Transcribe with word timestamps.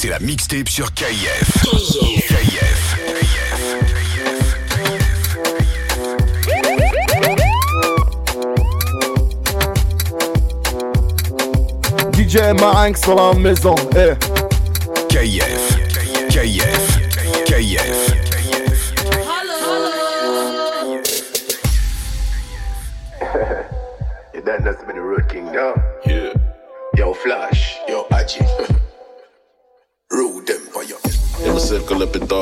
C'est 0.00 0.08
la 0.08 0.18
mixtape 0.18 0.66
sur 0.70 0.94
KIF. 0.94 1.62
KIF. 2.26 2.96
DJ 12.30 12.54
Marinx 12.60 13.02
sur 13.02 13.16
la 13.16 13.34
maison. 13.34 13.74
Eh. 13.96 14.14
Hey. 15.10 15.40
KF, 15.40 15.76
KF, 16.28 16.98
KF. 17.44 17.44
KF. 17.44 18.19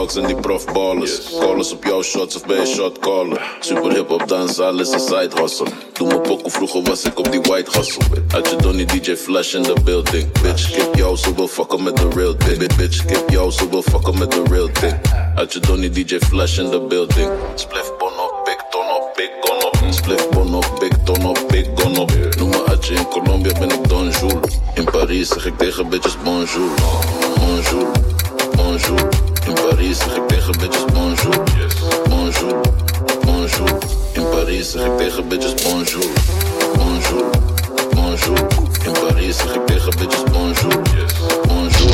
Dogs 0.08 0.16
en 0.16 0.26
die 0.26 0.40
profballers. 0.42 1.20
Callers 1.40 1.72
op 1.72 1.84
jouw 1.84 2.02
shots 2.02 2.36
of 2.36 2.46
bij 2.46 2.66
shot 2.66 2.98
callen. 2.98 3.38
Super 3.60 3.92
hip 3.92 4.08
hop 4.08 4.28
dans, 4.28 4.60
alles 4.60 4.92
een 4.92 5.00
side 5.00 5.30
hustle. 5.40 5.66
Doe 5.92 6.08
me 6.08 6.20
pokoe, 6.20 6.50
vroeger 6.50 6.82
was 6.82 7.04
ik 7.04 7.18
op 7.18 7.30
die 7.32 7.40
white 7.40 7.70
hustle. 7.78 8.04
Had 8.28 8.50
je 8.50 8.56
Donnie 8.56 8.86
DJ 8.86 9.16
Flash 9.16 9.54
in 9.54 9.62
the 9.62 9.80
building. 9.84 10.42
Bitch, 10.42 10.70
kip 10.70 10.94
jou, 10.94 11.16
zo 11.16 11.34
wil 11.34 11.48
fucken 11.48 11.82
met 11.82 11.96
the 11.96 12.08
real 12.14 12.36
thing. 12.36 12.76
Bitch, 12.76 13.04
kip 13.04 13.30
jou, 13.30 13.50
zo 13.50 13.68
wil 13.68 13.82
fucken 13.82 14.18
met 14.18 14.30
the 14.30 14.42
real 14.50 14.68
thing. 14.72 14.94
Had 15.34 15.52
je 15.52 15.60
Donnie 15.60 15.90
DJ 15.90 16.18
Flash 16.18 16.58
in 16.58 16.70
the 16.70 16.80
building. 16.80 17.30
Spliff 17.54 17.96
bon 17.98 18.08
op, 18.08 18.44
big 18.44 18.64
ton 18.70 18.86
op, 18.96 19.12
big 19.14 19.30
gun 19.40 19.64
op. 19.64 19.92
Spliff 19.92 20.28
bon 20.28 20.54
op, 20.54 20.76
big 20.78 20.92
ton 21.04 21.26
op, 21.26 21.38
big 21.48 21.66
gun 21.74 21.98
op. 21.98 22.12
Noem 22.38 22.48
me 22.48 22.62
Atje, 22.64 22.94
in 22.94 23.08
Colombia 23.08 23.52
ben 23.58 23.70
ik 23.70 23.88
Don. 23.88 24.12
In 24.74 24.84
Parijs 24.84 25.28
zeg 25.28 25.46
ik 25.46 25.58
tegen 25.58 25.88
bitches 25.88 26.16
bonjour. 26.24 26.70
Bonjour, 27.38 27.90
bonjour. 28.56 29.08
In 29.46 29.54
ik 29.80 30.28
tegen 30.28 30.58
bitches 30.58 30.84
bonjour. 30.92 31.44
Bonjour, 32.08 32.60
bonjour. 33.24 33.68
In 34.12 34.24
tegen 34.96 35.28
bitches 35.28 35.54
bonjour. 35.62 36.04
Bonjour, 36.76 37.24
bonjour. 37.94 38.38
In 38.84 38.92
tegen 39.66 39.92
bitches 39.96 40.22
bonjour. 40.32 40.82
Bonjour, 41.46 41.90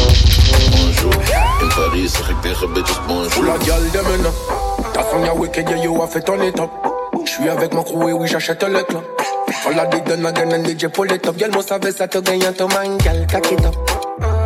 bonjour. 0.71 1.15
In 1.61 2.41
tegen 2.43 2.73
bitches 2.73 2.99
bonjour. 3.07 3.49
of 3.49 3.67
girl, 3.67 3.91
them 3.91 4.07
in 4.15 4.27
Ta 4.93 5.03
femme 5.03 5.25
ya 5.25 5.35
wicked, 5.35 5.69
yeah, 5.69 5.83
you 5.83 6.01
have 6.01 6.13
to 6.13 6.21
turn 6.21 6.43
it 6.43 6.59
up. 6.61 6.71
J'suis 7.25 7.49
avec 7.49 7.73
mon 7.75 7.83
crew 7.83 8.09
et 8.09 8.13
oui, 8.13 8.29
j'achète 8.29 8.63
le 8.63 8.83
club. 8.83 9.03
All 9.67 9.79
of 9.79 9.91
the 9.91 10.01
done 10.05 10.27
again 10.27 10.53
and 10.53 10.65
DJ 10.65 10.93
pull 10.93 11.11
it 11.11 11.27
up. 11.27 11.37
Girl, 11.39 11.51
must 11.51 11.71
have 11.71 11.81
ça 11.93 12.07
to 12.09 12.21
gain 12.21 12.41
to 12.41 12.69
man, 12.69 12.99
girl, 12.99 13.23
it 13.23 13.65
up. 13.65 13.75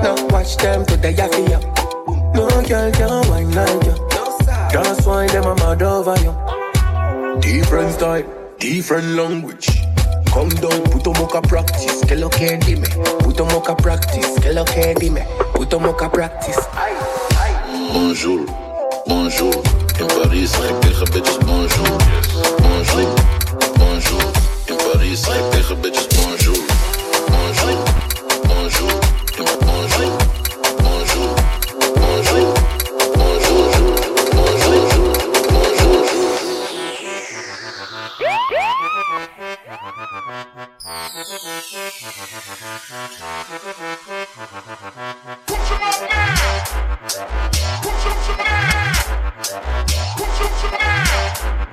No, 0.03 0.15
watch 0.31 0.57
them 0.59 0.85
today, 0.87 1.15
I 1.19 1.29
feel 1.29 1.51
ya. 1.51 1.78
No 2.69 2.91
girl 2.91 2.93
can 2.93 3.31
wine 3.31 3.51
like 3.53 3.85
you. 3.87 3.95
Just 4.71 5.07
wine 5.07 5.29
them, 5.29 5.45
I'm 5.45 5.57
mad 5.57 5.83
over 5.83 6.15
you. 6.21 6.35
Different 7.41 7.95
style, 7.95 8.25
different 8.59 9.07
language. 9.17 9.67
Come 10.27 10.51
down, 10.51 10.83
put 10.91 11.07
a 11.07 11.19
mocha 11.19 11.41
practice. 11.41 12.05
Que 12.05 12.17
lo 12.17 12.29
que 12.29 12.59
dime. 12.59 12.85
Put 13.21 13.41
a 13.41 13.45
mocha 13.45 13.75
practice. 13.75 14.39
Que 14.41 14.53
lo 14.53 14.65
que 14.65 14.95
dime. 15.01 15.25
Put 15.55 15.73
a 15.73 15.79
mocha 15.79 16.11
practice. 16.11 16.61
Bonjour, 17.95 18.45
bonjour. 19.07 19.55
In 19.99 20.07
Parijs 20.07 20.51
zeg 20.51 20.69
ik 20.69 20.81
tegen 20.81 21.11
bitches 21.13 21.39
bonjour. 21.39 21.97
Bonjour, 22.61 23.15
bonjour. 23.79 24.31
In 24.67 24.77
Parijs 24.77 25.23
zeg 25.23 25.37
ik 25.37 25.51
tegen 25.51 25.81
bitches 25.81 26.07
bonjour. 26.07 26.29
Bonjour, 26.37 26.68
Put 40.39 40.47
your 50.41 51.68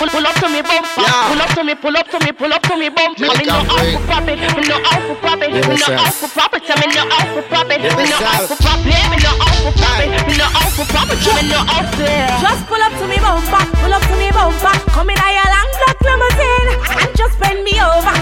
Pull, 0.00 0.08
pull 0.08 0.24
up 0.24 0.32
to 0.40 0.48
me 0.48 0.64
bumper. 0.64 1.04
Pull 1.28 1.42
up 1.44 1.52
to 1.52 1.60
me, 1.60 1.74
pull 1.76 1.92
up 1.92 2.08
to 2.08 2.18
me, 2.24 2.32
pull 2.32 2.48
up 2.48 2.62
to 2.64 2.74
me 2.74 2.88
bumper. 2.88 3.20
Me 3.36 3.44
no 3.44 3.60
out 3.60 3.84
for 3.92 4.00
pop 4.08 4.24
it. 4.32 4.40
Me 4.40 4.64
no 4.64 4.80
out 4.80 5.04
for 5.04 5.16
pop 5.20 5.42
it. 5.44 5.52
Me 5.52 5.76
no 5.76 5.92
out 5.92 6.16
for 6.16 6.28
pop 6.32 6.56
it. 6.56 6.64
Me 6.64 6.88
no 6.88 7.04
out 7.04 7.28
for 7.28 7.44
pop 7.44 7.68
it. 7.68 7.84
Me 7.84 8.08
no 8.08 8.16
out 8.24 8.48
for 8.48 8.56
pop 8.56 8.80
it. 8.80 8.96
Me 9.12 9.20
no 9.20 9.28
out 9.44 9.60
for 9.60 9.76
pop 9.76 10.00
it. 10.00 10.08
Me 10.24 10.40
no 10.40 10.48
out 10.56 10.72
for 10.72 10.88
pop 10.88 11.12
it. 11.12 11.20
Me 11.20 11.52
no 11.52 11.60
out 11.68 11.92
there. 12.00 12.32
Just 12.40 12.64
pull 12.64 12.80
up 12.80 12.96
to 12.96 13.04
me 13.12 13.20
bumper, 13.20 13.60
pull 13.76 13.92
up 13.92 14.00
to 14.08 14.16
me 14.16 14.32
bumper. 14.32 14.72
Come 14.88 15.12
in 15.12 15.20
a 15.20 15.28
your 15.36 15.48
long 15.52 15.68
black 15.84 16.00
limousine 16.00 16.68
and 16.96 17.12
just 17.12 17.36
bend 17.36 17.60
me 17.60 17.76
over. 17.76 18.19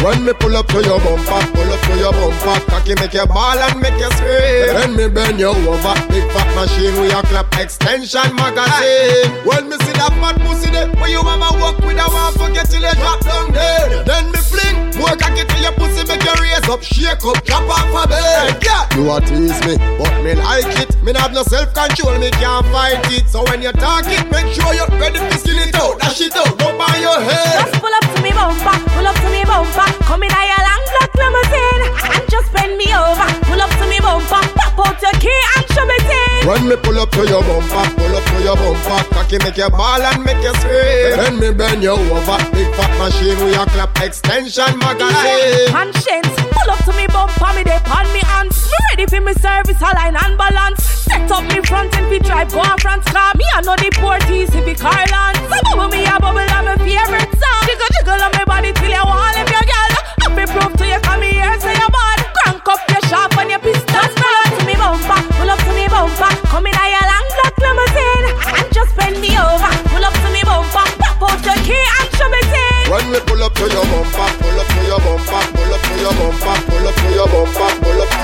When 0.00 0.24
me 0.24 0.32
pull 0.32 0.56
up 0.56 0.66
to 0.68 0.80
your 0.80 0.98
bumper, 0.98 1.44
pull 1.52 1.72
up 1.72 1.80
to 1.84 1.94
your 2.00 2.12
bumper, 2.12 2.56
cocky 2.72 2.94
make 2.96 3.12
you 3.12 3.26
ball 3.26 3.58
and 3.58 3.80
make 3.80 4.00
you 4.00 4.08
scream. 4.16 4.72
When 4.72 4.96
me 4.96 5.08
bend 5.12 5.38
you 5.38 5.52
over, 5.52 5.94
big 6.08 6.24
fat 6.32 6.48
machine 6.56 6.96
with 6.96 7.12
a 7.12 7.20
clap 7.28 7.52
extension 7.60 8.32
magazine. 8.34 9.28
When 9.44 9.68
me 9.68 9.76
see 9.84 9.92
that 10.00 10.16
fat 10.16 10.40
pussy 10.40 10.72
there, 10.72 10.88
where 10.96 11.10
you 11.12 11.22
mama 11.22 11.52
walk 11.60 11.84
with 11.84 12.00
a 12.00 12.08
one 12.08 12.32
forget 12.32 12.64
till 12.72 12.80
you 12.80 12.94
drop 12.96 13.20
down 13.20 13.52
dead. 13.52 14.08
Then 14.08 14.32
me 14.32 14.40
fling 14.40 14.76
more 14.96 15.12
cocky 15.20 15.44
to 15.44 15.56
your 15.60 15.76
pussy, 15.76 16.08
make 16.08 16.24
you 16.24 16.32
raise 16.40 16.64
up, 16.64 16.80
shake 16.80 17.20
up, 17.20 17.36
drop 17.44 17.68
off 17.68 17.92
a 17.92 18.08
bed. 18.08 18.56
Yeah, 18.64 18.88
you 18.96 19.04
a 19.04 19.20
tease 19.20 19.60
me, 19.68 19.76
but 20.00 20.16
me 20.24 20.32
like 20.32 20.80
it. 20.80 20.96
Me 21.04 21.12
have 21.12 21.36
no 21.36 21.44
self 21.44 21.76
control, 21.76 22.16
me 22.16 22.32
can't 22.40 22.64
fight 22.72 23.04
it. 23.12 23.28
So 23.28 23.44
when 23.52 23.60
you 23.60 23.72
talk 23.76 24.08
it, 24.08 24.24
make 24.32 24.48
sure 24.56 24.72
you're 24.72 24.88
ready 24.96 25.20
to 25.20 25.36
skin 25.36 25.60
it 25.60 25.76
out, 25.76 26.00
dash 26.00 26.24
it 26.24 26.32
out, 26.32 26.56
go 26.56 26.72
by 26.80 26.96
your 26.96 27.20
head. 27.20 27.68
Just 27.68 27.84
pull 27.84 27.92
up 27.92 28.08
to 28.16 28.22
me 28.24 28.32
bumper, 28.32 28.76
pull 28.96 29.04
up 29.04 29.16
to 29.20 29.28
me 29.28 29.44
bumper. 29.44 29.89
Come 30.06 30.22
in 30.22 30.30
a 30.30 30.60
long 30.68 30.84
black 30.92 31.12
limousine 31.14 31.82
and 32.14 32.30
just 32.30 32.52
bend 32.52 32.76
me 32.76 32.88
over. 32.94 33.26
Pull 33.48 33.60
up 33.60 33.70
to 33.78 33.86
me 33.88 33.98
bumper, 34.00 34.42
out 34.82 35.00
your 35.00 35.16
key 35.20 35.40
and 35.56 35.66
shove 35.72 35.88
it 35.88 36.08
in. 36.08 36.48
When 36.48 36.68
me 36.68 36.76
pull 36.76 36.98
up 36.98 37.10
to 37.12 37.22
your 37.28 37.42
bumper, 37.42 37.84
pull 37.96 38.16
up 38.16 38.24
to 38.24 38.38
your 38.42 38.56
bumper, 38.56 39.00
cocky 39.14 39.38
make 39.38 39.56
you 39.56 39.70
ball 39.70 40.00
and 40.00 40.24
make 40.24 40.42
you 40.42 40.54
scream. 40.60 41.16
Then 41.16 41.38
me 41.38 41.50
bend 41.52 41.82
you 41.82 41.92
over, 41.96 42.38
big 42.52 42.68
fat 42.74 42.92
machine 42.98 43.38
with 43.44 43.54
your 43.54 43.66
clap 43.66 43.92
extension 44.00 44.72
magazine. 44.78 45.68
Conscience, 45.70 46.32
pull 46.52 46.70
up 46.70 46.80
to 46.84 46.92
me 46.94 47.06
bumper, 47.08 47.52
me 47.54 47.62
they 47.62 47.78
pan 47.84 48.06
me 48.12 48.20
hands. 48.20 48.56
Me 48.70 48.78
ready 48.90 49.06
for 49.06 49.20
me 49.20 49.32
service, 49.34 49.80
align 49.80 50.16
and 50.16 50.36
balance. 50.38 50.82
Set 51.10 51.30
up 51.30 51.44
me 51.50 51.60
front 51.66 51.94
and 51.96 52.08
we 52.08 52.18
drive 52.20 52.50
go 52.52 52.60
on 52.60 52.78
front 52.78 53.04
car. 53.06 53.32
Me 53.36 53.44
I 53.54 53.60
know 53.62 53.74
the 53.76 53.90
porties 53.98 54.54
if 54.54 54.64
we 54.64 54.74
Carland. 54.74 55.36
So 55.50 55.58
bubble 55.66 55.88
me 55.90 56.06
a 56.06 56.14
bubble 56.20 56.38
on 56.38 56.64
my 56.64 56.76
favorite 56.78 57.32
song. 57.34 57.62
Jiggle 57.66 57.90
jiggle 57.98 58.22
on 58.22 58.30
my 58.30 58.44
body 58.46 58.72
till 58.72 58.90
you 58.94 59.04
want 59.04 59.36
if 59.36 59.50
your 59.50 59.64
girl. 59.66 59.92
Happy 60.22 60.44
proof 60.52 60.72
to 60.78 60.84
you 60.86 61.00
come 61.02 61.22
here 61.22 61.50
say 61.58 61.74
you 61.74 61.88
bad. 61.90 62.18
Crank 62.38 62.68
up 62.68 62.80
your 62.86 63.02
sharp 63.10 63.36
and 63.42 63.50
your 63.50 63.58
pistols. 63.58 64.14
Pull 64.14 64.34
up 64.38 64.44
to 64.44 64.49
me 64.49 64.49
bumper, 64.80 65.20
pull 65.36 65.50
up 65.52 65.60
to 65.60 65.72
me 65.76 65.84
bumper. 65.92 66.32
Come 66.48 66.64
in 66.66 66.72
a 66.72 66.84
your 66.88 67.04
long 67.04 67.28
black 67.36 67.52
limousine 67.60 68.32
and 68.56 68.64
just 68.72 68.96
bend 68.96 69.20
me 69.20 69.36
over. 69.36 69.68
Pull 69.92 70.00
up 70.04 70.16
to 70.16 70.28
me 70.32 70.40
bumper, 70.48 70.88
pop 70.96 71.20
out 71.20 71.36
your 71.44 71.60
key 71.68 71.76
and 71.76 72.08
show 72.16 72.24
me 72.32 72.40
thing. 72.48 72.88
When 72.88 73.04
we 73.12 73.20
pull 73.28 73.44
up 73.44 73.52
to 73.60 73.68
your 73.68 73.84
bumper, 73.84 74.28
pull 74.40 74.56
up 74.56 74.64
to 74.72 74.80
your 74.88 74.96
bumper, 75.04 75.44
pull 75.52 75.68
up 75.76 75.84
to 75.84 75.92
your 76.00 76.16
bumper, 76.16 76.56
pull 76.64 76.88
up 76.88 76.96
to 76.96 77.12
your 77.12 77.28
bumper, 77.28 77.68
pull 77.84 78.00
up 78.00 78.00
to 78.00 78.00
your 78.00 78.00
bumper, 78.00 78.00
pull 78.00 78.00
up 78.00 78.00
to 78.00 78.00
your 78.00 78.00
bumper, 78.00 78.00
pull 78.00 78.00
up 78.00 78.00
to 78.00 78.00
your 78.00 78.00
bumper, 78.00 78.00
pull 78.00 78.00
up 78.00 78.00
to 78.00 78.08
your 78.08 78.16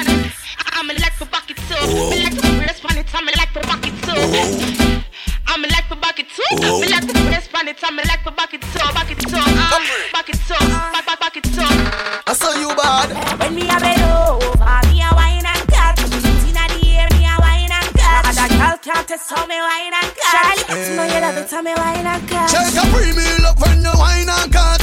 bumper. 0.00 0.32
I'm 0.72 0.86
like 0.86 1.12
for 1.12 1.26
bucket 1.26 1.58
too. 1.68 1.86
Me 2.10 2.22
like 2.24 2.40
to 2.40 2.48
brace 2.56 2.80
on 2.88 2.96
it. 2.96 3.06
I'm 3.14 3.26
like 3.36 3.52
for 3.52 3.60
bucket 5.96 6.26
too. 6.32 6.89
I'm 7.70 7.96
like 7.96 8.22
for 8.24 8.32
bucket 8.32 8.62
too. 8.62 8.82
Me 8.82 8.94
like 8.94 9.06
to 9.06 9.14
brace 9.14 9.30
on 9.30 9.46
it. 9.46 9.54
I'm 9.54 9.54
like 9.54 9.70
for 9.70 10.10
bucket 10.10 10.38
too. 10.42 10.50
Bucket 10.50 10.50
too. 10.50 10.58
Uh, 10.58 10.90
bucket. 10.90 11.06
Back 11.06 11.06
back 11.06 11.20
bucket 11.20 11.44
too. 11.44 11.62
I 12.26 12.32
saw 12.34 12.50
you 12.58 12.74
bad. 12.74 13.14
When 13.38 13.54
me 13.54 13.62
a 13.70 13.78
bend 13.78 14.02
over, 14.02 14.80
me 14.90 14.98
a 15.06 15.10
wine 15.14 15.46
and 15.46 15.64
cut. 15.70 15.94
Inna 16.50 16.66
the 16.66 16.82
air, 16.98 17.06
me 17.14 17.22
a 17.30 17.34
wine 17.38 17.70
and 17.70 17.90
cut. 17.94 18.26
And 18.26 18.34
that 18.34 18.50
girl 18.58 18.76
can't 18.82 19.06
test 19.06 19.30
how 19.30 19.46
me 19.46 19.58
wine 19.62 19.94
and 19.94 20.10
cut. 20.18 20.34
Charlie, 20.34 20.66
you 20.82 20.96
know 20.98 21.06
you 21.06 21.20
love 21.22 21.38
it, 21.38 21.50
how 21.50 21.62
me 21.62 21.74
wine 21.78 22.06
and 22.10 22.24
cut. 22.26 22.50
Check 22.50 22.74
a 22.74 22.82
premium 22.90 23.38
look 23.46 23.58
when 23.62 23.78
you 23.86 23.94
wine 23.94 24.26
and 24.26 24.50
cut. 24.50 24.79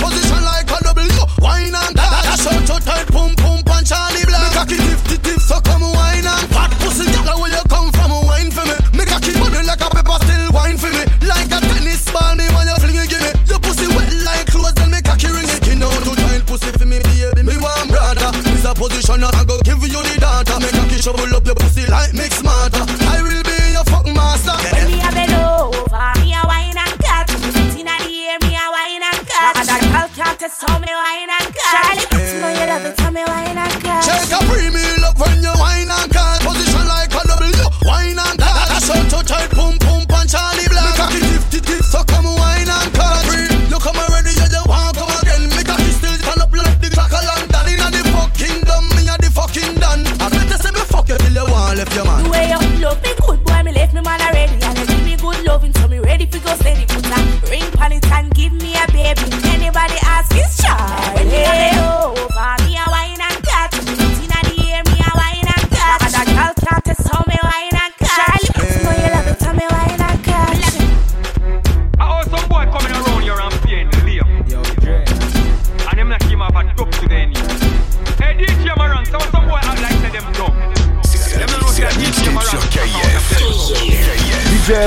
A 18.88 18.90
position 18.90 19.24
I 19.24 19.44
go 19.44 19.60
give 19.64 19.84
you 19.84 20.02
the 20.02 20.16
data. 20.18 20.60
Me 20.60 20.70
cocky 20.72 21.02
shovel 21.02 21.36
up 21.36 21.46
your 21.46 21.56
pussy 21.56 21.86
like 21.88 22.14
mix 22.14 22.37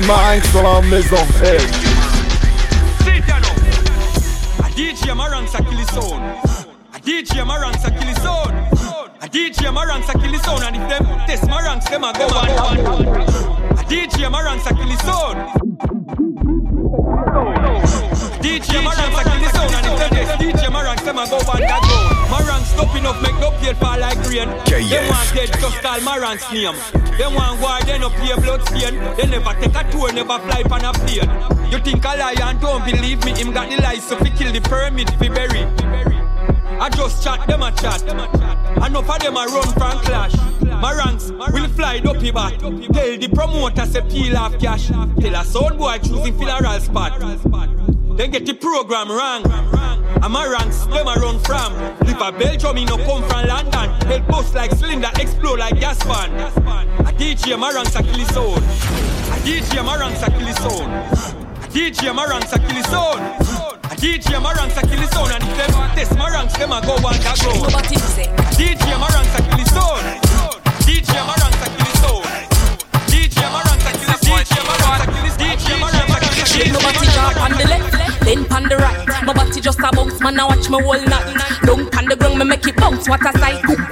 et 0.00 0.42
sur 0.48 0.62
la 0.62 0.80
maison. 0.82 1.16
DJ 4.74 5.14
Marinx 5.14 5.54
a 5.54 5.58
DJ 7.00 7.34
DJ 9.28 9.72
And 10.62 10.76
if 10.76 10.88
them 10.88 11.04
test 11.26 11.46
Marinx, 11.48 11.84
them 11.88 12.04
a 12.04 12.12
go 12.12 12.26
one, 12.28 12.48
one, 12.56 12.84
one. 12.84 13.04
DJ 13.86 14.30
Marinx 14.30 14.66
a. 14.66 14.74
DJ 18.40 18.82
Marinx 18.82 19.14
a. 19.14 19.60
And 19.76 19.86
if 19.86 19.98
them 19.98 20.10
test 20.10 20.32
DJ 20.40 20.72
Marinx, 20.72 21.02
them 21.02 21.18
go 21.26 21.36
one, 21.46 21.62
one 21.62 21.89
stop 22.80 22.96
enough, 22.96 23.22
make 23.22 23.38
no 23.40 23.50
pale 23.60 23.74
fall 23.74 23.98
like 23.98 24.18
rain. 24.28 24.48
KF. 24.64 24.88
Them 24.88 25.08
want 25.08 25.34
dead, 25.34 25.48
just 25.60 25.82
call 25.82 26.00
Maran's 26.00 26.44
name. 26.52 26.76
Them 27.18 27.34
want 27.34 27.60
war, 27.60 27.78
they 27.84 27.98
no 27.98 28.08
pay 28.10 28.34
blood 28.40 28.66
stain. 28.68 28.96
They 29.16 29.26
never 29.26 29.52
take 29.60 29.74
a 29.74 29.90
tour, 29.90 30.12
never 30.12 30.38
fly 30.38 30.62
pan 30.62 30.84
a 30.84 30.92
plane. 30.92 31.70
You 31.70 31.78
think 31.78 32.04
a 32.04 32.10
and 32.10 32.60
don't 32.60 32.84
believe 32.84 33.24
me? 33.24 33.32
Him 33.32 33.52
got 33.52 33.68
the 33.68 33.76
license 33.82 34.08
so 34.08 34.16
fi 34.16 34.30
kill 34.30 34.52
the 34.52 34.60
permit 34.60 35.10
fi 35.18 35.28
bury. 35.28 35.64
I 36.80 36.88
just 36.88 37.22
chat, 37.22 37.46
them 37.46 37.62
a 37.62 37.70
chat. 37.72 38.02
Enough 38.02 39.10
of 39.10 39.18
them 39.18 39.36
a 39.36 39.46
run 39.46 39.72
from 39.74 39.98
clash. 40.00 40.34
My 40.62 40.94
ranks 40.94 41.30
will 41.30 41.68
fly 41.68 41.98
dopey 42.00 42.30
back. 42.30 42.58
Tell 42.58 42.70
the 42.70 43.28
promoter 43.34 43.84
say 43.84 44.00
peel 44.08 44.36
off 44.38 44.58
cash. 44.58 44.86
Tell 44.88 45.34
a 45.34 45.44
sound 45.44 45.76
boy 45.78 45.98
choosing 45.98 46.36
funeral 46.38 46.80
spot. 46.80 47.20
Then 48.16 48.30
get 48.30 48.46
the 48.46 48.54
program 48.54 49.08
wrong. 49.08 49.42
And 50.22 50.32
my 50.32 50.46
ranks, 50.46 50.84
them 50.86 51.08
a 51.08 51.14
run 51.14 51.38
from. 51.40 51.72
Live 52.04 52.20
a 52.20 52.30
Belgium, 52.32 52.74
me 52.74 52.84
no 52.84 52.96
come 52.98 53.22
from 53.28 53.46
London. 53.46 53.88
Head 54.06 54.26
bust 54.28 54.54
like 54.54 54.72
cylinder, 54.72 55.10
explode 55.18 55.58
like 55.58 55.80
gas 55.80 56.02
fan. 56.02 56.30
A 57.00 57.12
DJ, 57.12 57.58
my 57.58 57.72
ranks 57.72 57.94
a 57.94 58.02
kill 58.02 58.18
his 58.18 58.36
own. 58.36 58.58
A 58.58 59.36
DJ, 59.40 59.84
my 59.84 59.96
ranks 59.96 60.22
a 60.22 60.30
kill 60.30 60.46
his 60.46 60.58
own. 60.60 60.90
A 60.90 61.66
DJ, 61.72 62.14
my 62.14 62.26
ranks 62.26 62.52
a 62.52 62.58
kill 62.58 62.76
his 62.76 62.92
own. 62.92 63.20
A 63.90 63.96
DJ, 63.96 64.42
my 64.42 64.52
ranks 64.52 64.76
a 64.76 64.82
kill 64.82 65.00
his 65.00 65.14
own. 65.16 65.30
And 65.30 65.42
if 65.42 65.56
them 65.56 65.70
test 65.96 66.16
my 66.18 66.28
ranks, 66.28 66.56
them 66.58 66.72
a 66.72 66.80
go 66.82 67.00
go. 67.00 67.10
Nobody 67.10 67.96
say. 67.96 68.28
A 68.28 68.52
DJ, 68.58 69.00
my 69.00 69.08
ranks 69.08 69.34
a 69.38 69.42
kill 69.42 69.58
his 69.58 69.72
own. 69.72 70.04
DJ, 70.84 71.14
my 71.24 71.34
ranks 71.40 71.62
a 71.62 71.68
kill 71.72 71.86
his 71.88 72.04
own. 72.04 72.22
DJ, 73.08 73.38
my 73.48 73.62
ranks 73.64 73.86
a 73.86 73.92
kill 73.96 74.10
his 74.10 74.20
DJ, 74.20 74.60
my 74.66 74.76
ranks 74.76 75.00
a 75.00 75.06
kill 75.06 75.24
his 75.24 75.36
DJ, 75.40 75.80
my 75.80 75.90
ranks 75.90 76.14
a 76.14 76.20
kill 76.20 76.34
his 76.34 76.48
Shake 76.50 76.72
my 76.72 76.82
body 76.82 77.06
drop 77.14 77.36
on 77.40 77.52
the 77.52 77.64
left, 77.64 77.99
then 78.30 78.52
on 78.52 78.62
the 78.68 78.76
right. 78.76 79.24
My 79.24 79.32
body 79.32 79.60
just 79.60 79.80
a 79.80 79.90
bounce, 79.92 80.20
man. 80.20 80.38
I 80.38 80.44
watch 80.44 80.70
me 80.70 80.80
whole 80.80 81.02
night. 81.02 81.60
Don't 81.62 81.94
on 81.96 82.04
the 82.06 82.16
ground, 82.16 82.38
me 82.38 82.44
make 82.44 82.66
it 82.66 82.76
bounce. 82.76 83.08
What 83.08 83.26
a 83.26 83.38
sight! 83.38 83.89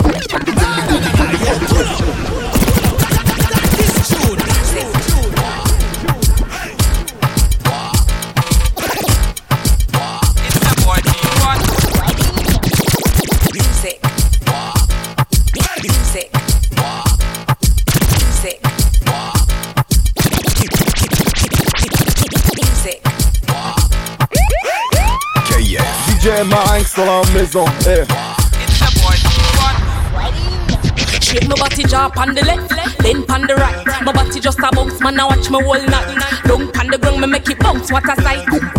KF. 26.28 26.44
DJ 26.44 26.44
Marinx 26.48 26.94
dans 26.94 27.04
la 27.04 27.22
maison. 27.32 27.64
Eh. 27.86 27.88
Hey. 27.88 28.04
Shake 31.20 31.48
my 31.48 31.54
body 31.56 31.82
drop 31.84 32.16
on 32.18 32.34
the 32.34 32.44
left, 32.44 32.70
then 33.02 33.24
on 33.30 33.46
the 33.46 33.54
right. 33.54 33.86
My 34.02 34.12
body 34.12 34.40
just 34.40 34.58
a 34.58 34.70
bounce, 34.72 35.00
man. 35.00 35.20
I 35.20 35.24
watch 35.24 35.50
me 35.50 35.62
whole 35.62 35.74
night. 35.74 36.42
Don't 36.44 36.78
on 36.78 36.86
the 36.88 36.98
ground, 36.98 37.20
me 37.20 37.26
make 37.26 37.48
it 37.48 37.58
bounce. 37.58 37.90
What 37.92 38.04
a 38.08 38.22
sight! 38.22 38.77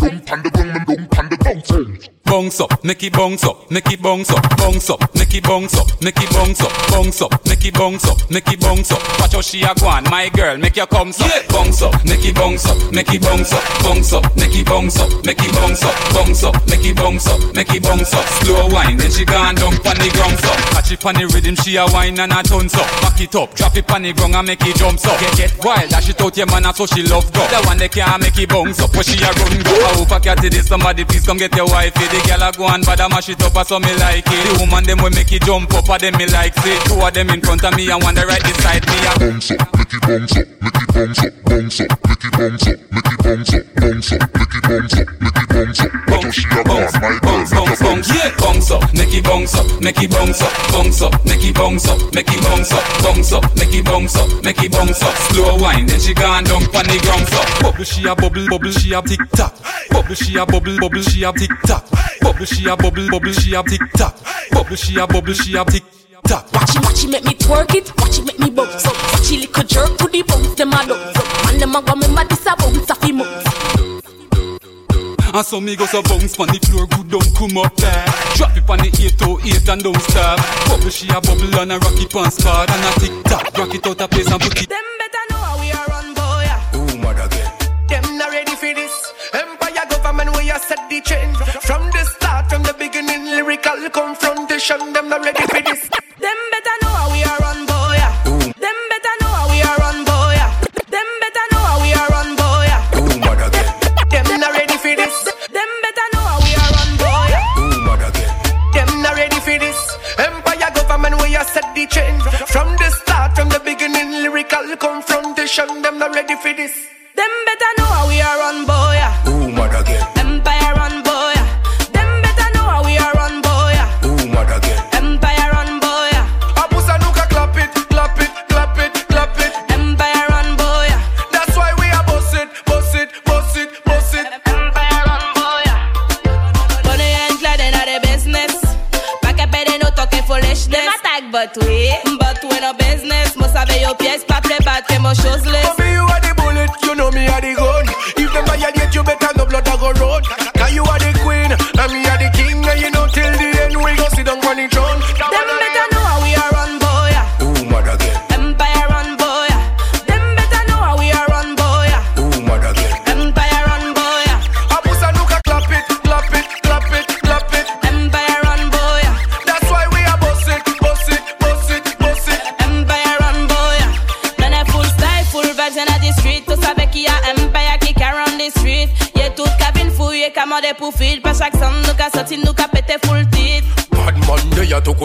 Bounce 2.50 2.62
up, 2.62 2.84
make 2.84 3.04
it 3.04 3.14
bounce 3.14 3.44
up, 3.44 3.70
make 3.70 3.92
it 3.92 4.02
bounce 4.02 4.32
up, 4.32 4.58
bounce 4.58 4.90
up, 4.90 5.16
make 5.16 5.36
it 5.36 5.44
bounce 5.44 5.78
up, 5.78 6.02
make 6.02 6.18
it 6.18 6.30
bounce 6.32 6.62
up, 6.62 6.72
bounce 6.90 7.22
up, 7.22 7.46
make 7.46 7.64
it 7.64 7.74
bounce 7.76 8.08
up, 8.08 8.32
make 8.32 8.48
it 8.48 8.60
bounce 8.60 8.92
up. 8.92 9.20
Watch 9.20 9.34
how 9.34 9.42
she 9.42 9.62
a 9.62 9.72
go 9.76 9.86
on, 9.86 10.04
my 10.10 10.30
girl, 10.30 10.58
make 10.58 10.76
your 10.76 10.88
come 10.88 11.10
up, 11.10 11.48
bounce 11.50 11.82
up, 11.84 11.94
make 12.06 12.26
it 12.26 12.34
bounce 12.34 12.66
up, 12.66 12.92
make 12.92 13.14
it 13.14 13.22
bounce 13.22 13.54
up, 13.54 13.62
bounce 13.84 14.14
up, 14.14 14.36
make 14.36 14.56
it 14.56 14.66
bounce 14.66 14.98
up, 14.98 15.26
make 15.26 15.38
it 15.38 15.54
bounce 15.54 15.84
up, 15.84 15.94
bounce 16.10 16.44
up, 16.44 16.56
make 16.66 16.86
it 16.86 16.96
bounce 16.98 17.28
up, 17.28 17.40
make 17.54 17.70
it 17.70 17.84
bounce 17.84 18.14
up. 18.16 18.26
Slow 18.42 18.68
wine, 18.74 18.98
then 18.98 19.12
she 19.12 19.26
gone 19.26 19.54
down 19.54 19.78
pon 19.86 19.98
the 20.02 20.10
ground 20.10 20.42
up. 20.42 20.58
Catch 20.74 20.92
it 20.92 21.00
pon 21.02 21.14
the 21.22 21.28
rhythm, 21.30 21.56
she 21.62 21.78
a 21.78 21.86
wine 21.94 22.18
and 22.18 22.34
a 22.34 22.42
tons 22.42 22.74
up. 22.74 22.90
Back 23.06 23.22
it 23.22 23.36
up, 23.36 23.54
drop 23.54 23.78
it 23.78 23.86
pon 23.86 24.02
the 24.02 24.14
ground 24.14 24.34
and 24.34 24.48
make 24.48 24.66
it 24.66 24.76
jump 24.76 24.98
up. 25.06 25.20
Get 25.22 25.38
get 25.38 25.54
wild, 25.64 25.90
dash 25.92 26.10
it 26.10 26.20
out 26.20 26.36
your 26.36 26.48
man, 26.48 26.66
so 26.74 26.88
she 26.88 27.04
love 27.04 27.30
go. 27.30 27.46
The 27.46 27.62
one 27.70 27.78
that 27.78 27.92
can't 27.92 28.18
make 28.18 28.40
it 28.40 28.50
bounce 28.50 28.82
up, 28.82 28.90
where 28.98 29.04
she 29.04 29.22
a 29.22 29.30
run 29.30 29.62
go. 29.62 29.76
I 29.86 29.94
hope 30.02 30.12
I 30.12 30.20
catch 30.20 30.42
this, 30.42 30.66
somebody 30.66 31.06
please 31.06 31.26
come 31.26 31.38
get 31.38 31.54
your 31.54 31.70
wifey. 31.70 32.10
The 32.10 32.18
girl 32.26 32.39
a 32.42 32.52
go 32.56 32.66
on, 32.66 32.82
but 32.84 33.00
I 33.00 33.08
mash 33.08 33.30
it 33.30 33.42
up, 33.44 33.56
so 33.66 33.80
me 33.80 33.94
like 33.98 34.26
it. 34.26 34.44
The 34.48 34.60
woman 34.60 34.84
them 34.84 35.02
will 35.02 35.12
make 35.12 35.32
it 35.32 35.44
jump 35.44 35.74
up, 35.74 35.90
and 35.90 36.02
them 36.02 36.18
me 36.18 36.26
like 36.28 36.54
it. 36.58 36.80
Two 36.86 37.00
of 37.00 37.14
them 37.14 37.30
in 37.30 37.42
front 37.42 37.64
of 37.64 37.76
me 37.76 37.90
and 37.90 38.02
one 38.04 38.16
the 38.16 38.26
right 38.26 38.44
beside 38.44 38.86
me. 38.88 38.98
A 39.08 39.20
bounce 39.20 39.52
up, 39.52 39.60
make 39.78 39.94
it 39.94 40.02
bounce 40.02 40.38
up, 40.38 40.48
make 40.62 40.76
it 40.76 40.90
bounce 40.94 41.20
up, 41.24 41.34
bounce 41.44 41.80
up, 41.80 41.90
make 42.00 42.24
it 42.24 42.32
bounce 42.34 42.68
up, 42.68 42.78
make 42.92 43.10
it 43.10 43.20
bounce 43.20 43.54
up, 43.54 43.66
bounce 43.76 44.12
up, 44.14 44.22
make 44.34 44.56
it 44.56 44.64
bounce 44.64 44.98
up, 45.00 45.08
make 45.20 45.40
it 45.40 45.50
bounce 45.50 45.80
up. 45.82 45.92
Watch 46.10 46.24
how 46.24 46.32
she 46.32 46.46
a 46.50 46.64
go 46.64 46.76
on, 46.80 46.94
my 47.00 47.12
girl, 47.20 47.40
make 47.40 47.72
it 47.72 47.80
bounce 47.80 48.10
yeah, 48.14 48.30
bounce 48.40 48.72
up, 48.72 48.94
make 48.94 49.14
it 49.14 49.24
bounce 49.24 49.56
up, 49.56 49.82
make 49.82 50.02
it 50.02 50.12
bounce 50.12 50.42
up, 50.42 50.54
bounce 50.72 51.02
up, 51.02 51.14
make 51.26 51.44
it 51.44 51.56
bounce 51.56 51.88
up, 51.88 52.00
make 52.14 52.30
it 52.30 52.42
bounce 52.42 52.72
up, 52.72 52.84
bounce 53.04 53.32
up, 53.34 53.44
make 53.56 53.74
it 53.74 53.86
bounce 53.86 54.16
up, 54.16 54.44
make 54.44 54.64
it 54.64 54.72
bounce 54.72 55.04
up. 55.04 55.16
Slow 55.30 55.58
wine, 55.58 55.86
then 55.86 56.00
she 56.00 56.14
gone 56.14 56.44
down 56.44 56.64
pon 56.72 56.86
the 56.86 57.00
ground 57.04 57.28
up. 57.34 57.48
Bubble 57.62 57.84
she 57.84 58.08
a 58.08 58.16
bubble, 58.16 58.48
bubble 58.48 58.72
she 58.72 58.94
a 58.94 59.02
tick 59.02 59.20
tock. 59.32 59.56
Bubble 59.90 60.16
she 60.16 60.38
a 60.38 60.46
bubble, 60.46 60.78
bubble 60.80 61.02
she 61.02 61.24
a 61.24 61.32
tick 61.34 61.52
tock. 61.66 61.86
Bubble 62.30 62.46
she 62.46 62.70
a 62.70 62.78
bubble, 62.78 63.10
bubble 63.10 63.34
she 63.34 63.56
a 63.56 63.64
tick 63.64 63.82
tock. 63.98 64.16
Bubble 64.52 64.76
she 64.76 65.00
a 65.00 65.08
bubble 65.08 65.34
she 65.34 65.56
a 65.58 65.66
tick 65.66 65.84
tock. 66.28 66.46
Watch 66.54 66.76
it, 66.76 66.86
watch 66.86 67.04
it, 67.04 67.10
make 67.10 67.26
me 67.26 67.34
twerk 67.34 67.74
it. 67.74 67.92
Watch 67.98 68.20
it, 68.20 68.26
make 68.26 68.38
me 68.38 68.52
bounce 68.52 68.86
up. 68.86 68.94
Watch 69.12 69.32
it, 69.32 69.40
lick 69.42 69.58
a 69.58 69.64
jerk 69.64 69.98
to 69.98 70.08
the 70.08 70.22
bounce, 70.22 70.54
them 70.54 70.70
a 70.70 70.86
dance 70.86 71.18
up. 71.18 71.26
Man, 71.46 71.58
them 71.58 71.76
a 71.76 71.82
go 71.82 71.96
me 71.96 72.08
mad, 72.14 72.30
this 72.30 72.46
a 72.46 72.56
bounce, 72.56 72.88
a 72.88 72.94
fi 72.94 73.12
mouth. 73.12 73.46
And 75.34 75.46
so 75.46 75.60
me 75.60 75.76
go 75.76 75.88
so 75.88 76.04
bounce 76.04 76.38
pon 76.38 76.50
the 76.50 76.60
floor, 76.70 76.86
good 76.86 77.10
don't 77.10 77.36
come 77.36 77.58
up 77.58 77.76
there. 77.78 78.06
Drop 78.38 78.56
it 78.56 78.66
pon 78.68 78.78
the 78.78 78.94
808 78.94 79.70
and 79.70 79.84
don't 79.84 80.02
stop. 80.02 80.38
Bubble 80.70 80.90
she 80.92 81.10
a 81.10 81.20
bubble 81.20 81.60
and 81.60 81.72
a 81.74 81.80
rock 81.80 81.98
it 81.98 82.12
pon 82.12 82.30
spot 82.30 82.70
and 82.70 82.86
a 82.86 82.92
tick 83.02 83.24
tock. 83.26 83.58
Rock 83.58 83.74
it 83.74 83.88
out 83.88 84.02
a 84.02 84.08
place 84.08 84.30
and 84.30 84.40
put 84.40 84.54
it. 84.54 84.70
Them 84.70 84.86
better 85.02 85.26
know 85.34 85.42
how 85.42 85.60
we 85.60 85.72
are 85.74 85.88
run, 85.90 86.09
government, 90.60 90.68
set 90.68 90.90
the 90.90 91.02
change. 91.02 91.38
From 91.62 91.84
the 91.92 92.04
start, 92.06 92.50
from 92.50 92.64
the 92.64 92.74
beginning, 92.74 93.26
lyrical 93.26 93.90
confrontation. 93.90 94.94
Them 94.94 95.10
not 95.10 95.22
ready 95.24 95.42
for 95.44 95.62
this. 95.62 95.90
Them 96.20 96.38
better 96.52 96.76
know 96.82 96.90
how 96.90 97.12
we 97.12 97.24
are 97.24 97.38
run, 97.40 97.66
boy. 97.66 97.98
Them 98.60 98.78
better 98.92 99.16
know 99.22 99.32
how 99.40 99.50
we 99.50 99.62
are 99.62 99.78
run, 99.78 100.06
boy. 100.06 100.38
Them 100.90 101.10
better 101.22 101.46
know 101.52 101.64
how 101.70 101.82
we 101.82 101.94
are 101.94 102.08
run, 102.10 102.36
boy. 102.36 102.68
Ooh, 102.98 103.20
mother 103.20 103.50
girl. 103.50 103.70
Them 104.10 104.40
not 104.40 104.54
ready 104.58 104.78
for 104.78 104.96
this. 104.96 105.16
Them 105.52 105.72
better 105.84 106.08
know 106.14 106.26
how 106.32 106.40
we 106.44 106.52
are 106.56 106.72
run, 106.76 106.92
boy. 107.04 107.32
Ooh, 107.60 107.82
mother 107.86 108.12
girl. 108.12 108.32
Them 108.74 109.02
not 109.02 109.16
ready 109.16 109.40
for 109.40 109.58
this. 109.58 109.80
Empire 110.18 110.72
government, 110.76 111.22
we 111.22 111.36
are 111.36 111.46
set 111.46 111.68
the 111.76 111.88
change. 111.88 112.24
From 112.52 112.68
the 112.78 112.90
start, 112.92 113.36
from 113.36 113.50
the 113.50 113.60
beginning, 113.60 114.24
lyrical 114.24 114.76
confrontation. 114.78 115.82
Them 115.82 116.00
not 116.00 116.14
ready 116.14 116.36
for 116.36 116.54
this. 116.54 116.89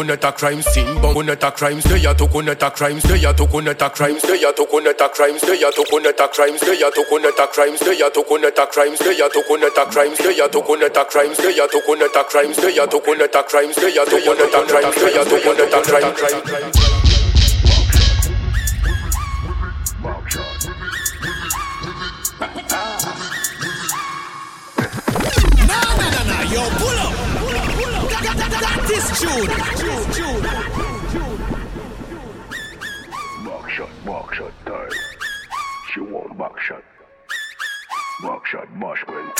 kuneta 0.04 0.36
crimes 0.36 0.66
team 0.74 1.00
bomb 1.00 1.14
kuneta 1.14 1.54
crimes 1.56 1.84
they 1.84 2.04
are 2.04 2.14
to 2.14 2.26
kuneta 2.26 2.74
crimes 2.74 3.02
they 3.04 3.24
are 3.24 3.32
to 3.32 3.46
kuneta 3.46 3.94
crimes 3.94 4.22
they 4.22 4.44
are 4.44 4.52
to 4.52 4.62
a 4.62 5.08
crime. 5.08 5.38
Say 5.38 5.60
ya 5.60 5.70
to 5.70 5.84
kuneta 5.84 6.20
crimes 6.20 6.60
they 6.60 6.82
are 6.84 6.90
to 6.90 7.08
kuneta 7.08 7.50
crimes 7.50 7.80
they 7.80 8.00
are 8.00 8.10
to 8.10 8.20
kuneta 8.22 8.70
crimes 8.70 8.98
they 8.98 9.20
are 9.20 9.30
to 9.30 9.42
kuneta 9.42 11.08
crimes 11.08 11.38
they 11.38 11.60
are 11.60 11.68
to 11.68 11.78
kuneta 11.80 12.24
crimes 12.28 12.56
they 12.56 12.78
are 12.78 12.86
to 12.86 12.98
a 12.98 13.44
crime. 13.44 13.72
Say 13.72 13.94
ya 13.94 14.04
to 14.04 14.18
Not 14.18 14.54
a 14.54 14.64
crime. 14.68 14.92
Say 14.92 15.14
ya 15.14 15.24
to 15.24 15.36
kuneta 15.40 15.82
crimes 15.84 16.20
Yo, 26.54 26.60
pull 26.78 26.98
up! 26.98 27.12
Pull 27.40 27.56
up, 27.56 27.68
pull 27.74 27.94
up! 27.96 28.10
That, 28.10 28.36
that! 28.36 29.73
Buckshot 38.54 38.76
Marshman. 38.76 39.32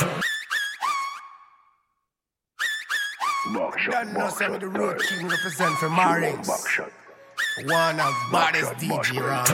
Buckshot 3.55 3.93
Don't 3.93 4.13
know 4.15 4.29
some 4.29 4.55
of 4.55 4.61
the 4.61 4.69
rookie 4.69 5.07
king 5.07 5.29
represent 5.29 5.75
from 5.77 5.95
Marings. 5.95 6.49
One 7.67 8.01
of 8.01 8.13
baddest 8.33 8.73
DJ 8.75 9.21
around. 9.21 9.49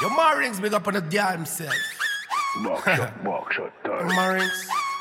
Your 0.00 0.16
Marings 0.16 0.60
big 0.60 0.72
up 0.72 0.86
on 0.86 0.94
the 0.94 1.00
guy 1.00 1.32
himself. 1.32 1.74
Buckshot, 2.62 3.24
Buckshot 3.24 3.72
time. 3.84 4.50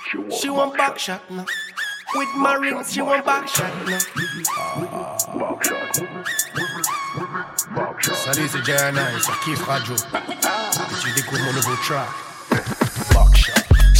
She 0.10 0.18
want, 0.18 0.34
she 0.34 0.50
want 0.50 1.30
now. 1.30 1.46
With 2.16 2.36
my 2.38 2.56
rings, 2.56 2.92
she 2.92 3.04
want 3.04 3.24
backshot 3.24 3.70
now. 3.88 4.00
Backshot. 5.38 6.08
Buckshot. 7.76 8.16
Salut, 8.16 8.48
c'est 8.48 8.66
Jay 8.66 8.74
et 8.74 9.20
sur 9.20 9.40
Kif 9.42 9.64
Radio. 9.64 9.96
Tu 11.04 11.12
découvres 11.12 11.44
mon 11.44 11.54
nouveau 11.54 11.76
track. 11.84 12.29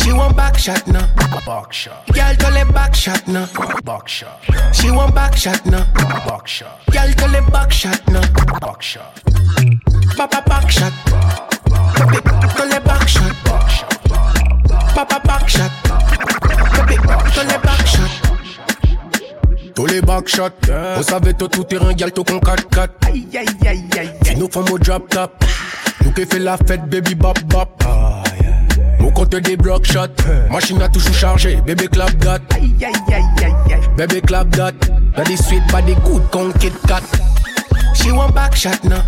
She 0.10 0.14
want 0.14 0.36
back 0.36 0.58
shot 0.58 0.88
now. 0.88 1.06
Back 1.46 1.72
shot. 1.72 2.08
Girl, 2.08 2.36
call 2.38 2.56
it 2.58 2.74
back 2.74 2.96
shot 2.96 3.28
now. 3.28 3.46
Back 3.84 4.08
shot. 4.08 4.42
She 4.74 4.90
want 4.90 5.14
back 5.14 5.38
shot 5.38 5.64
now. 5.68 5.86
Back 6.26 6.48
shot. 6.48 6.84
Girl, 6.92 7.14
call 7.14 7.36
it 7.36 7.52
back 7.52 7.72
shot 7.72 8.02
now. 8.08 8.22
Back 8.60 8.82
shot. 8.82 9.22
Papa 10.18 10.42
back 10.48 10.72
shot. 10.72 10.94
Call 11.06 12.74
it 12.74 12.84
back 12.84 13.08
shot. 13.08 13.36
Papa 14.96 15.22
back 15.28 15.48
shot. 15.48 15.72
Call 15.86 17.52
it 17.52 17.62
back 17.62 17.86
shot. 17.86 18.10
Tous 19.76 19.86
les 19.86 20.02
backshots, 20.02 20.72
on 20.98 21.04
savait 21.04 21.34
tout 21.34 21.48
tout 21.48 21.64
terrain, 21.64 21.94
gal 21.94 22.12
tout 22.12 22.24
con 22.24 22.40
4-4. 22.40 22.90
Aïe, 23.06 23.28
aïe, 23.38 23.48
aïe, 23.66 23.86
aïe, 23.98 24.10
C'est 24.24 24.36
nous 24.36 24.50
femmes 24.52 24.70
au 24.72 24.80
drop 24.80 25.08
top. 25.08 25.46
Nous 26.04 26.12
qui 26.12 26.26
fait 26.26 26.40
la 26.40 26.58
fête, 26.58 26.90
baby 26.90 27.16
bop 27.16 27.40
bop. 27.44 27.82
Côté 29.20 29.42
des 29.42 29.58
blocs 29.58 29.86
shot, 29.86 30.08
machine 30.50 30.82
à 30.82 30.88
toujours 30.88 31.14
chargée, 31.14 31.58
bébé 31.66 31.90
clap 31.90 32.16
date. 32.20 32.42
Aïe 32.56 32.74
aïe 32.82 32.94
aïe 33.14 33.24
aïe 33.44 33.74
aïe, 33.74 33.82
bébé 33.98 34.22
clap 34.22 34.48
date. 34.48 34.76
Dans 35.18 35.24
des 35.24 35.36
suites, 35.36 35.70
pas 35.70 35.82
des 35.82 35.96
coups 35.96 36.24
de 36.32 36.58
Kit 36.58 36.72
Kat. 36.88 37.02
She 37.96 38.12
want 38.12 38.30
back 38.34 38.56
shot 38.56 38.82
now, 38.86 39.04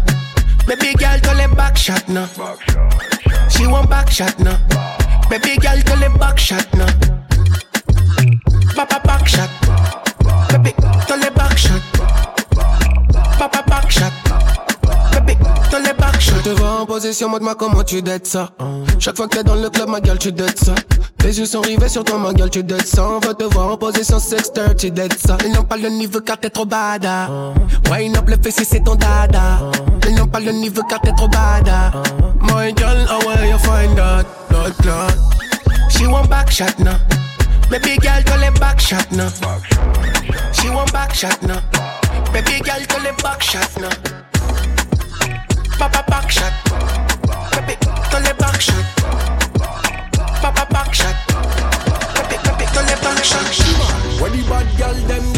baby 0.67 0.93
girl 0.99 1.17
to 1.21 1.33
les 1.35 1.47
back 1.55 1.77
shot 1.77 2.09
now. 2.09 2.25
She 3.49 3.65
want 3.65 3.89
back 3.89 4.09
shot 4.11 4.37
now, 4.39 4.57
baby 5.29 5.55
girl 5.55 5.81
to 5.81 5.95
les 5.95 6.09
back 6.19 6.37
shot 6.37 6.67
now. 6.73 6.87
Papa 8.75 8.99
back 9.05 9.25
shot, 9.25 9.49
baby 10.49 10.73
to 11.07 11.15
les 11.15 11.29
back 11.29 11.57
shot. 11.57 11.81
Papa 13.39 13.63
back 13.65 13.89
shot. 13.89 14.11
Je 16.43 16.49
te 16.49 16.57
vois 16.57 16.81
en 16.81 16.87
position, 16.87 17.29
mode 17.29 17.43
ma 17.43 17.53
comment 17.53 17.83
tu 17.83 18.01
dettes 18.01 18.25
ça. 18.25 18.49
Hein. 18.59 18.81
Chaque 18.97 19.15
fois 19.15 19.27
que 19.27 19.37
t'es 19.37 19.43
dans 19.43 19.53
le 19.53 19.69
club, 19.69 19.89
ma 19.89 20.01
gueule, 20.01 20.17
tu 20.17 20.31
dettes 20.31 20.57
ça. 20.57 20.73
Tes 21.19 21.27
yeux 21.27 21.45
sont 21.45 21.61
rivés 21.61 21.87
sur 21.87 22.03
toi, 22.03 22.17
ma 22.17 22.33
gueule, 22.33 22.49
tu 22.49 22.63
dettes 22.63 22.87
ça. 22.87 23.07
On 23.07 23.19
va 23.19 23.35
te 23.35 23.43
voir 23.43 23.71
en 23.71 23.77
position 23.77 24.17
sexter, 24.17 24.75
tu 24.75 24.89
dettes 24.89 25.19
ça. 25.19 25.37
Ils 25.45 25.53
n'ont 25.53 25.65
pas 25.65 25.77
le 25.77 25.89
niveau 25.89 26.19
car 26.19 26.39
t'es 26.39 26.49
trop 26.49 26.65
bada. 26.65 27.29
Wine 27.91 28.17
up 28.17 28.27
le 28.27 28.37
fessier, 28.41 28.65
c'est 28.67 28.83
ton 28.83 28.95
dada. 28.95 29.59
Ils 30.09 30.15
n'ont 30.15 30.25
pas 30.25 30.39
le 30.39 30.51
niveau 30.51 30.81
car 30.81 30.99
t'es 31.01 31.11
trop 31.11 31.27
bada. 31.27 31.91
My 32.41 32.73
girl, 32.75 33.05
oh 33.11 33.19
where 33.27 33.45
you? 33.45 33.59
Find 33.59 33.95
that? 33.95 34.25
Not 34.49 34.75
that. 34.81 35.15
She 35.91 36.07
want 36.07 36.27
back 36.27 36.49
shot 36.49 36.79
now. 36.79 36.97
Baby 37.69 37.97
girl, 37.97 38.23
call 38.25 38.41
it 38.41 38.59
back 38.59 38.79
shot 38.79 39.11
now. 39.11 39.29
She 40.53 40.69
want 40.71 40.91
back 40.91 41.13
shot 41.13 41.39
now. 41.43 41.61
Baby 42.33 42.61
girl, 42.61 42.83
call 42.87 43.05
it 43.05 43.21
back 43.21 43.43
shot 43.43 43.69
now. 43.79 44.30
Papa 45.81 46.03
back 46.11 46.29
shot. 46.29 46.53
Pepe, 47.53 47.75
tole 48.11 48.33
back 48.37 48.61
shot. 48.61 48.85
Papa 50.39 50.67
back 50.71 50.93
shot. 50.93 51.15
Pepe, 52.13 52.37
pepe, 52.43 52.65
tole 52.69 52.95
back 53.01 53.23
shot. 53.23 54.21
When 54.21 54.31
the 54.31 54.43
bad 54.47 54.77
girl 54.77 54.93
them 55.07 55.30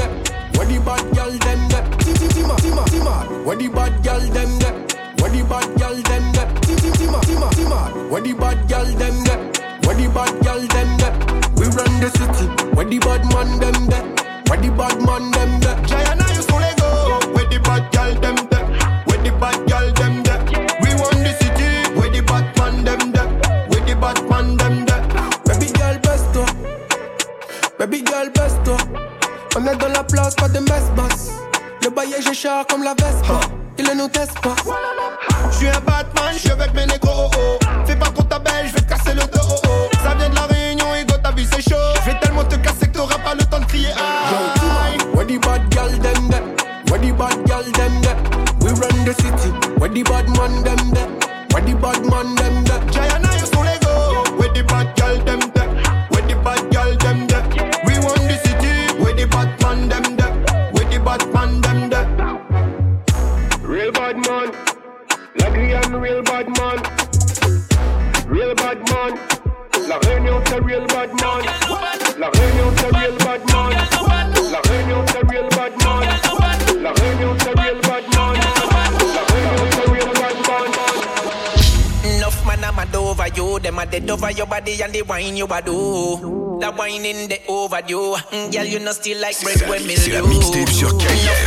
over 87.83 87.89
you. 87.89 88.51
Girl, 88.51 88.65
you 88.65 88.79
know 88.79 88.91
still 88.91 89.19
like 89.19 89.39
bread 89.41 89.61
when 89.69 89.85
me 89.85 89.95
lose. 89.95 90.07
Enough 90.07 90.29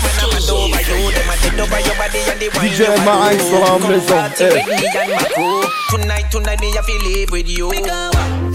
when 0.02 0.16
I'm 0.20 0.36
at 0.36 0.50
over 0.50 0.80
you 0.80 1.10
Them 1.12 1.30
a 1.30 1.36
dead 1.42 1.60
over 1.60 1.80
your 1.80 1.96
mixtape 1.96 2.52
sur 2.52 2.54
KF. 2.54 2.60
DJ 2.60 2.88
me 4.66 4.86
and 4.98 5.10
my 5.10 5.28
crew 5.34 5.62
Tonight, 5.90 6.30
tonight, 6.30 6.60
me 6.60 6.72
have 6.74 6.86
to 6.86 6.98
live 7.04 7.30
with 7.30 7.48
you. 7.48 8.45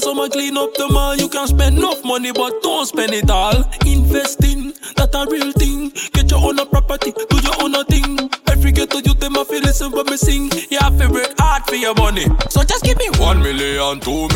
Some 0.00 0.18
a 0.18 0.28
clean 0.28 0.56
up 0.56 0.74
the 0.74 0.88
mall. 0.88 1.16
You 1.16 1.28
can 1.28 1.46
spend 1.46 1.78
enough 1.78 2.04
money, 2.04 2.32
but 2.32 2.62
don't 2.62 2.86
spend 2.86 3.12
it 3.12 3.30
all. 3.30 3.64
Investing, 3.86 4.72
that 4.96 5.14
a 5.14 5.26
real 5.30 5.52
thing. 5.52 5.92
Get 6.12 6.30
your 6.30 6.40
own 6.40 6.56
property, 6.68 7.12
do 7.12 7.36
your 7.40 7.54
own 7.62 7.84
thing. 7.86 8.30
Every 8.48 8.72
ghetto 8.72 8.98
youth 8.98 9.20
them 9.20 9.36
a 9.36 9.44
feel 9.44 9.60
listen 9.62 9.90
but 9.90 10.06
me 10.06 10.16
sing. 10.16 10.50
You 10.70 10.78
have 10.78 10.98
to 10.98 11.08
work 11.08 11.34
hard 11.38 11.64
for 11.64 11.76
your 11.76 11.94
money. 11.94 12.26
So 12.50 12.62
just 12.62 12.84
give 12.84 12.98
me 12.98 13.08
one 13.18 13.42
million, 13.42 14.00
two 14.00 14.28
million, 14.28 14.33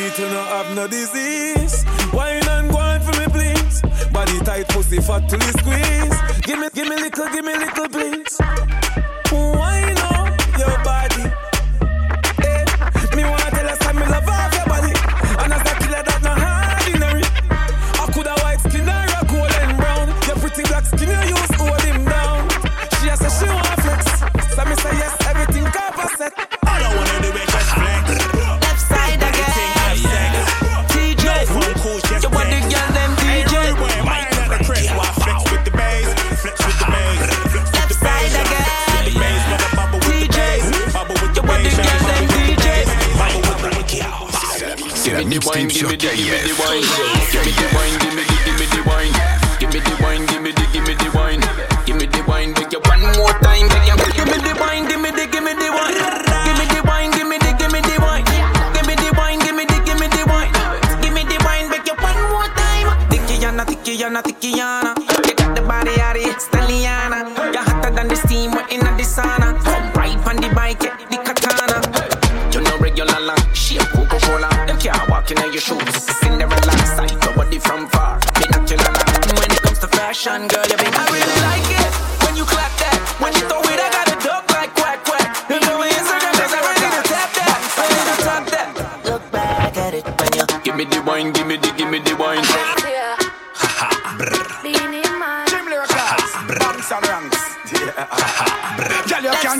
need 0.00 0.12
to 0.14 0.30
not 0.30 0.48
have 0.48 0.76
no 0.76 0.86
disease. 0.86 1.84
Wine 2.12 2.46
and 2.48 2.72
wine 2.72 3.00
for 3.00 3.14
me, 3.18 3.26
please. 3.26 3.82
Body 4.12 4.38
tight, 4.40 4.68
pussy 4.68 5.00
fat 5.00 5.28
till 5.28 5.40
it 5.40 5.58
squeeze. 5.58 6.42
Give 6.42 6.58
me, 6.58 6.68
give 6.74 6.88
me 6.88 6.96
little, 6.96 7.28
give 7.30 7.44
me 7.44 7.54
little, 7.56 7.88
please. 7.88 8.87
Me 90.78 90.84
the 90.84 91.02
wine, 91.02 91.32
give 91.32 91.44
me 91.44 91.56
the, 91.56 91.72
give 91.76 91.90
me 91.90 91.98
the 91.98 92.14
wine. 92.14 92.38
Bounce 96.60 96.92
and 96.92 97.08
ranks. 97.08 97.56
Girl, 99.10 99.22
you 99.24 99.34
can. 99.42 99.58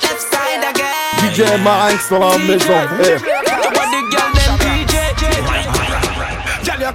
Left 0.00 0.20
side 0.32 0.64
again. 0.70 1.20
DJ 1.20 1.62
Marinx 1.62 2.08
dans 2.08 2.18
la 2.20 2.38
maison. 2.38 2.80
Eh. 3.04 3.39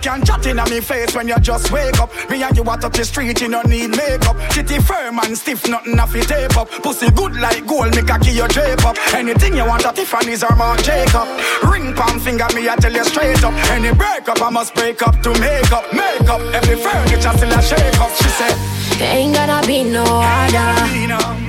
Can 0.05 0.23
chat 0.23 0.45
in 0.45 0.57
me 0.69 0.79
face 0.81 1.15
when 1.15 1.27
you 1.27 1.39
just 1.39 1.71
wake 1.71 1.99
up. 1.99 2.11
Me 2.29 2.43
and 2.43 2.55
you 2.55 2.61
walk 2.61 2.83
up 2.83 2.93
the 2.93 3.03
street, 3.03 3.41
you 3.41 3.49
don't 3.49 3.67
need 3.67 3.89
makeup. 3.89 4.37
Titty 4.51 4.77
firm 4.77 5.17
and 5.17 5.35
stiff, 5.35 5.67
nothing 5.67 5.97
off 5.99 6.13
your 6.13 6.23
tape 6.23 6.55
up. 6.55 6.69
Pussy 6.83 7.09
good 7.09 7.33
like 7.37 7.65
gold, 7.65 7.89
make 7.95 8.09
a 8.09 8.19
key 8.19 8.37
your 8.37 8.47
drape 8.47 8.85
up. 8.85 8.95
Anything 9.15 9.57
you 9.57 9.65
want, 9.65 9.83
a 9.83 9.91
Tiffany's 9.91 10.43
or 10.43 10.55
Marc 10.55 10.83
Jacob. 10.83 11.27
Ring 11.65 11.95
palm 11.95 12.19
finger, 12.19 12.45
me 12.53 12.69
I 12.69 12.75
tell 12.75 12.93
you 12.93 13.03
straight 13.03 13.43
up. 13.43 13.53
Any 13.73 13.93
breakup, 13.95 14.39
I 14.39 14.49
must 14.51 14.75
break 14.75 15.01
up 15.01 15.19
to 15.23 15.31
make 15.39 15.71
up. 15.71 15.91
Make 15.91 16.29
up, 16.29 16.41
every 16.53 16.77
furniture 16.77 17.33
still 17.33 17.57
a 17.57 17.61
shake 17.63 17.99
up. 17.99 18.11
She 18.21 18.29
said. 18.37 18.55
There 18.99 19.17
ain't 19.17 19.33
gonna 19.33 19.65
be 19.65 19.83
no 19.83 20.05
other. 20.05 20.69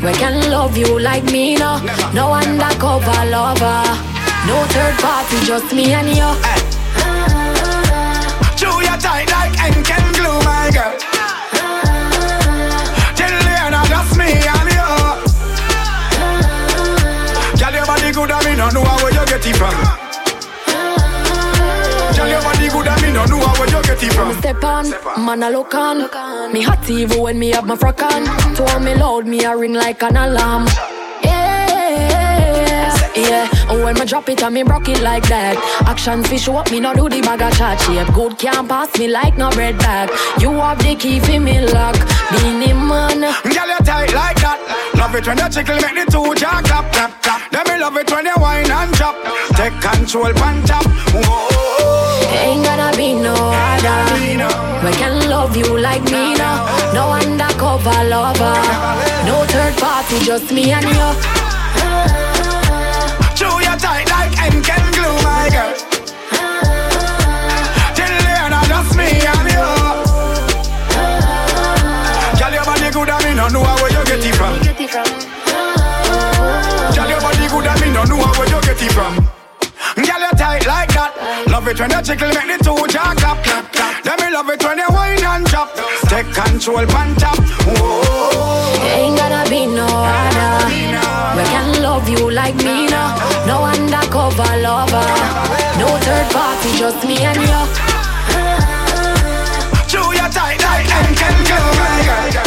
We 0.00 0.12
can 0.14 0.50
love 0.50 0.78
you 0.78 0.98
like 0.98 1.24
me, 1.24 1.56
no. 1.56 1.76
No 2.14 2.32
undercover 2.32 3.20
lover. 3.28 3.84
No 4.48 4.64
third 4.72 4.96
party, 5.04 5.44
just 5.44 5.74
me 5.74 5.92
and 5.92 6.08
you. 6.08 6.16
Your 6.16 6.65
tight 9.06 9.30
like 9.30 9.54
Henken 9.62 10.04
glue, 10.18 10.40
my 10.42 10.70
girl. 10.74 10.94
Leona 13.46 13.80
just 13.92 14.12
me 14.18 14.28
and 14.54 14.70
you. 14.76 14.90
Girl, 17.60 17.74
your 17.76 17.86
body 17.86 18.10
good 18.16 18.30
and 18.36 18.44
me 18.46 18.52
no 18.60 18.66
know 18.74 18.82
where 19.02 19.12
you 19.16 19.24
get 19.30 19.46
it 19.46 19.56
from. 19.60 19.76
Girl, 22.16 22.28
your 22.34 22.42
body 22.46 22.68
good 22.74 22.88
and 22.92 23.02
me 23.02 23.08
no 23.12 23.22
know 23.30 23.38
where 23.58 23.70
you 23.74 23.82
get 23.88 24.02
it 24.02 24.12
from. 24.12 24.28
Step 24.40 24.64
on, 24.64 24.90
man 25.24 25.42
I 25.42 25.50
look 25.50 25.74
on. 25.74 25.96
Me 26.52 26.62
hot 26.62 26.88
even 26.90 27.20
when 27.20 27.38
me 27.38 27.50
have 27.50 27.66
my 27.66 27.76
frock 27.76 28.02
on. 28.02 28.22
Told 28.56 28.82
me 28.82 28.94
loud, 28.94 29.26
me 29.26 29.44
a 29.44 29.56
ring 29.56 29.74
like 29.74 30.02
an 30.02 30.16
alarm. 30.16 30.66
Yeah. 33.16 33.48
And 33.70 33.82
when 33.82 33.94
me 33.94 34.04
drop 34.04 34.28
it 34.28 34.42
and 34.42 34.54
me 34.54 34.62
rock 34.62 34.88
it 34.88 35.00
like 35.02 35.26
that. 35.28 35.56
Action 35.86 36.22
fish 36.22 36.48
up, 36.48 36.70
me 36.70 36.80
no 36.80 36.92
do 36.94 37.08
the 37.08 37.20
bag 37.22 37.42
of 37.42 37.56
chat 37.56 37.80
shape. 37.80 38.12
Good 38.14 38.38
can't 38.38 38.68
pass 38.68 38.96
me 38.98 39.08
like 39.08 39.36
no 39.38 39.50
bread 39.50 39.78
bag. 39.78 40.10
You 40.40 40.52
have 40.52 40.78
the 40.78 40.94
key 40.94 41.20
for 41.20 41.40
me 41.40 41.60
lock. 41.60 41.96
Beanie 42.30 42.76
man. 42.76 43.20
Girl, 43.42 43.68
you 43.72 43.80
tight 43.84 44.12
like 44.12 44.36
that. 44.44 44.60
Love 44.96 45.14
it 45.14 45.26
when 45.26 45.38
you 45.38 45.48
tickle, 45.48 45.80
make 45.80 45.96
the 45.96 46.04
two 46.12 46.34
jaw 46.36 46.60
clap, 46.60 46.92
clap, 46.92 47.22
clap. 47.22 47.50
Then 47.50 47.64
me 47.68 47.80
love 47.80 47.96
it 47.96 48.10
when 48.10 48.26
you 48.26 48.36
whine 48.36 48.70
and 48.70 48.94
chop. 48.94 49.16
Take 49.56 49.80
control, 49.80 50.32
pan 50.34 50.62
top. 50.66 50.84
Whoa. 51.16 51.66
Ain't 52.36 52.64
gonna 52.64 52.94
be 52.96 53.14
no 53.14 53.32
other. 53.32 54.16
We 54.84 54.92
can 54.92 55.28
love 55.30 55.56
you 55.56 55.78
like 55.78 56.04
me 56.04 56.36
now. 56.36 56.68
No 56.92 57.10
undercover 57.10 58.04
lover. 58.04 58.60
No 59.24 59.44
third 59.48 59.74
party, 59.78 60.18
just 60.20 60.52
me 60.52 60.70
and 60.72 60.84
you 60.84 62.35
can 64.50 64.84
glue 64.92 65.18
my 65.22 65.48
girl. 65.50 65.74
Till 67.94 68.14
I 68.54 68.62
just 68.68 68.92
me 68.96 69.08
and 69.32 69.48
you. 69.52 69.66
Your 72.56 72.64
body 72.64 72.90
good 72.90 73.10
and 73.10 73.24
me 73.24 73.30
no 73.34 73.48
know 73.48 73.62
where 73.62 73.92
you 73.92 74.04
get 74.04 74.24
it 74.24 74.34
from. 74.34 74.54
Your 76.94 77.20
body 77.20 77.46
good 77.48 77.66
and 77.66 77.80
me 77.80 77.88
no 77.92 78.04
know 78.04 78.16
where 78.16 78.48
you 78.48 78.60
get 78.62 78.82
it 78.82 78.92
from 78.92 79.35
you 80.26 80.38
tight 80.38 80.66
like 80.66 80.90
that. 80.94 81.12
Love 81.50 81.68
it 81.68 81.78
when 81.78 81.90
you 81.90 82.02
tickle, 82.02 82.28
make 82.34 82.50
the 82.50 82.58
two 82.64 82.86
jaw 82.90 83.14
clap, 83.14 83.38
clap, 83.44 83.72
clap. 83.72 84.04
Let 84.04 84.18
me 84.20 84.28
love 84.32 84.48
it 84.50 84.62
when 84.64 84.78
you 84.78 84.88
whine 84.90 85.22
and 85.22 85.46
drop. 85.46 85.70
Take 86.10 86.30
control, 86.34 86.86
pan 86.86 87.14
tap. 87.16 87.38
Whoa. 87.66 88.26
Ain't 88.96 89.18
gonna 89.18 89.44
be 89.48 89.66
no 89.66 89.86
other. 89.86 90.66
We 91.36 91.42
can 91.52 91.82
love 91.82 92.08
you 92.08 92.30
like 92.30 92.56
me 92.56 92.88
now. 92.88 93.14
No 93.46 93.64
undercover 93.64 94.50
lover. 94.62 95.06
No 95.78 95.88
third 96.02 96.26
party, 96.32 96.70
just 96.78 97.00
me 97.06 97.16
and 97.22 97.38
you. 97.38 97.62
Chew 99.90 100.06
your 100.18 100.30
tight 100.30 100.60
like 100.62 100.90
and 100.90 101.16
can 101.16 101.36
go, 101.46 102.45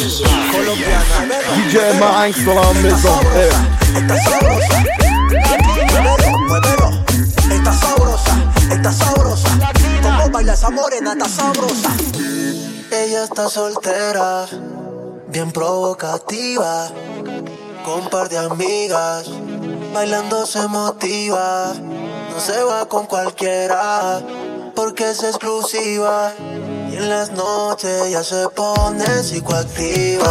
DJ 0.00 1.76
Minds 2.00 2.46
de 2.46 2.54
la 2.54 2.72
Maison 2.80 3.20
eh. 3.34 3.50
Está 3.96 4.16
sabrosa, 4.22 4.84
muévelo, 6.48 6.88
está 7.52 7.72
sabrosa, 7.74 8.52
está 8.70 8.92
sabrosa. 8.92 9.48
Como 10.02 10.30
baila 10.30 10.54
esa 10.54 10.70
morena, 10.70 11.12
está 11.12 11.28
sabrosa. 11.28 11.90
Ella 12.90 13.24
está 13.24 13.50
soltera, 13.50 14.46
bien 15.28 15.52
provocativa, 15.52 16.88
con 17.84 18.08
par 18.08 18.30
de 18.30 18.38
amigas, 18.38 19.26
bailando 19.92 20.46
se 20.46 20.66
motiva. 20.66 21.74
No 21.74 22.40
se 22.40 22.62
va 22.62 22.86
con 22.88 23.04
cualquiera, 23.06 24.22
porque 24.74 25.10
es 25.10 25.22
exclusiva. 25.24 26.32
En 27.00 27.08
las 27.08 27.30
noches 27.32 28.10
ya 28.10 28.22
se 28.22 28.46
pone 28.50 29.06
psicoactiva. 29.22 30.28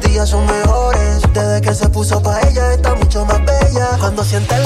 días 0.00 0.28
son 0.28 0.46
mejores. 0.46 1.22
Desde 1.32 1.60
que 1.60 1.74
se 1.74 1.88
puso 1.88 2.22
pa' 2.22 2.40
ella 2.48 2.72
está 2.72 2.94
mucho 2.94 3.24
más 3.24 3.40
bella. 3.44 3.96
Cuando 3.98 4.24
siente 4.24 4.54
el 4.56 4.64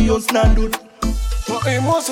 Dios 0.00 0.26
Nandun. 0.28 0.72
But 1.46 1.66
it 1.66 1.82
must 1.82 2.08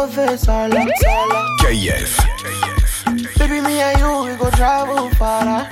confess 0.00 0.48
all 0.48 0.74
I'm 0.78 0.90
telling. 1.00 1.56
KF. 1.60 2.12
Baby, 3.38 3.60
me 3.60 3.80
and 3.80 3.98
you, 4.00 4.30
we 4.30 4.36
go 4.38 4.50
travel 4.50 5.10
far. 5.10 5.68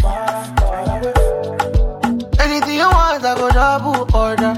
Anything 2.38 2.76
you 2.76 2.90
want, 2.90 3.24
I 3.24 3.34
go 3.40 3.48
double 3.50 4.00
order. 4.14 4.54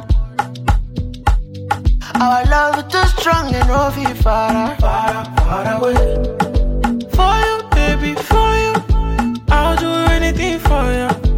Our 2.21 2.45
love 2.47 2.79
is 2.79 2.93
too 2.93 3.07
strong 3.21 3.55
and 3.55 3.69
no 3.69 3.91
fee 3.95 4.15
far, 4.23 4.77
far, 4.77 5.25
far 5.37 5.67
away. 5.77 5.95
For 7.15 7.33
you, 7.45 7.57
baby, 7.79 8.15
for 8.29 8.51
you, 8.63 8.75
I'll 9.51 9.77
do 9.77 9.91
anything 10.17 10.59
for 10.59 10.85
you. 10.99 11.30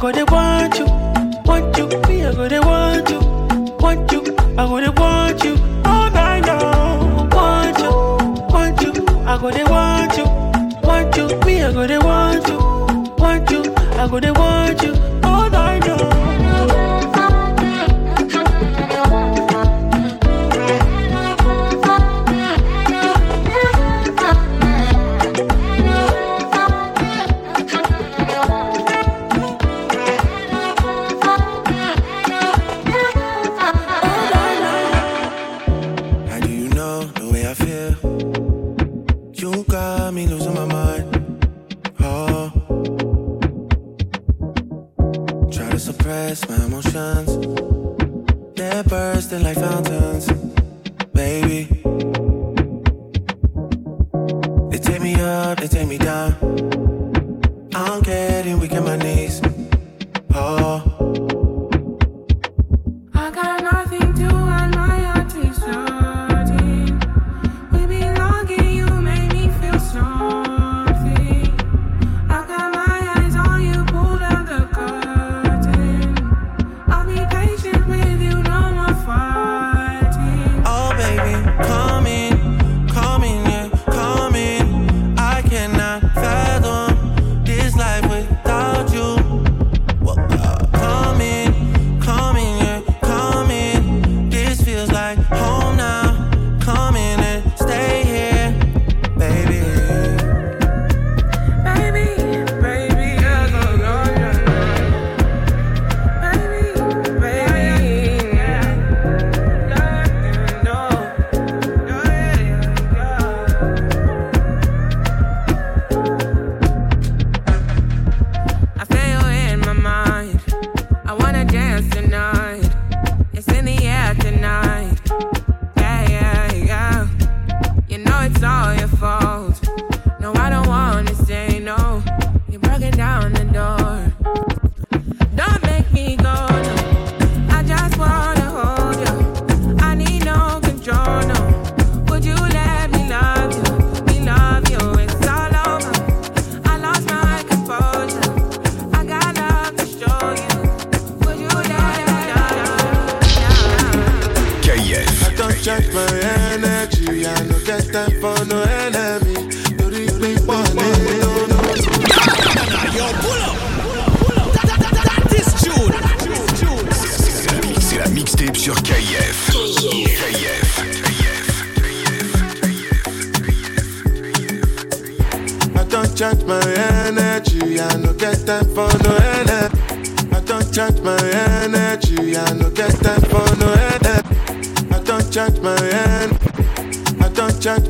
go 0.00 0.10
to 0.10 0.24
want 0.32 0.78
you, 0.78 0.86
want 1.44 1.76
you. 1.76 1.86
Me, 2.08 2.24
I 2.24 2.32
go 2.32 2.48
to 2.48 2.60
want 2.60 3.10
you, 3.10 3.20
want 3.80 4.10
you. 4.10 4.20
I 4.56 4.66
go 4.66 4.80
to 4.80 4.90
want 4.92 5.44
you 5.44 5.52
all 5.84 6.10
night 6.10 6.46
long. 6.46 7.28
Want 7.28 7.78
you, 7.78 7.90
want 8.48 8.80
you. 8.80 8.92
I 9.26 9.38
go 9.38 9.50
to 9.50 9.64
want 9.70 10.16
you, 10.16 10.24
want 10.88 11.16
you. 11.16 11.26
Me, 11.44 11.62
I 11.62 11.72
go 11.72 11.86
to 11.86 11.98
want 11.98 12.48
you, 12.48 12.58
want 13.18 13.50
you. 13.50 13.74
I 13.76 14.08
go 14.08 14.20
to 14.20 14.32
want 14.32 14.82
you 14.82 14.94
all 15.22 15.50
night 15.50 15.86
long. 15.86 16.39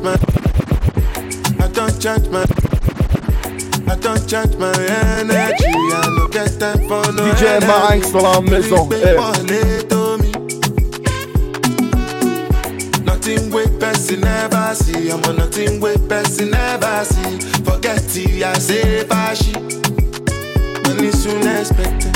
My. 0.01 0.17
I 1.59 1.67
don't 1.69 2.01
charge 2.01 2.27
my. 2.29 2.45
I 3.87 3.95
don't 3.95 4.27
charge 4.27 4.55
my 4.57 4.73
energy. 5.19 5.65
I 5.67 6.07
no 6.17 6.27
get 6.27 6.59
time 6.59 6.79
for 6.87 7.01
no 7.13 7.23
DJ 7.33 7.43
energy. 7.43 7.67
Marinx 7.67 8.11
dans 8.11 8.21
la 8.21 8.41
maison. 8.41 8.89
Eh. 8.91 9.17
Me. 9.49 10.31
Nothing 13.05 13.51
with 13.51 13.79
person 13.79 14.21
never 14.21 14.75
see. 14.75 15.11
I'm 15.11 15.23
on 15.25 15.35
nothing 15.37 15.79
with 15.79 16.07
person 16.09 16.51
never 16.51 17.05
see. 17.05 17.39
Forget 17.63 18.15
it, 18.15 18.43
I 18.43 18.53
say 18.53 19.03
fashi. 19.05 19.53
Money 20.87 21.11
soon 21.11 21.47
expected. 21.47 22.15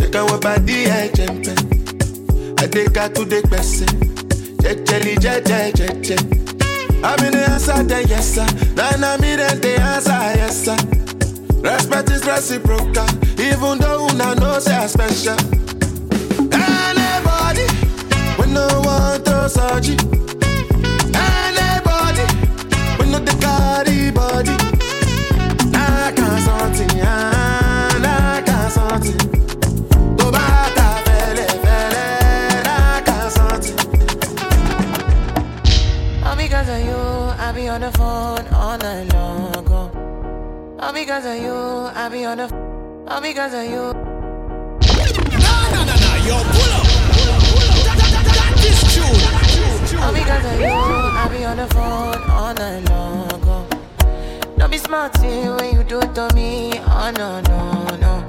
Check 0.00 0.14
out 0.16 0.30
what 0.30 0.42
body 0.42 0.90
I 0.90 1.08
jump 1.08 1.46
I 2.58 2.66
take 2.66 2.96
her 2.96 3.08
to 3.08 3.24
the 3.24 3.42
person. 3.48 3.88
Check 4.62 4.84
jelly, 4.86 5.16
check, 5.18 5.44
check, 5.44 5.74
check, 5.74 6.02
check. 6.02 6.43
I'm 7.04 7.22
in 7.22 7.32
the 7.32 7.50
answer, 7.50 7.82
then 7.82 8.08
yes, 8.08 8.34
sir. 8.34 8.46
Then 8.74 9.04
I'm 9.04 9.22
in 9.22 9.36
the 9.36 9.78
answer, 9.78 10.10
yes, 10.40 10.64
sir. 10.64 10.76
Respect 11.60 12.10
is 12.10 12.24
reciprocal, 12.24 13.06
even 13.38 13.78
though 13.78 14.06
una 14.06 14.34
know 14.34 14.58
say 14.58 14.74
I 14.74 14.86
special. 14.86 15.36
Anybody, 16.50 17.66
we 18.38 18.46
no 18.52 18.66
want 18.86 19.24
to 19.26 19.48
search. 19.50 19.88
Anybody, 21.12 22.24
we 22.98 23.10
no 23.12 23.18
the 23.18 23.36
carry 23.38 24.10
body. 24.10 24.56
I 25.76 26.10
can't 26.16 26.42
something, 26.42 27.00
I 27.02 28.42
can't 28.46 28.72
something. 28.72 29.43
On 37.74 37.80
the 37.80 37.90
phone 37.98 38.46
all 38.54 38.78
night 38.78 39.12
long. 39.14 39.66
oh. 39.68 40.78
All 40.78 40.92
because 40.92 41.26
of 41.26 41.42
you, 41.42 41.52
I 41.52 42.08
be 42.08 42.24
on 42.24 42.36
the. 42.38 42.46
All 43.08 43.20
because 43.20 43.52
of 43.52 43.64
you. 43.64 43.92
Nah, 45.42 45.70
nah, 45.72 45.82
nah, 45.82 45.96
nah, 46.04 46.16
yo, 46.22 46.36
pull 46.54 46.72
up. 46.78 46.86
That, 47.98 48.62
is 48.62 48.80
tune. 48.94 49.98
All 49.98 50.12
because 50.12 50.44
of 50.44 50.60
you, 50.60 50.70
I 50.70 51.28
be 51.36 51.44
on 51.44 51.56
the 51.56 51.66
phone 51.74 52.22
all 52.30 52.54
night 52.54 52.88
long. 52.90 53.42
oh. 53.42 53.66
Don't 54.56 54.70
be 54.70 54.78
smart 54.78 55.18
when 55.18 55.74
you 55.74 55.82
do 55.82 55.98
it 55.98 56.14
to 56.14 56.32
me. 56.32 56.78
Oh 56.78 57.12
no, 57.16 57.40
no, 57.40 57.96
no. 57.96 58.24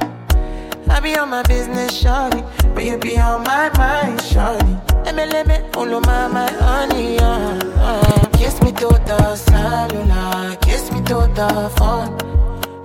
I 0.89 0.99
be 0.99 1.15
on 1.17 1.29
my 1.29 1.43
business, 1.43 1.91
shawty. 2.03 2.41
But 2.73 2.83
you 2.83 2.97
be 2.97 3.19
on 3.19 3.43
my 3.43 3.69
mind, 3.77 4.19
shawty. 4.21 5.05
Let 5.05 5.13
me, 5.13 5.25
let 5.27 5.45
me, 5.45 5.59
follow 5.71 5.99
my, 5.99 6.27
my 6.29 6.51
honey, 6.51 7.19
uh, 7.19 7.59
uh. 7.77 8.24
Kiss 8.38 8.61
me 8.61 8.71
to 8.73 8.88
the 8.88 9.36
cellular, 9.36 10.55
kiss 10.57 10.91
me 10.91 10.99
to 11.03 11.27
the 11.33 11.71
phone. 11.77 12.17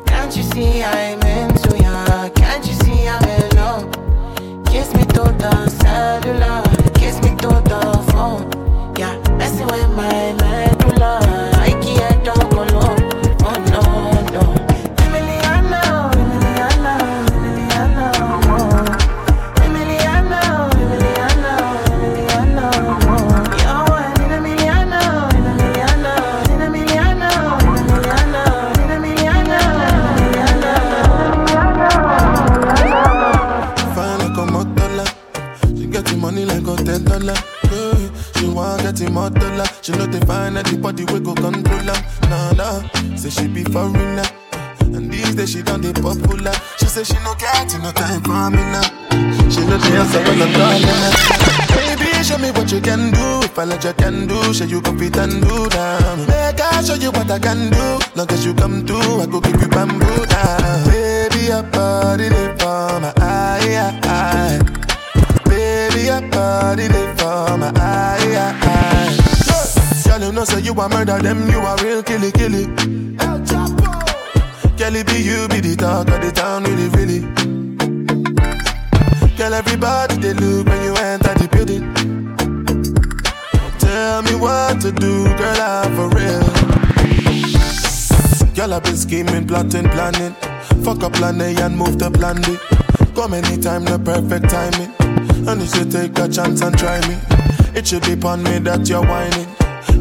Can't 0.07 0.36
you 0.36 0.42
see 0.42 0.82
I'm 0.82 1.20
into 1.22 1.76
ya? 1.82 2.28
Can't 2.30 2.66
you 2.66 2.74
see 2.74 3.09
I'm 3.09 3.24
in 3.24 3.57
love? 3.57 3.84
Kiss 4.66 4.94
me 4.94 5.05
to 5.05 5.22
the 5.42 5.68
cellular, 5.68 6.62
kiss 6.94 7.16
me 7.22 7.30
to 7.42 7.48
the 7.70 7.82
phone. 8.11 8.42
Yeah, 8.98 9.16
messing 9.36 9.66
with 9.66 9.90
my 9.96 10.32
medulla. 10.40 11.49
I 53.71 53.75
you 53.75 53.93
can 53.95 54.27
do, 54.27 54.53
show 54.53 54.64
you 54.64 54.81
go 54.81 54.97
fit 54.99 55.16
and 55.16 55.41
do 55.43 55.68
down. 55.68 56.27
Make 56.27 56.61
I 56.61 56.83
show 56.83 56.95
you 56.95 57.11
what 57.12 57.31
I 57.31 57.39
can 57.39 57.71
do. 57.71 57.99
Long 58.16 58.31
as 58.31 58.45
you 58.45 58.53
come 58.55 58.87
through, 58.87 59.21
I 59.21 59.27
go 59.27 59.41
give 59.41 59.61
you 59.61 59.68
bamboo 59.68 60.27
down. 60.27 60.85
Baby, 60.89 61.47
your 61.47 61.62
body 61.62 62.29
they 62.29 62.49
for 62.59 63.01
my 63.01 63.12
eye, 63.16 64.01
eye. 64.03 64.59
Baby, 65.45 66.03
your 66.07 66.21
body 66.31 66.89
they 66.89 67.14
for 67.16 67.57
my 67.59 67.73
eye, 67.77 68.55
eye. 68.62 69.16
Girl, 70.05 70.21
you 70.27 70.33
know 70.33 70.45
say 70.45 70.61
you 70.61 70.73
a 70.73 70.89
murder 70.89 71.18
them, 71.18 71.49
you 71.49 71.59
a 71.61 71.77
real 71.83 72.03
killy 72.03 72.33
killy. 72.33 72.64
El 73.21 73.39
Chapo. 73.47 74.77
Girl, 74.77 74.97
it 74.97 75.07
be 75.07 75.23
you 75.23 75.47
be 75.49 75.61
the 75.61 75.77
talk 75.79 76.09
of 76.09 76.21
the 76.21 76.33
town, 76.33 76.64
really, 76.64 76.89
really. 76.89 77.21
Girl, 79.37 79.55
everybody 79.55 80.16
they 80.16 80.35
look 80.35 80.66
when 80.66 80.83
you 80.85 80.95
enter 80.97 81.35
the 81.35 81.49
building. 81.53 81.89
Tell 84.21 84.33
me 84.35 84.39
what 84.39 84.83
to 84.83 84.93
do, 84.93 85.25
girl, 85.39 85.61
I'm 85.62 85.97
for 85.97 86.11
real. 86.14 86.45
Girl, 88.53 88.75
I've 88.75 88.83
been 88.83 88.95
scheming, 88.95 89.47
plotting, 89.47 89.89
planning. 89.89 90.35
Fuck 90.85 91.05
up 91.05 91.14
plan 91.14 91.41
A 91.41 91.59
and 91.62 91.75
move 91.75 91.97
to 92.01 92.11
plan 92.11 92.37
B. 92.43 92.59
Come 93.14 93.33
anytime, 93.33 93.87
the 93.87 93.99
perfect 93.99 94.51
timing. 94.51 94.93
And 95.49 95.62
if 95.62 95.75
you 95.75 95.87
take 95.87 96.18
a 96.18 96.29
chance 96.29 96.61
and 96.61 96.77
try 96.77 97.01
me. 97.09 97.16
It 97.75 97.87
should 97.87 98.03
be 98.03 98.12
upon 98.12 98.43
me 98.43 98.59
that 98.59 98.87
you're 98.91 99.01
whining. 99.01 99.49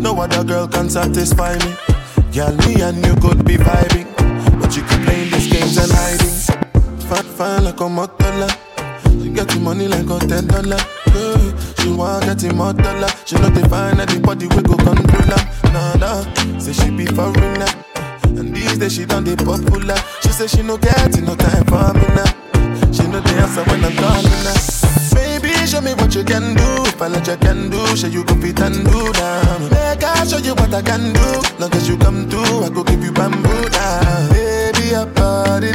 No 0.03 0.19
other 0.19 0.43
girl 0.43 0.67
can 0.67 0.89
satisfy 0.89 1.53
me. 1.59 1.73
Girl, 2.33 2.53
me 2.67 2.81
and 2.81 2.97
you 2.97 3.15
could 3.21 3.45
be 3.45 3.55
vibing. 3.55 4.07
But 4.59 4.75
you 4.75 4.83
keep 4.83 4.99
playing 5.05 5.31
these 5.31 5.47
games 5.47 5.77
and 5.77 5.89
hiding. 5.89 7.07
Fine, 7.07 7.23
fine 7.23 7.63
like 7.63 7.79
a 7.79 7.87
motola. 7.87 8.49
She 9.23 9.29
get 9.29 9.47
the 9.47 9.61
money 9.61 9.87
like 9.87 10.09
a 10.09 10.19
ten 10.27 10.45
dollar. 10.45 10.83
Yeah. 11.15 11.68
She 11.81 11.91
want 11.91 12.25
get 12.25 12.41
him 12.43 12.57
more 12.57 12.73
dollar. 12.73 13.09
She 13.25 13.35
know 13.35 13.49
they 13.49 13.67
find 13.67 13.99
anybody 13.99 14.47
we 14.47 14.61
go 14.61 14.75
control 14.75 15.29
her. 15.33 15.71
Nah, 15.73 15.95
nah. 15.95 16.59
Say 16.59 16.73
she 16.73 16.89
be 16.91 17.05
foreigner. 17.05 17.67
And 18.25 18.55
these 18.55 18.77
days 18.77 18.93
she 18.93 19.05
done 19.05 19.23
the 19.23 19.35
popular. 19.37 19.97
She 20.21 20.29
say 20.29 20.47
she 20.47 20.61
no 20.63 20.77
get 20.77 21.15
no 21.21 21.35
time 21.35 21.65
for 21.65 21.93
me 21.93 22.07
now. 22.15 22.31
She 22.91 23.03
know 23.07 23.19
the 23.19 23.33
answer 23.41 23.63
when 23.63 23.83
I'm 23.85 23.95
calling 23.95 24.45
her. 24.47 24.57
Baby, 25.15 25.53
show 25.67 25.81
me 25.81 25.93
what 25.95 26.13
you 26.15 26.23
can 26.23 26.55
do. 26.55 26.69
I 27.01 27.07
let 27.07 27.27
you 27.27 27.37
can 27.37 27.69
do, 27.69 27.79
show 27.95 28.07
you 28.07 28.23
go 28.25 28.35
fit 28.35 28.59
and 28.59 28.75
do 28.83 29.13
down. 29.13 29.69
Make 29.69 30.03
I 30.03 30.25
show 30.25 30.37
you 30.37 30.53
what 30.55 30.73
I 30.73 30.81
can 30.81 31.13
do. 31.13 31.27
Long 31.59 31.71
as 31.73 31.87
you 31.87 31.97
come 31.97 32.29
through, 32.29 32.65
I 32.65 32.69
go 32.69 32.83
give 32.83 33.01
you 33.03 33.11
bamboo 33.13 33.69
down. 33.69 34.29
Baby, 34.31 34.89
your 34.89 35.05
body 35.05 35.71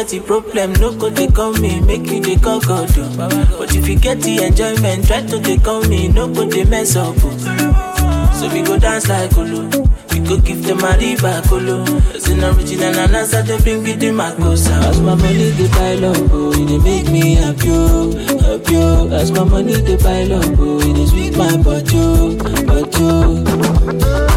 get 0.00 0.08
the 0.08 0.20
problem, 0.20 0.72
no 0.74 0.92
go 0.96 1.10
they 1.10 1.26
call 1.28 1.52
me, 1.54 1.80
make 1.80 2.06
you 2.10 2.20
they 2.20 2.36
call 2.36 2.60
God. 2.60 2.88
oh. 2.96 3.56
But 3.58 3.74
if 3.76 3.86
you 3.88 3.98
get 3.98 4.20
the 4.22 4.44
enjoyment, 4.44 5.06
try 5.06 5.20
to 5.26 5.38
they 5.38 5.58
call 5.58 5.82
me, 5.88 6.08
no 6.08 6.26
go 6.32 6.44
they 6.46 6.64
mess 6.64 6.96
up. 6.96 7.14
oh. 7.18 8.32
So 8.40 8.48
we 8.52 8.62
go 8.62 8.78
dance 8.78 9.08
like 9.08 9.36
Olo, 9.36 9.68
we 10.12 10.20
go 10.20 10.38
give 10.40 10.64
them 10.64 10.78
a 10.78 10.92
riba 10.96 11.46
Colo. 11.48 11.82
As 12.14 12.28
an 12.28 12.42
original 12.44 12.94
and 12.96 13.16
I 13.16 13.42
they 13.42 13.58
bring 13.58 13.86
it 13.86 14.02
in 14.02 14.14
my 14.14 14.34
cosa. 14.36 14.72
As 14.72 15.00
my 15.02 15.14
money 15.14 15.50
they 15.50 15.68
pile 15.68 16.04
up, 16.06 16.16
oh, 16.32 16.52
it 16.52 16.66
they 16.66 16.78
make 16.78 17.10
me 17.10 17.34
happy, 17.34 17.68
oh, 17.68 18.10
happy. 18.40 18.76
Oh. 18.76 19.08
As 19.12 19.30
my 19.32 19.44
money 19.44 19.74
they 19.74 19.96
pile 19.98 20.32
up, 20.32 20.58
oh, 20.58 20.78
is 20.80 21.10
sweet 21.10 21.36
my 21.36 21.56
butt, 21.58 21.90
oh, 21.92 22.36
butt. 22.66 22.94
Oh. 22.98 24.29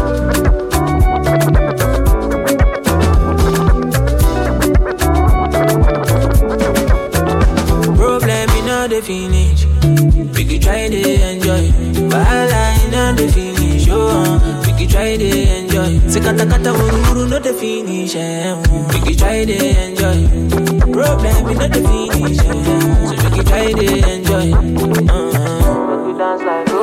Kata 16.34 16.50
kata 16.50 16.70
no 17.30 17.38
the 17.38 17.54
finish. 17.54 18.16
Uh, 18.16 18.58
we 18.92 18.98
try 19.14 19.44
enjoy. 19.46 20.26
Problem 20.90 21.46
all 21.46 21.54
the 21.70 21.80
finish. 21.86 22.38
So 22.38 22.50
we 23.22 23.30
could 23.30 23.46
try 23.46 23.70
enjoy. 23.70 24.50
Uh-huh. 24.50 25.86
We 25.90 25.96
could 26.04 26.18
dance 26.18 26.42
like. 26.42 26.74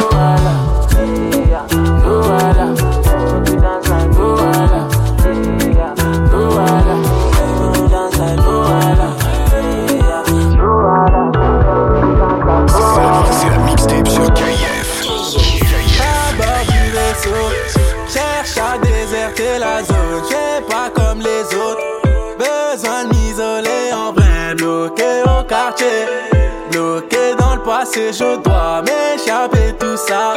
Passé. 27.91 28.13
Je 28.13 28.37
dois 28.37 28.81
m'échapper 28.81 29.75
tout 29.79 29.97
ça, 29.97 30.33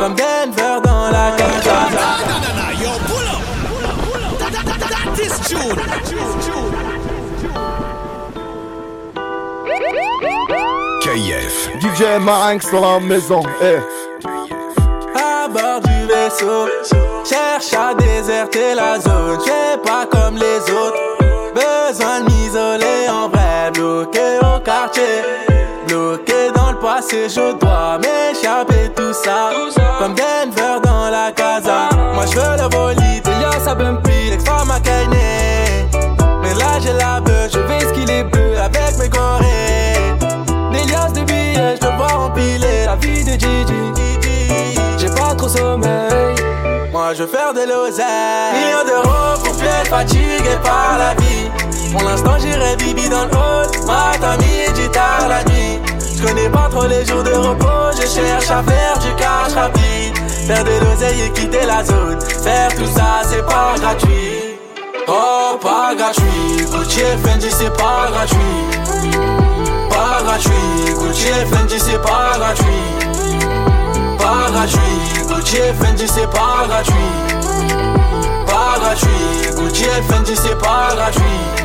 comme 0.00 0.14
Denver 0.14 0.80
dans 0.84 1.10
la 1.10 1.32
cage. 1.36 1.64
Yo, 2.80 2.88
pull 3.06 3.26
up. 3.26 3.40
Pull 4.04 4.24
up. 4.24 4.38
That, 4.38 4.52
that, 4.52 4.64
that, 4.66 4.90
that 4.90 5.18
is 5.18 5.34
tune. 5.48 5.76
KF. 11.02 11.80
DJ 11.80 12.20
Marinx 12.20 12.70
dans 12.70 12.80
la 12.80 13.00
maison. 13.00 13.42
Eh. 13.62 13.78
à 15.16 15.48
bord 15.48 15.80
du 15.80 16.06
vaisseau. 16.06 16.68
Cherche 17.24 17.72
à 17.74 17.94
déserter 17.94 18.74
la 18.74 18.98
zone, 18.98 19.38
j'ai 19.44 19.76
pas 19.82 20.06
comme 20.06 20.36
les 20.36 20.60
autres. 20.72 20.98
Besoin 21.54 22.20
de 22.20 22.24
m'isoler 22.30 23.08
en 23.10 23.28
vrai, 23.28 23.70
bloqué 23.72 24.38
au 24.40 24.60
quartier. 24.60 25.22
Bloqué 25.86 26.50
dans 26.54 26.57
passé, 26.98 27.28
je 27.28 27.52
dois 27.58 27.98
m'échapper 27.98 28.90
tout 28.94 29.12
ça. 29.12 29.50
Comme 29.98 30.14
Denver 30.14 30.80
dans 30.82 31.10
la 31.10 31.32
casa. 31.32 31.88
Moi 32.14 32.24
je 32.26 32.36
veux 32.38 32.62
le 32.62 32.68
bolide, 32.68 33.26
Elias 33.26 33.70
à 33.70 33.74
Bumpy, 33.74 34.30
l'ex-femme 34.30 34.70
à. 34.70 34.78
Mais 36.42 36.54
là 36.54 36.78
j'ai 36.80 36.92
la 36.92 37.20
beuh, 37.20 37.48
je 37.52 37.58
vais 37.58 37.80
skiller 37.80 38.24
bleu 38.24 38.58
avec 38.58 38.98
mes 38.98 39.08
gorées. 39.08 40.16
Des 40.72 40.84
liasses 40.90 41.12
de 41.12 41.22
billets, 41.22 41.76
je 41.76 41.80
te 41.80 41.96
vois 41.96 42.12
empiler 42.14 42.86
la 42.86 42.96
vie 42.96 43.24
de 43.24 43.32
Gigi. 43.32 43.82
J'ai 44.98 45.10
pas 45.10 45.34
trop 45.36 45.48
sommeil. 45.48 46.34
Moi 46.92 47.14
je 47.14 47.22
veux 47.22 47.28
faire 47.28 47.52
de 47.52 47.60
l'oseille. 47.60 48.54
Millions 48.54 48.86
d'euros 48.86 49.38
pour 49.44 49.56
plus 49.56 49.66
être 49.66 49.88
fatigué 49.88 50.54
par 50.62 50.98
la 50.98 51.14
vie. 51.20 51.50
Pour 51.92 52.02
l'instant 52.02 52.38
j'irai 52.38 52.76
bibi 52.76 53.08
dans 53.08 53.24
le. 53.24 53.38
Matin, 53.86 54.36
midi, 54.38 54.88
tard 54.90 55.28
la 55.28 55.42
nuit. 55.44 55.80
Je 56.18 56.26
connais 56.26 56.48
pas 56.48 56.68
trop 56.68 56.84
les 56.86 57.04
jours 57.06 57.22
de 57.22 57.30
repos. 57.30 57.92
Je 57.92 58.06
cherche 58.06 58.50
à 58.50 58.60
faire 58.62 58.98
du 58.98 59.14
cash 59.14 59.54
rapide. 59.54 60.18
Faire 60.48 60.64
de 60.64 60.70
l'oseille 60.84 61.22
et 61.26 61.30
quitter 61.30 61.64
la 61.64 61.84
zone. 61.84 62.20
Faire 62.42 62.74
tout 62.74 62.86
ça 62.86 63.22
c'est 63.22 63.46
pas 63.46 63.74
gratuit. 63.78 64.58
Oh, 65.06 65.56
pas 65.62 65.94
gratuit. 65.96 66.66
Gucci 66.72 67.00
et 67.00 67.16
Fendi 67.24 67.48
c'est 67.50 67.72
pas 67.76 68.10
gratuit. 68.10 68.38
Pas 69.90 70.22
gratuit. 70.24 70.94
Gucci 70.98 71.28
et 71.28 71.46
Fendi 71.54 71.78
c'est 71.78 72.02
pas 72.02 72.36
gratuit. 72.36 72.66
Pas 74.18 74.50
gratuit. 74.50 75.24
Gucci 75.28 75.56
et 75.56 75.72
Fendi 75.74 76.08
c'est 76.08 76.30
pas 76.30 76.66
gratuit. 76.66 76.94
Pas 78.44 78.80
gratuit. 78.80 79.54
Gucci 79.56 79.84
et 79.84 80.02
Fendi 80.12 80.34
c'est 80.34 80.58
pas 80.58 80.96
gratuit. 80.96 81.58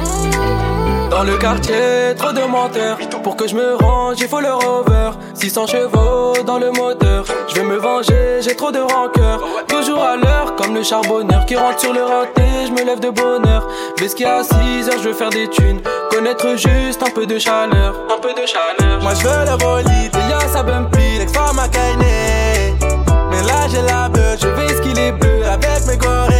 Dans 1.09 1.23
le 1.23 1.37
quartier, 1.37 2.15
trop 2.17 2.31
de 2.31 2.41
menteurs. 2.41 2.97
Pour 3.24 3.38
que 3.38 3.47
je 3.47 3.55
me 3.55 3.76
range, 3.76 4.17
il 4.19 4.28
faut 4.28 4.41
le 4.41 4.53
rover. 4.53 5.11
600 5.34 5.67
chevaux 5.67 6.34
dans 6.45 6.59
le 6.59 6.71
moteur. 6.71 7.24
Je 7.47 7.55
vais 7.55 7.63
me 7.63 7.78
venger, 7.78 8.41
j'ai 8.41 8.55
trop 8.55 8.71
de 8.71 8.80
rancœur. 8.80 9.41
Toujours 9.67 10.03
à 10.03 10.17
l'heure, 10.17 10.55
comme 10.57 10.76
le 10.76 10.84
charbonneur 10.84 11.45
qui 11.45 11.55
rentre 11.55 11.80
sur 11.80 11.93
le 11.93 12.03
raté. 12.03 12.43
Je 12.67 12.71
me 12.71 12.84
lève 12.84 12.99
de 12.99 13.09
bonheur. 13.09 13.67
Vesquille 13.97 14.26
à 14.26 14.43
6 14.43 14.89
heures, 14.89 14.99
je 15.01 15.09
veux 15.09 15.13
faire 15.13 15.30
des 15.30 15.49
thunes. 15.49 15.82
Connaître 16.11 16.55
juste 16.57 17.01
un 17.01 17.11
peu 17.11 17.26
de 17.26 17.39
chaleur. 17.39 17.95
Un 18.13 18.19
peu 18.19 18.34
de 18.34 18.45
chaleur. 18.45 19.01
Moi 19.01 19.13
je 19.13 19.24
veux 19.24 19.51
le 19.51 19.57
bolide, 19.57 20.11
Elias 20.13 20.59
à 20.59 20.63
Bumpy, 20.63 21.19
l'ex-femme. 21.19 21.61
Mais 23.32 23.47
là 23.47 23.67
j'ai 23.71 23.82
la 23.82 24.09
beuh, 24.09 24.38
je 24.39 24.47
vais 24.47 24.76
skiller 24.76 25.11
bleu 25.13 25.43
avec 25.45 25.88
mes 25.88 25.97
gorées. 25.97 26.32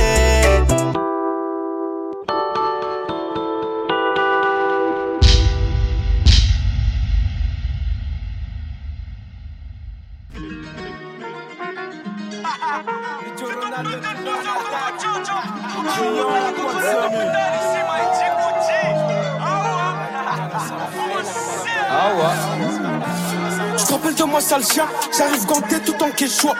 Je 23.78 23.86
te 23.86 23.94
rappelle 23.94 24.16
de 24.16 24.24
moi 24.24 24.42
sale 24.42 24.64
chien, 24.64 24.88
j'arrive 25.18 25.46
ganté 25.46 25.80
tout 25.82 26.02
en 26.02 26.12
quechua. 26.12 26.56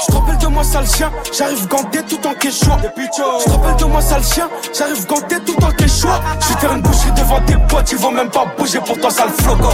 Je 0.00 0.12
te 0.12 0.16
rappelle 0.16 0.38
de 0.38 0.46
moi 0.46 0.62
sale 0.62 0.86
chien, 0.86 1.10
j'arrive 1.32 1.66
ganté 1.66 2.02
tout 2.02 2.26
en 2.26 2.34
quechua. 2.34 2.78
Je 2.82 3.44
te 3.44 3.50
rappelle 3.50 3.76
de 3.76 3.84
moi 3.84 4.00
sale 4.00 4.22
chien, 4.22 4.48
j'arrive 4.76 5.06
ganté 5.06 5.40
tout 5.40 5.56
en 5.64 5.70
quechua. 5.72 6.20
Je 6.40 6.48
vais 6.48 6.60
faire 6.60 6.72
une 6.72 6.82
boucherie 6.82 7.12
devant 7.12 7.40
tes 7.40 7.56
potes, 7.68 7.90
ils 7.92 7.98
vont 7.98 8.12
même 8.12 8.30
pas 8.30 8.44
bouger 8.56 8.80
pour 8.80 8.98
toi 8.98 9.10
sale 9.10 9.30
floco. 9.30 9.68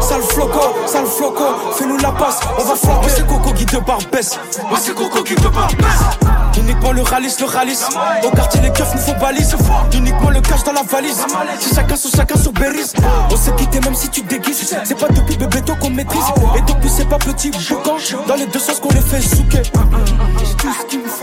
Sale 0.00 0.22
floco, 0.22 0.60
sale 0.86 1.06
floco, 1.06 1.44
fais-nous 1.74 1.98
la 1.98 2.12
passe, 2.12 2.40
on 2.58 2.64
va 2.64 2.74
flamber. 2.74 3.08
C'est 3.08 3.26
Coco 3.26 3.52
qui 3.52 3.66
te 3.66 3.76
barbesse, 3.76 4.38
moi 4.68 4.78
c'est 4.80 4.94
Coco 4.94 5.22
qui 5.22 5.34
te 5.34 5.48
barbesse. 5.48 6.39
Uniquement 6.58 6.92
le 6.92 7.02
ralice, 7.02 7.40
le 7.40 7.46
ralice. 7.46 7.86
Au 8.22 8.30
quartier, 8.30 8.60
les 8.60 8.70
keufs 8.70 8.94
nous 8.94 9.00
font 9.00 9.18
balise. 9.20 9.56
Uniquement 9.92 10.30
le 10.30 10.40
cash 10.40 10.64
dans 10.64 10.72
la 10.72 10.82
valise. 10.82 11.24
C'est 11.58 11.74
chacun 11.74 11.96
sur 11.96 12.10
chacun 12.10 12.36
sur 12.36 12.52
Berries. 12.52 12.92
On 13.30 13.36
s'est 13.36 13.54
quitté 13.56 13.80
même 13.80 13.94
si 13.94 14.08
tu 14.08 14.22
déguises. 14.22 14.74
C'est 14.84 14.98
pas 14.98 15.08
depuis 15.08 15.36
bébé 15.36 15.60
qu'on 15.80 15.90
maîtrise. 15.90 16.24
Et 16.56 16.62
depuis, 16.62 16.90
c'est 16.90 17.08
pas 17.08 17.18
petit 17.18 17.50
boucan. 17.50 17.96
Dans 18.26 18.34
les 18.34 18.46
deux 18.46 18.58
sens 18.58 18.80
qu'on 18.80 18.90
les 18.90 19.00
fait 19.00 19.20
souquer. 19.20 19.62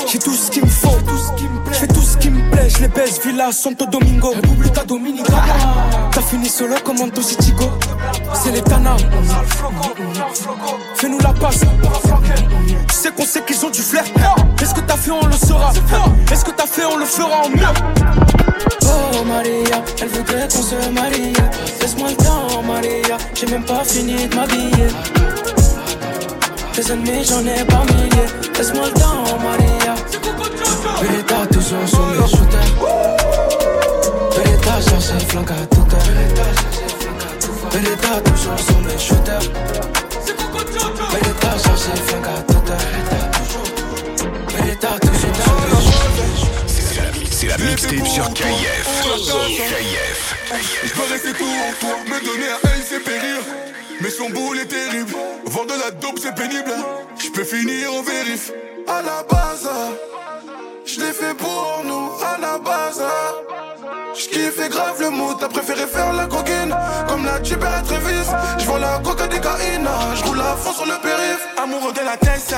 J'ai 0.08 0.20
tout 0.20 0.34
ce 0.34 0.50
qu'il 0.50 0.64
me 0.64 0.70
faut. 0.70 0.98
Je 1.68 1.74
fais 1.74 1.88
tout 1.88 2.02
ce 2.02 2.18
qui 2.18 2.30
me 2.30 2.50
plaît. 2.52 2.70
Je 2.70 2.80
les 2.80 2.88
baisse. 2.88 3.20
Villa 3.24 3.52
Santo 3.52 3.86
Domingo. 3.86 4.32
Republica 4.32 4.84
Dominica. 4.84 5.34
T'as 6.12 6.22
fini 6.22 6.50
solo 6.50 6.76
comme 6.84 7.02
Anto 7.02 7.22
Citigo. 7.22 7.70
C'est 8.34 8.52
les. 8.52 8.64
Fais-nous 10.96 11.20
la 11.20 11.34
passe. 11.34 11.62
Tu 12.88 12.96
sais 12.96 13.12
qu'on 13.12 13.26
sait 13.26 13.42
qu'ils 13.44 13.66
ont 13.66 13.70
du 13.70 13.82
flair. 13.82 14.04
Est-ce 14.62 14.74
que 14.74 14.82
t'as 14.82 14.98
fait, 14.98 15.12
on 15.12 15.26
le 15.26 15.34
saura. 15.34 15.72
Est-ce 16.32 16.44
que 16.44 16.52
t'as 16.52 16.66
fait, 16.66 16.86
on 16.86 16.98
le 16.98 17.06
fera 17.06 17.44
en 17.44 17.50
mieux. 17.50 17.74
Oh 18.84 19.24
Maria, 19.26 19.84
elle 20.02 20.08
voudrait 20.10 20.48
qu'on 20.48 20.62
se 20.62 20.90
marie. 20.90 21.34
Laisse-moi 21.82 22.10
le 22.10 22.16
temps, 22.16 22.64
Maria. 22.64 23.18
J'ai 23.34 23.48
même 23.48 23.66
pas 23.66 23.84
fini 23.84 24.28
de 24.28 24.36
m'habiller. 24.36 24.88
Tes 26.78 26.92
ennemis, 26.92 27.24
j'en 27.28 27.44
ai 27.44 27.66
pas 27.66 27.84
milliers. 27.86 28.30
Laisse-moi 28.56 28.86
le 28.86 28.94
temps, 28.94 29.24
Maria. 29.42 29.96
Vérita, 31.02 31.48
toujours 31.52 31.88
sur 31.88 32.06
les 32.12 32.28
shooters. 32.30 32.72
Vérita, 34.36 34.74
cherche 34.88 35.06
ses 35.06 35.26
flancs 35.26 35.50
à 35.50 35.66
toute 35.66 35.92
heure. 35.92 36.02
Vérita, 37.72 38.22
toujours 38.22 38.60
sur 38.60 38.80
mes 38.82 39.00
shooters. 39.00 39.48
Vérita, 41.14 41.52
cherche 41.64 41.80
ses 41.80 41.98
flancs 42.06 42.30
à 42.30 42.42
toute 42.44 42.70
heure. 42.70 42.94
Vérita, 44.56 44.92
toujours 45.00 45.18
sur 45.18 45.34
mes. 45.34 45.78
C'est 47.32 47.48
la 47.48 47.58
mixtape 47.58 48.08
sur 48.08 48.32
KF. 48.36 48.88
KF. 49.58 50.36
Je 50.84 50.94
peux 50.94 51.12
rester 51.12 51.34
tout 51.34 51.44
en 51.44 51.74
toi, 51.80 51.96
me 52.06 52.20
donner 52.24 52.50
à 52.50 52.60
elle 52.66 52.84
c'est 52.88 53.00
périr. 53.04 53.42
Mais 54.02 54.10
son 54.12 54.30
boule 54.30 54.60
est 54.60 54.68
terrible, 54.68 55.14
vendre 55.46 55.74
de 55.76 55.80
la 55.80 55.92
dope 55.92 56.20
c'est 56.22 56.36
pénible. 56.36 56.72
Je 57.18 57.30
peux 57.30 57.44
finir 57.44 57.94
au 57.96 58.04
vérif. 58.04 58.52
À 58.88 59.02
la 59.02 59.24
base, 59.24 59.70
je 60.86 61.00
l'ai 61.00 61.12
fait 61.12 61.34
pour 61.34 61.82
nous, 61.84 62.12
à 62.24 62.40
la 62.40 62.58
base. 62.60 63.04
J'kiffais 64.14 64.70
grave 64.70 65.00
le 65.00 65.10
mood, 65.10 65.38
t'as 65.40 65.48
préféré 65.48 65.86
faire 65.86 66.12
la 66.14 66.26
coquine 66.26 66.76
Comme 67.08 67.24
la 67.26 67.40
tuber 67.40 67.68
à 67.68 67.82
Trévis, 67.82 68.28
j'vends 68.58 68.78
la 68.78 69.00
coca 69.00 69.28
des 69.28 69.38
J'roule 70.16 70.40
à 70.40 70.56
fond 70.56 70.74
sur 70.74 70.86
le 70.86 71.00
périph' 71.02 71.48
Amoureux 71.62 71.94
de 71.94 72.00
la 72.00 72.18
tête, 72.18 72.56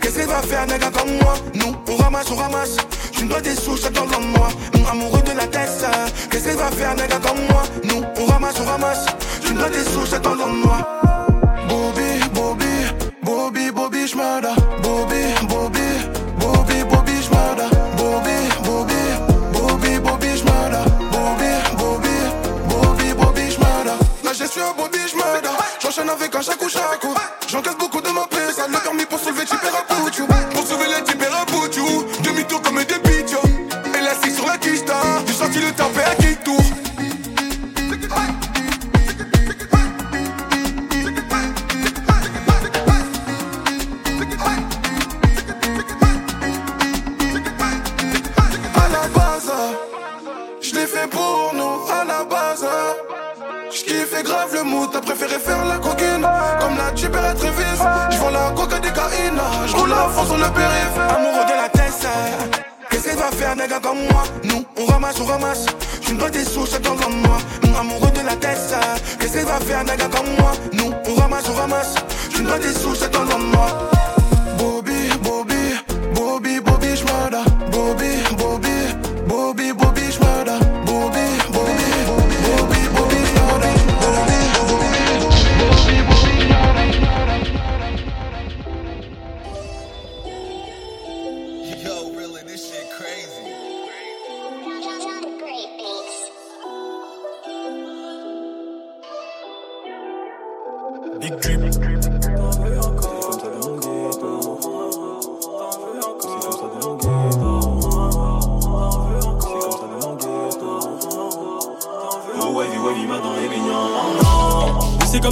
Qu'est-ce 0.00 0.18
qu'il 0.18 0.26
va 0.26 0.40
faire, 0.40 0.66
nègre 0.66 0.90
comme 0.90 1.16
moi? 1.18 1.34
Nous, 1.54 1.76
on 1.86 1.96
ramasse, 1.96 2.30
on 2.30 2.36
ramasse. 2.36 2.76
Tu 3.12 3.24
me 3.24 3.28
dois 3.28 3.40
des 3.40 3.54
sous, 3.54 3.76
j'attends 3.76 4.06
dans 4.06 4.20
moi. 4.20 4.48
Amoureux 4.90 5.22
de 5.22 5.32
la 5.32 5.46
tête, 5.46 5.84
Qu'est-ce 6.30 6.48
qu'il 6.48 6.56
va 6.56 6.70
faire, 6.70 6.94
nègre 6.94 7.20
comme 7.20 7.46
moi? 7.48 7.62
Nous, 7.84 8.02
on 8.18 8.24
ramasse, 8.24 8.56
on 8.60 8.64
ramasse 8.64 9.06
Tu 9.50 9.56
dois 9.56 9.68
des 9.68 9.82
sous, 9.82 10.06
j'attends 10.06 10.36
dans 10.36 10.46
moi 10.46 10.78
Bobby, 11.68 12.20
Bobby, 12.32 12.64
Bobby, 13.20 13.70
Bobby, 13.72 14.06
j'murder 14.06 14.54
Bobby, 14.80 15.22
Bobby, 15.48 15.88
Bobby, 16.38 16.84
Bobby, 16.88 17.12
j'murder 17.20 17.68
Bobby, 17.98 18.36
Bobby, 18.62 18.94
Bobby, 19.52 19.98
Bobby, 19.98 20.28
j'murder 20.36 20.84
Bobby, 21.10 21.50
Bobby, 21.76 22.16
Bobby, 22.68 23.12
Bobby, 23.14 23.50
j'murder 23.50 23.96
La 24.22 24.32
gestion 24.32 24.62
Bobby, 24.78 24.98
j'murder 25.10 25.48
J'enchaîne 25.82 26.10
avec 26.10 26.32
un 26.32 26.42
chaque 26.42 26.62
ou 26.62 26.68
chaque 26.68 27.00
coup 27.00 27.14
J'encaisse 27.48 27.76
beaucoup 27.76 28.00
de 28.00 28.10
ma 28.10 28.28
paix, 28.28 28.39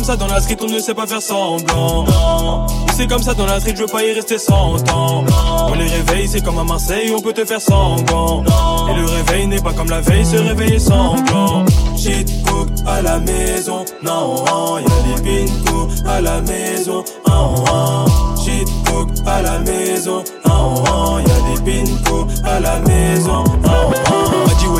ça 0.08 0.16
dans 0.16 0.26
la 0.26 0.40
street 0.40 0.56
on 0.62 0.68
ne 0.68 0.78
sait 0.78 0.94
pas 0.94 1.06
faire 1.06 1.20
semblant. 1.20 2.06
C'est 2.96 3.06
comme 3.06 3.22
ça 3.22 3.34
dans 3.34 3.44
la 3.44 3.60
street 3.60 3.74
je 3.76 3.82
veux 3.82 3.88
pas 3.88 4.02
y 4.02 4.14
rester 4.14 4.38
100 4.38 4.90
ans. 4.90 5.24
On 5.68 5.74
les 5.74 5.86
réveille 5.86 6.26
c'est 6.26 6.42
comme 6.42 6.58
à 6.58 6.64
Marseille 6.64 7.12
on 7.14 7.20
peut 7.20 7.34
te 7.34 7.44
faire 7.44 7.60
sanglant 7.60 8.42
Et 8.88 8.94
le 8.98 9.04
réveil 9.04 9.46
n'est 9.46 9.60
pas 9.60 9.74
comme 9.74 9.90
la 9.90 10.00
veille 10.00 10.24
se 10.24 10.36
réveiller 10.36 10.78
sanglant 10.78 11.66
Shit 11.94 12.42
cook 12.42 12.68
à 12.86 13.02
la 13.02 13.18
maison 13.18 13.84
Non 14.02 14.44
y'a 14.78 15.16
des 15.16 15.22
pinko 15.22 15.88
à 16.06 16.22
la 16.22 16.40
maison 16.40 17.04
oh, 17.26 18.06
Shit 18.42 18.66
cook 18.86 19.10
à 19.26 19.42
la 19.42 19.58
maison 19.58 20.24
Non 20.46 21.18
y'a 21.18 21.24
des 21.54 21.84
pinko 21.84 22.26
à 22.44 22.60
la 22.60 22.78
maison 22.80 23.44
m'a 23.62 23.90
dit 23.94 24.27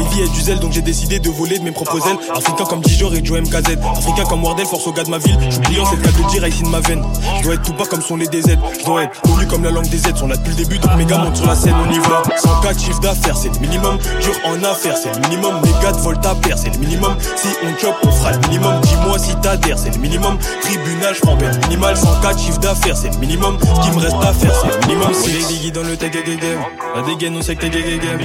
Du 0.09 0.41
zèle 0.41 0.59
donc 0.59 0.73
j'ai 0.73 0.83
décidé 0.83 1.21
de 1.21 1.31
voler 1.31 1.59
de 1.59 1.65
mes 1.65 1.71
propres 1.71 2.05
ailes. 2.09 2.17
Africain 2.35 2.65
comme 2.65 2.81
Dijor 2.81 3.15
et 3.15 3.25
Joe 3.25 3.41
MKZ 3.41 3.79
Africain 3.97 4.25
comme 4.29 4.43
Wardell, 4.43 4.67
force 4.67 4.87
au 4.87 4.93
gars 4.93 5.05
de 5.05 5.11
ma 5.11 5.19
ville. 5.19 5.37
Je 5.45 5.51
suis 5.51 5.63
c'est 5.63 5.97
le 5.97 6.03
cas 6.03 6.11
de 6.11 6.31
dire, 6.31 6.49
ici 6.49 6.63
de 6.63 6.69
ma 6.69 6.81
veine. 6.81 7.05
Je 7.39 7.45
dois 7.45 7.55
être 7.55 7.63
tout 7.63 7.73
bas 7.75 7.85
comme 7.89 8.01
sont 8.01 8.17
les 8.17 8.27
DZ 8.27 8.57
Je 8.81 8.85
dois 8.85 9.05
être 9.05 9.21
connu 9.21 9.47
comme 9.47 9.63
la 9.63 9.71
langue 9.71 9.89
des 9.89 9.99
Z. 9.99 10.17
Sont 10.17 10.27
là 10.27 10.37
depuis 10.37 10.51
le 10.51 10.57
début 10.57 10.79
donc 10.79 10.97
mes 10.97 11.05
gars 11.05 11.19
montent 11.19 11.37
sur 11.37 11.47
la 11.47 11.55
scène 11.55 11.75
On 11.87 11.93
y 11.93 11.99
va. 11.99 12.23
104 12.37 12.81
chiffre 12.81 13.01
d'affaires 13.01 13.37
c'est 13.37 13.53
le 13.55 13.61
minimum. 13.61 13.99
Dur 14.21 14.33
en 14.45 14.65
affaires 14.65 14.97
c'est 14.97 15.15
le 15.15 15.21
minimum. 15.29 15.55
Mes 15.63 15.83
gars 15.83 15.93
de 15.93 15.99
volent 15.99 16.21
ta 16.21 16.35
paire 16.35 16.59
c'est 16.59 16.73
le 16.73 16.79
minimum. 16.79 17.15
Si 17.37 17.49
on 17.63 17.79
chop 17.79 17.95
on 18.03 18.11
fera 18.11 18.33
le 18.33 18.39
minimum. 18.49 18.81
Dis-moi 18.81 19.19
si 19.19 19.37
t'adhères 19.37 19.79
c'est 19.79 19.95
le 19.95 20.01
minimum. 20.01 20.39
Tribunal 20.63 21.15
je 21.15 21.21
prends 21.21 21.37
minimal 21.37 21.97
104 21.97 22.39
chiffre 22.41 22.59
d'affaires 22.59 22.97
c'est 22.97 23.13
le 23.13 23.19
minimum. 23.19 23.59
Ce 23.61 23.89
qui 23.89 23.95
me 23.95 24.01
reste 24.01 24.17
à 24.23 24.33
faire 24.33 24.55
c'est 24.63 24.81
le 24.81 24.87
minimum. 24.87 25.15
Si 25.15 25.31
les 25.63 25.71
dans 25.71 25.83
le 25.83 25.97
tag 25.97 26.13
game 26.13 26.59
La 26.97 27.03
dégaine 27.03 27.37
on 27.37 27.43
sait 27.43 27.55
que 27.55 27.67
game 27.67 28.19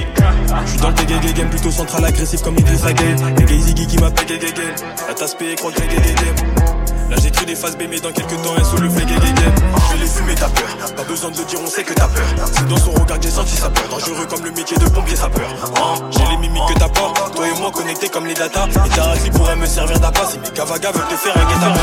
Je 0.64 0.70
suis 0.70 0.80
dans 0.80 0.88
le 0.88 0.94
tag 0.94 1.34
game 1.34 1.50
plutôt 1.50 1.70
central 1.74 2.04
agressif 2.04 2.40
comme 2.42 2.56
Idriss 2.56 2.84
Again 2.84 3.16
gay 3.46 3.58
Ziggy 3.58 3.86
qui 3.86 3.98
m'appelle 3.98 4.26
gay 4.26 4.38
game 4.38 4.74
La 5.08 5.14
tasse 5.14 5.34
payée 5.34 5.56
croque 5.56 5.74
gay 5.74 5.86
game 5.88 6.83
Là 7.10 7.16
j'ai 7.22 7.30
pris 7.30 7.46
des 7.46 7.54
phases 7.54 7.76
B 7.76 7.82
mais 7.88 8.00
dans 8.00 8.12
quelques 8.12 8.40
temps 8.42 8.54
elle 8.56 8.64
sous 8.64 8.78
le 8.78 8.88
fait 8.88 9.04
gay 9.04 9.14
game 9.14 9.54
Je 9.88 9.92
vais 9.94 10.00
les 10.02 10.08
fumer 10.08 10.34
ta 10.34 10.48
peur 10.48 10.76
Pas 10.96 11.04
besoin 11.04 11.30
de 11.30 11.36
le 11.38 11.44
dire 11.44 11.58
on 11.62 11.66
sait 11.66 11.84
que 11.84 11.92
t'as 11.92 12.08
peur 12.08 12.24
C'est 12.52 12.66
dans 12.68 12.76
son 12.76 12.92
regard 12.92 13.18
que 13.18 13.24
j'ai 13.24 13.30
senti 13.30 13.56
sa 13.56 13.68
peur 13.70 13.84
Dangereux 13.90 14.26
comme 14.28 14.44
le 14.44 14.50
métier 14.52 14.76
de 14.76 14.88
pompier 14.88 15.16
sapeur 15.16 15.48
Hein, 15.76 16.00
J'ai 16.10 16.24
les 16.30 16.36
mimiques 16.38 16.62
que 16.68 16.78
t'as 16.78 16.88
pas 16.88 17.12
Toi 17.34 17.48
et 17.48 17.60
moi 17.60 17.70
connectés 17.70 18.08
comme 18.08 18.26
les 18.26 18.34
datas 18.34 18.66
Et 18.68 18.88
ta 18.90 19.04
raclée 19.04 19.30
pourrait 19.30 19.56
me 19.56 19.66
servir 19.66 20.00
d'appât 20.00 20.26
Si 20.30 20.38
mes 20.38 20.50
gavagas 20.56 20.92
veulent 20.92 21.08
te 21.08 21.16
faire 21.16 21.36
un 21.36 21.44
guet 21.44 21.80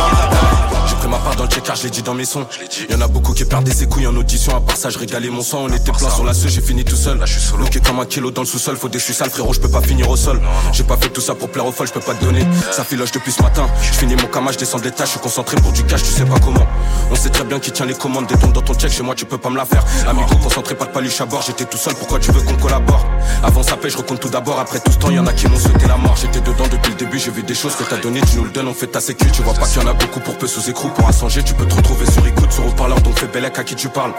J'ai 0.87 0.95
pris 0.95 1.07
ma 1.07 1.17
part 1.17 1.35
dans 1.35 1.43
le 1.43 1.49
checkard, 1.49 1.75
je 1.75 1.83
l'ai 1.83 1.89
dit 1.89 2.01
dans 2.01 2.13
mes 2.13 2.25
sons. 2.25 2.45
Y'en 2.89 3.01
a 3.01 3.07
beaucoup 3.07 3.33
qui 3.33 3.45
perdaient 3.45 3.71
ses 3.71 3.87
couilles 3.87 4.07
en 4.07 4.15
audition. 4.15 4.55
À 4.55 4.61
part 4.61 4.75
ça, 4.75 4.89
je 4.89 4.97
régalais 4.97 5.29
mon 5.29 5.41
sang. 5.41 5.59
On 5.63 5.69
était 5.69 5.91
plein 5.91 6.09
sur 6.09 6.23
la 6.23 6.33
seule, 6.33 6.49
j'ai 6.49 6.61
fini 6.61 6.83
tout 6.83 6.95
seul. 6.95 7.17
Là, 7.17 7.25
je 7.25 7.33
suis 7.33 7.41
solo. 7.41 7.65
comme 7.85 7.99
un 7.99 8.05
kilo 8.05 8.31
dans 8.31 8.41
le 8.41 8.47
sous-sol. 8.47 8.75
Faut 8.77 8.89
des 8.89 8.99
je 8.99 9.05
suis 9.05 9.13
sale, 9.13 9.29
frérot, 9.29 9.53
je 9.53 9.59
peux 9.59 9.69
pas 9.69 9.81
finir 9.81 10.09
au 10.09 10.15
sol. 10.15 10.41
J'ai 10.73 10.83
pas 10.83 10.97
fait 10.97 11.09
tout 11.09 11.21
ça 11.21 11.35
pour 11.35 11.49
plaire 11.49 11.65
aux 11.65 11.71
folles, 11.71 11.87
je 11.87 11.93
peux 11.93 11.99
pas 11.99 12.13
te 12.13 12.23
donner. 12.23 12.45
Ça 12.71 12.83
filoche 12.83 13.11
depuis 13.11 13.31
ce 13.31 13.41
matin. 13.41 13.67
Je 13.81 13.97
finis 13.97 14.15
mon 14.15 14.27
cama, 14.27 14.51
je 14.51 14.57
descends 14.57 14.79
des 14.79 14.91
tâches, 14.91 15.10
je 15.10 15.10
suis 15.11 15.19
concentré 15.19 15.57
pour 15.57 15.71
du 15.71 15.83
cash, 15.83 16.03
tu 16.03 16.09
sais 16.09 16.25
pas 16.25 16.39
comment. 16.39 16.65
On 17.11 17.15
sait 17.15 17.29
très 17.29 17.43
bien 17.43 17.59
qui 17.59 17.71
tient 17.71 17.85
les 17.85 17.93
commandes. 17.93 18.27
Des 18.27 18.35
dans 18.35 18.61
ton 18.61 18.73
check, 18.73 18.89
je 18.91 18.97
chez 18.97 19.03
moi, 19.03 19.13
tu 19.13 19.25
peux 19.25 19.37
pas 19.37 19.49
me 19.49 19.57
la 19.57 19.65
faire. 19.65 19.83
Amigo 20.07 20.35
concentré, 20.41 20.75
pas 20.75 20.85
de 20.85 20.91
paluche 20.91 21.19
à 21.19 21.25
bord, 21.25 21.41
j'étais 21.45 21.65
tout 21.65 21.77
seul, 21.77 21.93
pourquoi 21.95 22.19
tu 22.19 22.31
veux 22.31 22.41
qu'on 22.41 22.55
collabore? 22.55 23.05
Avant 23.43 23.63
ça 23.63 23.75
paix, 23.75 23.89
je 23.89 23.97
recompte 23.97 24.21
tout 24.21 24.29
d'abord, 24.29 24.59
après 24.59 24.79
tout 24.79 24.91
ce 24.91 24.97
temps, 24.97 25.09
y 25.09 25.19
en 25.19 25.27
a 25.27 25.33
qui 25.33 25.47
m'ont 25.47 25.59
souhaité 25.59 25.87
la 25.87 25.97
mort. 25.97 26.15
J'étais 26.15 26.39
dedans 26.39 26.67
depuis 26.71 26.91
le 26.91 26.97
début, 26.97 27.19
j'ai 27.19 27.31
vu 27.31 27.43
des 27.43 27.53
choses 27.53 27.75
que 27.75 27.83
t'as 27.83 27.97
donné, 27.97 28.21
tu 28.21 28.37
nous 28.37 28.45
le 28.45 28.51
donnes, 28.51 28.67
on 28.67 28.73
fait 28.73 28.87
ta 28.87 29.01
sécu. 29.01 29.25
Tu 29.31 29.41
vois 29.41 29.53
pas 29.53 29.67
qu'il 29.67 29.81
y 29.81 29.85
en 29.85 29.89
a 29.89 29.93
beaucoup 29.93 30.21
pour 30.21 30.37
peu 30.37 30.47
sous 30.47 30.69
écrou, 30.69 30.87
pour 30.89 31.07
assanger, 31.07 31.43
tu 31.43 31.53
peux 31.53 31.65
te 31.65 31.75
retrouver 31.75 32.09
sur 32.09 32.25
écoute, 32.25 32.51
sur 32.51 32.65
haut-parleur, 32.65 33.01
donc 33.01 33.19
fais 33.19 33.27
bellec 33.27 33.59
à 33.59 33.63
qui 33.63 33.75
tu 33.75 33.89
parles. 33.89 34.13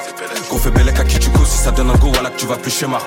Qu'on 0.50 0.58
fait 0.58 0.70
bellec 0.70 0.98
à 0.98 1.04
qui 1.04 1.18
tu 1.18 1.30
causes, 1.30 1.48
si 1.48 1.58
ça 1.58 1.70
donne 1.70 1.90
un 1.90 1.96
go, 1.96 2.10
voilà 2.12 2.28
que 2.30 2.38
tu 2.38 2.46
vas 2.46 2.56
plus 2.56 2.70
schéma. 2.70 2.98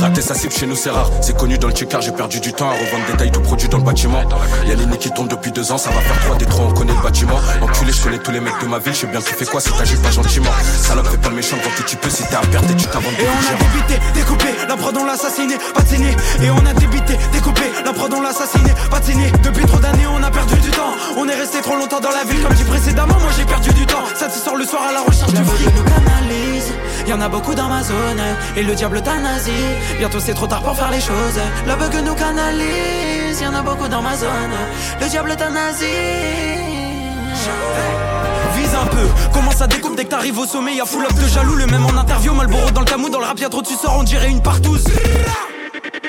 Rater 0.00 0.22
sa 0.22 0.34
cible 0.34 0.52
chez 0.52 0.66
nous, 0.66 0.76
c'est 0.76 0.90
rare, 0.90 1.10
c'est 1.20 1.36
connu 1.36 1.58
dans 1.58 1.68
le 1.68 1.74
checker, 1.74 1.98
j'ai 2.00 2.12
perdu 2.12 2.40
du 2.40 2.52
temps 2.52 2.68
à 2.68 2.72
revendre 2.72 3.06
des 3.10 3.16
tailles 3.18 3.30
de 3.30 3.38
produits 3.38 3.68
dans 3.68 3.78
le 3.78 3.84
bâtiment. 3.84 4.22
Y'a 4.66 4.74
les 4.74 4.96
qui 4.96 5.10
tombent 5.10 5.28
depuis 5.28 5.52
deux 5.52 5.72
ans, 5.72 5.78
ça 5.78 5.90
va 5.90 6.00
faire 6.00 6.20
trois 6.20 6.36
des 6.36 6.46
on 6.58 6.72
connaît 6.72 6.94
le 6.94 7.02
bâtiment. 7.02 7.25
Enculé, 7.60 7.92
je 7.92 8.02
connais 8.02 8.18
tous 8.18 8.30
les 8.30 8.40
mecs 8.40 8.58
de 8.60 8.66
ma 8.66 8.78
ville, 8.78 8.94
je 8.94 9.00
sais 9.00 9.06
bien 9.06 9.20
tu 9.20 9.34
fais 9.34 9.44
quoi 9.46 9.60
si 9.60 9.70
t'agis 9.72 9.96
pas 9.96 10.10
gentiment. 10.10 10.50
Salope, 10.62 11.08
fais 11.08 11.16
pas 11.16 11.30
le 11.30 11.36
méchant 11.36 11.56
quand 11.62 11.84
tu 11.84 11.96
peux, 11.96 12.10
si 12.10 12.22
t'es 12.24 12.36
à 12.36 12.40
perdre 12.40 12.70
et 12.70 12.76
tu 12.76 12.86
t'inventes 12.86 13.12
Et 13.18 13.26
on 13.26 13.54
a 13.54 13.56
débité, 13.58 14.00
découpé, 14.14 14.46
la 14.68 14.76
prod 14.76 14.96
on 14.96 15.04
l'a 15.04 15.12
assassiné, 15.12 15.56
pas 15.74 15.82
de 15.82 16.44
Et 16.44 16.50
on 16.50 16.66
a 16.66 16.72
débité, 16.74 17.18
découpé, 17.32 17.72
la 17.84 17.92
prod 17.92 18.12
on 18.14 18.20
l'a 18.20 18.30
assassiné, 18.30 18.72
pas 18.90 19.00
de 19.00 19.42
Depuis 19.42 19.64
trop 19.66 19.78
d'années, 19.78 20.06
on 20.06 20.22
a 20.22 20.30
perdu 20.30 20.56
du 20.56 20.70
temps. 20.70 20.94
On 21.16 21.28
est 21.28 21.34
resté 21.34 21.60
trop 21.60 21.76
longtemps 21.76 22.00
dans 22.00 22.10
la 22.10 22.24
ville, 22.24 22.42
comme 22.42 22.54
dit 22.54 22.64
précédemment, 22.64 23.18
moi 23.20 23.30
j'ai 23.36 23.44
perdu 23.44 23.72
du 23.72 23.86
temps. 23.86 24.04
Ça 24.14 24.28
te 24.28 24.38
sort 24.38 24.56
le 24.56 24.64
soir 24.64 24.82
à 24.88 24.92
la 24.92 25.00
recherche 25.00 25.32
du 25.32 25.44
fric. 25.44 25.74
nous 25.74 25.84
canalise, 25.84 26.72
y 27.06 27.12
en 27.12 27.20
a 27.20 27.28
beaucoup 27.28 27.54
dans 27.54 27.68
ma 27.68 27.82
zone. 27.82 28.22
Et 28.56 28.62
le 28.62 28.74
diable 28.74 29.00
nazi 29.00 29.52
bientôt 29.98 30.20
c'est 30.20 30.34
trop 30.34 30.46
tard 30.46 30.62
pour 30.62 30.76
faire 30.76 30.90
les 30.90 31.00
choses. 31.00 31.40
La 31.66 31.76
bug 31.76 31.94
nous 32.04 32.14
canalise, 32.14 33.40
y 33.40 33.46
en 33.46 33.54
a 33.54 33.62
beaucoup 33.62 33.88
dans 33.88 34.02
ma 34.02 34.16
zone. 34.16 34.56
Le 35.00 35.08
diable 35.08 35.36
nazi 35.52 36.85
Vise 38.56 38.74
un 38.74 38.86
peu, 38.86 39.08
comment 39.32 39.50
ça 39.50 39.66
découpe 39.66 39.96
dès 39.96 40.04
que 40.04 40.10
t'arrives 40.10 40.38
au 40.38 40.46
sommet? 40.46 40.74
Y'a 40.76 40.86
full 40.86 41.04
up 41.04 41.14
de 41.14 41.28
jaloux, 41.28 41.54
le 41.54 41.66
même 41.66 41.84
en 41.84 41.96
interview 41.96 42.32
Malboro 42.32 42.70
dans 42.70 42.80
le 42.80 42.86
tamou, 42.86 43.08
dans 43.08 43.20
le 43.20 43.26
rap 43.26 43.38
y'a 43.38 43.48
trop 43.48 43.62
tu 43.62 43.74
sors 43.74 43.96
on 43.98 44.02
dirait 44.02 44.30
une 44.30 44.42
partouze 44.42 44.84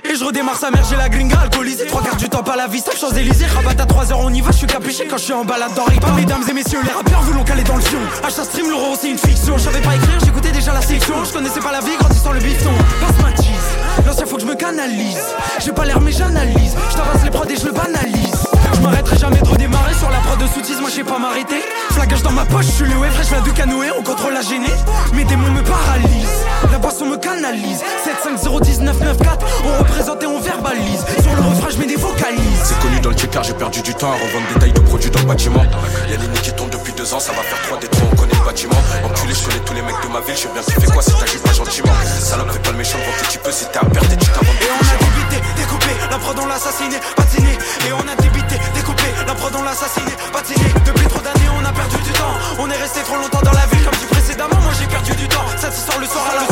et 0.10 0.16
je 0.16 0.24
redémarre 0.24 0.56
sa 0.58 0.72
mère, 0.72 0.86
j'ai 0.90 0.96
la 0.96 1.10
gringa 1.10 1.38
alcoolisée. 1.40 1.86
Trois 1.86 2.02
quarts 2.02 2.16
du 2.16 2.30
temps, 2.30 2.44
pas 2.44 2.56
la 2.56 2.68
vie, 2.68 2.80
stop 2.80 2.96
Champs-Élysées. 2.98 3.46
Rabat 3.46 3.82
à 3.82 3.86
3 3.86 4.12
heures, 4.12 4.20
on 4.22 4.34
y 4.34 4.42
va, 4.42 4.52
je 4.52 4.58
suis 4.58 4.68
capuché 4.68 5.06
quand 5.06 5.18
je 5.18 5.24
suis 5.24 5.34
en 5.34 5.44
balade 5.44 5.74
dans 5.76 5.84
Ripa. 5.84 6.12
Mesdames 6.12 6.44
et 6.50 6.54
messieurs, 6.54 6.80
les 6.84 6.92
rappeurs 6.92 7.22
voulons 7.24 7.44
caler 7.44 7.64
dans 7.64 7.76
le 7.76 7.82
fion. 7.82 8.00
Achat 8.24 8.46
stream, 8.46 8.70
l'euro, 8.70 8.96
c'est 9.00 9.10
une 9.10 9.18
fiction. 9.18 9.58
Je 9.58 9.64
savais 9.64 9.82
pas 9.82 9.96
écrire, 9.96 10.20
j'écoutais 10.24 10.52
déjà 10.52 10.74
la 10.74 10.82
section. 10.82 11.26
Je 11.26 11.34
connaissais 11.34 11.60
pas 11.60 11.72
la 11.72 11.82
vie, 11.82 11.98
grandissant 12.00 12.32
le 12.32 12.40
bifton. 12.40 12.72
Passe 13.02 13.22
ma 13.22 13.36
cheese, 13.36 14.06
l'ancien 14.06 14.26
faut 14.26 14.36
que 14.38 14.44
je 14.44 14.48
me 14.48 14.56
canalise. 14.56 15.20
J'ai 15.60 15.74
pas 15.74 15.86
l'air, 15.86 16.00
mais 16.00 16.12
j'analyse. 16.12 16.76
Je 17.20 17.26
les 17.26 17.32
prods 17.32 17.46
et 17.50 17.56
je 17.58 17.66
le 17.66 17.74
banalise. 17.74 18.47
M'arrêterai 18.88 19.18
jamais 19.18 19.42
de 19.42 19.48
redémarrer 19.50 19.94
sur 19.94 20.10
la 20.10 20.20
prod 20.20 20.40
de 20.40 20.48
soutise, 20.48 20.80
moi 20.80 20.90
je 20.90 20.96
sais 20.96 21.04
pas 21.04 21.20
m'arrêter. 21.20 21.62
Flagage 21.92 22.22
dans 22.24 22.32
ma 22.32 22.46
poche, 22.46 22.68
je 22.68 22.72
suis 22.72 22.86
le 22.86 22.96
web, 22.98 23.12
je 23.18 23.28
viens 23.28 23.42
du 23.42 23.52
canoë, 23.52 23.92
on 24.00 24.02
contrôle 24.02 24.34
la 24.34 24.42
gênée. 24.42 24.74
Mes 25.14 25.26
démons 25.26 25.52
me 25.52 25.62
paralysent, 25.62 26.46
la 26.72 26.78
boisson 26.80 27.06
me 27.06 27.18
canalise. 27.18 27.84
7501994, 28.06 29.46
on 29.66 29.80
représente 29.80 30.24
et 30.24 30.28
on 30.28 30.40
verbalise. 30.40 31.04
Sur 31.22 31.36
le 31.36 31.42
refrain, 31.42 31.70
je 31.70 31.78
mets 31.80 31.88
des 31.88 31.98
vocalises. 31.98 32.62
C'est 32.64 32.80
connu 32.80 33.00
dans 33.02 33.10
le 33.10 33.18
checker, 33.18 33.42
j'ai 33.44 33.54
perdu 33.54 33.82
du 33.82 33.94
temps 33.94 34.12
à 34.12 34.16
revendre 34.16 34.48
des 34.54 34.60
tailles 34.60 34.74
de 34.74 34.80
produits 34.80 35.12
dans 35.12 35.20
le 35.20 35.26
bâtiment. 35.26 35.64
Y'a 36.10 36.16
les 36.16 36.40
qui 36.40 36.54
tombent 36.54 36.70
depuis 36.70 36.94
deux 36.94 37.14
ans, 37.14 37.20
ça 37.20 37.34
va 37.34 37.42
faire 37.42 37.62
trois 37.64 37.78
des 37.80 37.90
trois, 37.90 38.08
on 38.10 38.16
connaît 38.16 38.40
le 38.40 38.46
bâtiment. 38.46 38.80
Enculé, 39.04 39.34
je 39.34 39.44
connais 39.44 39.60
tous 39.66 39.74
les 39.74 39.82
mecs 39.82 40.02
de 40.02 40.08
ma 40.08 40.22
ville, 40.22 40.36
je 40.36 40.42
sais 40.44 40.50
bien 40.54 40.62
tu 40.64 40.80
fais 40.80 40.92
quoi 40.92 41.02
si 41.02 41.12
t'agis 41.12 41.38
pas 41.40 41.52
gentiment. 41.52 41.94
Salope, 42.06 42.52
fais 42.52 42.60
pas 42.60 42.72
le 42.72 42.78
méchant, 42.78 42.98
quand 43.04 43.28
tu 43.28 43.38
peux, 43.40 43.52
si 43.52 43.66
t'es 43.66 43.80
à 43.80 43.86
perdre, 43.86 44.08
tu 44.10 44.30
t'inventes 44.32 44.62
Et 44.62 44.72
on 44.72 44.80
a 44.80 44.98
débité, 45.04 45.44
découpé, 45.58 45.92
la 46.10 46.18
prod 46.18 46.38
on 46.40 46.46
l'a 46.46 46.56
assassiné, 46.56 46.96
patiné. 47.16 47.58
Et 47.88 47.92
on 47.92 48.08
a 48.08 48.16
débité, 48.22 48.56
découpé, 48.78 49.10
la 49.26 49.34
prod 49.34 49.54
on 49.58 49.64
l'a 49.64 49.72
assassiné, 49.72 50.12
patiné. 50.32 50.70
Depuis 50.86 51.08
trop 51.08 51.22
d'années, 51.22 51.50
on 51.60 51.66
a 51.66 51.72
perdu 51.72 51.98
du 51.98 52.12
temps. 52.12 52.36
On 52.60 52.70
est 52.70 52.78
resté 52.78 53.02
trop 53.02 53.18
longtemps 53.18 53.42
dans 53.44 53.52
la 53.52 53.66
ville, 53.68 53.84
comme 53.84 54.00
dit 54.00 54.06
précédemment, 54.06 54.60
moi 54.62 54.74
j'ai 54.80 54.88
perdu 54.88 55.14
du 55.16 55.28
temps. 55.28 55.46
Ça 55.58 55.70
te 55.70 55.76
sort 55.76 56.00
le 56.00 56.06
soir 56.06 56.26
à 56.32 56.36
la 56.36 56.48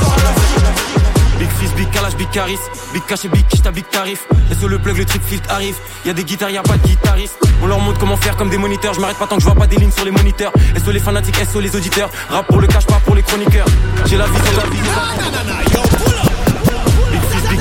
Big 1.39 1.49
Fizz, 1.59 1.73
Big 1.73 1.89
Kalash, 1.91 2.15
Big 2.15 2.29
Caris 2.31 2.59
Big 2.93 3.05
Cash 3.05 3.25
et 3.25 3.27
Big 3.27 3.45
Kishta, 3.47 3.71
Big 3.71 3.87
Tarif. 3.89 4.25
Et 4.51 4.55
sur 4.55 4.69
le 4.69 4.79
plug, 4.79 4.97
le 4.97 5.05
trip 5.05 5.21
filtre 5.23 5.49
arrive. 5.51 5.75
Y'a 6.05 6.13
des 6.13 6.23
guitares, 6.23 6.49
y'a 6.49 6.63
pas 6.63 6.77
de 6.77 6.87
guitariste 6.87 7.37
On 7.61 7.67
leur 7.67 7.79
montre 7.79 7.99
comment 7.99 8.17
faire 8.17 8.37
comme 8.37 8.49
des 8.49 8.57
moniteurs. 8.57 8.93
Je 8.93 9.01
m'arrête 9.01 9.17
pas 9.17 9.27
tant 9.27 9.35
que 9.35 9.41
je 9.41 9.45
vois 9.45 9.55
pas 9.55 9.67
des 9.67 9.75
lignes 9.75 9.91
sur 9.91 10.05
les 10.05 10.11
moniteurs. 10.11 10.53
Et 10.75 10.79
sur 10.79 10.93
les 10.93 10.99
fanatiques, 10.99 11.37
et 11.39 11.45
sur 11.45 11.59
les 11.59 11.75
auditeurs. 11.75 12.09
Rap 12.29 12.47
pour 12.47 12.61
le 12.61 12.67
cash, 12.67 12.85
pas 12.85 13.01
pour 13.05 13.15
les 13.15 13.23
chroniqueurs. 13.23 13.67
J'ai 14.05 14.17
la 14.17 14.27
vision, 14.27 14.51
la 14.57 14.69
vie 14.69 15.84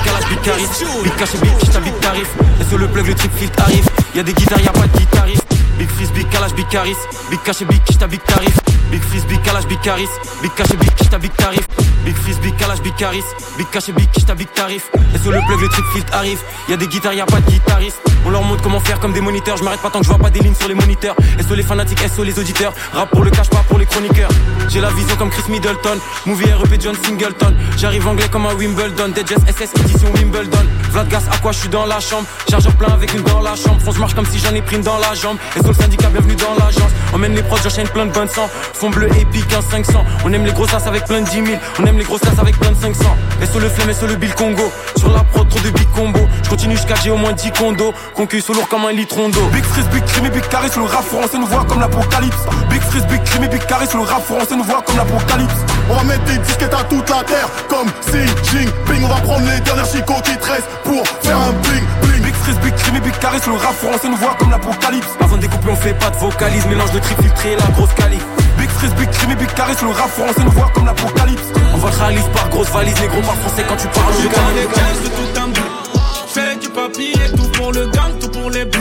Fizz, 0.04 0.28
Big 0.28 0.40
Kalash, 0.42 1.02
Big 1.02 1.16
Cash 1.16 1.34
et 1.34 1.38
Big 1.38 1.84
Big 1.84 2.00
Tarif 2.00 2.28
Et 2.60 2.64
sur 2.64 2.78
le 2.78 2.86
plug, 2.88 3.06
le 3.06 3.14
trip 3.14 3.32
filtre 3.36 3.62
arrive. 3.62 3.86
Y'a 4.14 4.22
des 4.22 4.32
guitares, 4.32 4.60
y'a 4.60 4.72
pas 4.72 4.86
de 4.86 4.98
guitariste 4.98 5.53
Big 5.78 5.88
Fizz, 5.90 6.12
Big 6.12 6.28
Kalash, 6.30 6.54
Big 6.54 6.68
Caris. 6.68 6.96
Big 7.30 7.42
Cash 7.42 7.62
et 7.62 7.64
Big 7.64 7.82
Kishta, 7.84 8.06
Big 8.06 8.22
Tarif. 8.24 8.56
Big 8.90 9.02
Fizz, 9.02 9.26
Big 9.26 9.42
Kalash, 9.42 9.66
Big 9.66 9.80
Caris. 9.80 10.08
Big 10.42 10.54
Cash 10.54 10.70
et 10.70 10.76
Big 10.76 10.94
Kishta, 10.94 11.18
Big 11.18 11.32
Tarif. 11.34 11.66
Big 12.04 12.16
Fizz, 12.16 12.38
Big 12.40 12.56
Kalash, 12.56 12.80
Big 12.82 12.94
Caris. 12.96 13.24
Big 13.56 13.66
Cash 13.70 13.88
et 13.88 13.92
Big 13.92 14.10
Kishta, 14.10 14.34
Big 14.34 14.52
Tarif. 14.52 14.90
Et 15.14 15.30
le 15.30 15.46
plug 15.46 15.60
le 15.60 15.68
trip 15.68 15.84
filtre 15.92 16.14
arrive. 16.14 16.38
Y'a 16.68 16.76
des 16.76 16.86
guitares, 16.86 17.14
y'a 17.14 17.24
pas 17.24 17.40
de 17.40 17.50
guitariste 17.50 17.98
On 18.26 18.30
leur 18.30 18.42
montre 18.42 18.62
comment 18.62 18.80
faire 18.80 19.00
comme 19.00 19.12
des 19.12 19.20
moniteurs. 19.20 19.56
Je 19.56 19.64
m'arrête 19.64 19.80
pas 19.80 19.90
tant 19.90 20.00
que 20.00 20.04
je 20.04 20.10
vois 20.10 20.18
pas 20.18 20.30
des 20.30 20.40
lignes 20.40 20.54
sur 20.54 20.68
les 20.68 20.74
moniteurs. 20.74 21.16
Sur 21.46 21.56
les 21.56 21.62
fanatiques, 21.62 21.98
sur 22.14 22.24
les 22.24 22.38
auditeurs. 22.38 22.72
Rap 22.92 23.10
pour 23.10 23.24
le 23.24 23.30
cash, 23.30 23.48
pas 23.48 23.64
pour 23.68 23.78
les 23.78 23.86
chroniqueurs. 23.86 24.30
J'ai 24.68 24.80
la 24.80 24.90
vision 24.90 25.16
comme 25.16 25.30
Chris 25.30 25.44
Middleton. 25.48 25.98
Movie 26.26 26.52
REP 26.52 26.80
John 26.80 26.94
Singleton. 27.04 27.56
J'arrive 27.78 28.06
anglais 28.06 28.28
comme 28.30 28.46
un 28.46 28.54
Wimbledon. 28.54 29.08
Dead 29.08 29.26
SS 29.28 29.70
édition 29.80 30.12
Wimbledon. 30.14 30.66
Vlad 30.90 31.08
Gas 31.08 31.24
à 31.32 31.38
quoi 31.38 31.52
je 31.52 31.58
suis 31.58 31.68
dans 31.68 31.86
la 31.86 32.00
chambre? 32.00 32.26
Chargeur 32.50 32.74
plein 32.74 32.92
avec 32.92 33.14
une 33.14 33.22
dans 33.22 33.40
la 33.40 33.56
chambre. 33.56 33.80
Fonce 33.80 33.98
marche 33.98 34.14
comme 34.14 34.26
si 34.26 34.38
j'en 34.38 34.54
ai 34.54 34.62
pris 34.62 34.76
une 34.76 34.82
dans 34.82 34.98
la 34.98 35.14
jambe 35.14 35.38
sur 35.64 35.72
le 35.72 35.78
syndicat 35.78 36.08
bienvenue 36.08 36.36
dans 36.36 36.52
l'agence. 36.62 36.92
Emmène 37.14 37.34
les 37.34 37.42
proches 37.42 37.62
j'enchaîne 37.62 37.88
plein 37.88 38.06
de 38.06 38.12
bonnes 38.12 38.28
sang 38.28 38.48
Fond 38.72 38.90
bleu 38.90 39.08
épique 39.16 39.46
15 39.46 39.64
500 39.70 40.04
On 40.24 40.32
aime 40.32 40.44
les 40.44 40.52
grosses 40.52 40.74
avec 40.74 41.04
plein 41.04 41.20
de 41.20 41.26
10 41.26 41.32
000 41.32 41.46
On 41.78 41.86
aime 41.86 41.96
les 41.96 42.04
grosses 42.04 42.20
avec 42.38 42.58
plein 42.58 42.72
de 42.72 42.76
500 42.76 43.04
Et 43.40 43.46
sur 43.46 43.60
le 43.60 43.68
flemme 43.68 43.90
et 43.90 43.94
sur 43.94 44.08
le 44.08 44.16
bill 44.16 44.34
Congo. 44.34 44.70
Sur 44.96 45.12
la 45.12 45.22
prod 45.22 45.48
trop 45.48 45.60
de 45.60 45.70
big 45.70 45.88
combo. 45.92 46.20
Je 46.42 46.48
continue 46.48 46.76
jusqu'à 46.76 46.94
j'ai 47.02 47.10
au 47.10 47.16
moins 47.16 47.32
10 47.32 47.52
condos. 47.52 47.94
Concueille 48.14 48.42
sous 48.42 48.52
lourd 48.52 48.68
comme 48.68 48.84
un 48.84 48.92
litron 48.92 49.28
d'eau 49.28 49.46
Big 49.52 49.64
Freeze, 49.64 49.86
Big 49.88 50.04
Crime 50.04 50.28
Big 50.28 50.46
Caris 50.48 50.70
Le 50.76 50.82
rap 50.82 51.04
français. 51.04 51.38
Nous 51.38 51.46
voit 51.46 51.64
comme 51.64 51.80
l'apocalypse. 51.80 52.44
Big 52.68 52.80
Freeze, 52.80 53.06
Big 53.06 53.22
Crime 53.22 53.46
Big 53.46 53.64
Caris 53.66 53.88
Le 53.94 54.00
rap 54.00 54.24
français. 54.24 54.56
Nous 54.56 54.64
voit 54.64 54.82
comme 54.82 54.96
l'apocalypse. 54.96 55.54
On 55.90 55.94
va 55.94 56.04
mettre 56.04 56.24
des 56.24 56.38
disquettes 56.38 56.74
à 56.74 56.82
toute 56.84 57.08
la 57.08 57.22
terre. 57.22 57.48
Comme 57.68 57.86
Xi 58.06 58.26
Jinping 58.50 59.04
On 59.04 59.08
va 59.08 59.20
prendre 59.20 59.46
les 59.46 59.60
dernières 59.60 59.86
chicots 59.86 60.20
qui 60.24 60.36
te 60.36 60.46
restent 60.46 60.68
Pour 60.82 61.06
faire 61.22 61.38
un 61.38 61.52
bling 61.62 61.84
bling. 62.02 62.22
Big 62.22 62.34
Freeze, 62.34 62.58
Big 62.58 62.74
Crime 62.74 63.00
Big 63.00 63.18
Caris 63.18 63.40
Le 63.46 63.52
rap 63.52 63.74
français. 63.74 64.08
Nous 64.08 64.16
voit 64.16 64.34
comme 64.38 64.50
l'apocalypse. 64.50 65.08
Avant 65.20 65.36
on 65.68 65.76
fait 65.76 65.94
pas 65.94 66.10
de 66.10 66.16
vocalise 66.16 66.66
Mélange 66.66 66.92
de 66.92 66.98
trip 66.98 67.20
filtré 67.20 67.52
et 67.52 67.56
la 67.56 67.66
grosse 67.74 67.92
calife 67.94 68.24
Big 68.58 68.68
Freeze, 68.70 68.94
Big 68.94 69.10
Crime 69.10 69.34
Big 69.34 69.52
Caris 69.54 69.76
Le 69.82 69.88
rap 69.88 70.10
français 70.10 70.44
nous 70.44 70.50
voit 70.52 70.70
comme 70.74 70.86
l'apocalypse. 70.86 71.52
On 71.74 71.78
va 71.78 71.90
réalise 71.90 72.28
par 72.32 72.48
grosse 72.50 72.70
valise 72.70 72.98
Négro 73.00 73.20
par 73.22 73.36
français 73.36 73.64
quand 73.68 73.76
tu 73.76 73.88
parles 73.88 74.14
Je 74.18 74.22
les 74.22 74.30
de 74.30 75.08
tout 75.08 75.40
un 75.40 75.48
bout. 75.48 75.84
Fais 76.28 76.56
du 76.56 76.68
papier, 76.68 77.14
tout 77.36 77.48
pour 77.58 77.72
le 77.72 77.86
gang, 77.86 78.18
tout 78.20 78.28
pour 78.28 78.50
les 78.50 78.64
bouts. 78.64 78.78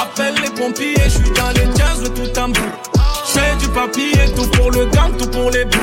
Appelle 0.00 0.34
les 0.42 0.50
pompiers, 0.50 0.96
je 1.04 1.10
suis 1.10 1.30
dans 1.30 1.50
les 1.50 1.66
jazz 1.76 2.02
de 2.02 2.08
tout 2.08 2.40
un 2.40 2.48
bout. 2.48 2.72
Fais 3.26 3.56
du 3.60 3.68
papier, 3.68 4.34
tout 4.34 4.50
pour 4.50 4.70
le 4.70 4.86
gang, 4.86 5.16
tout 5.16 5.30
pour 5.30 5.50
les 5.50 5.64
bouts. 5.64 5.78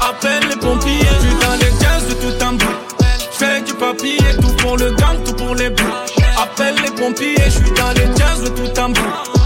Appelle 0.00 0.48
les 0.48 0.56
pompiers, 0.56 1.00
je 1.00 1.26
suis 1.26 1.38
dans 1.38 1.54
les 1.54 1.70
jazz 1.80 2.08
de 2.08 2.14
tout 2.14 2.44
un 2.44 2.52
bout. 2.52 2.76
Fais 3.32 3.60
du 3.62 3.72
papier, 3.74 4.18
tout 4.40 4.52
pour 4.62 4.76
le 4.76 4.90
gang, 4.92 5.22
tout 5.24 5.34
pour 5.34 5.54
les 5.54 5.70
bouts. 5.70 5.94
Appelle 6.42 6.74
les 6.82 6.90
pompiers, 6.90 7.36
je 7.46 7.50
suis 7.50 7.70
dans 7.70 7.90
les 7.92 8.16
jazz 8.16 8.42
de 8.42 8.48
tout 8.48 8.80
un 8.80 8.90
bout 8.90 9.37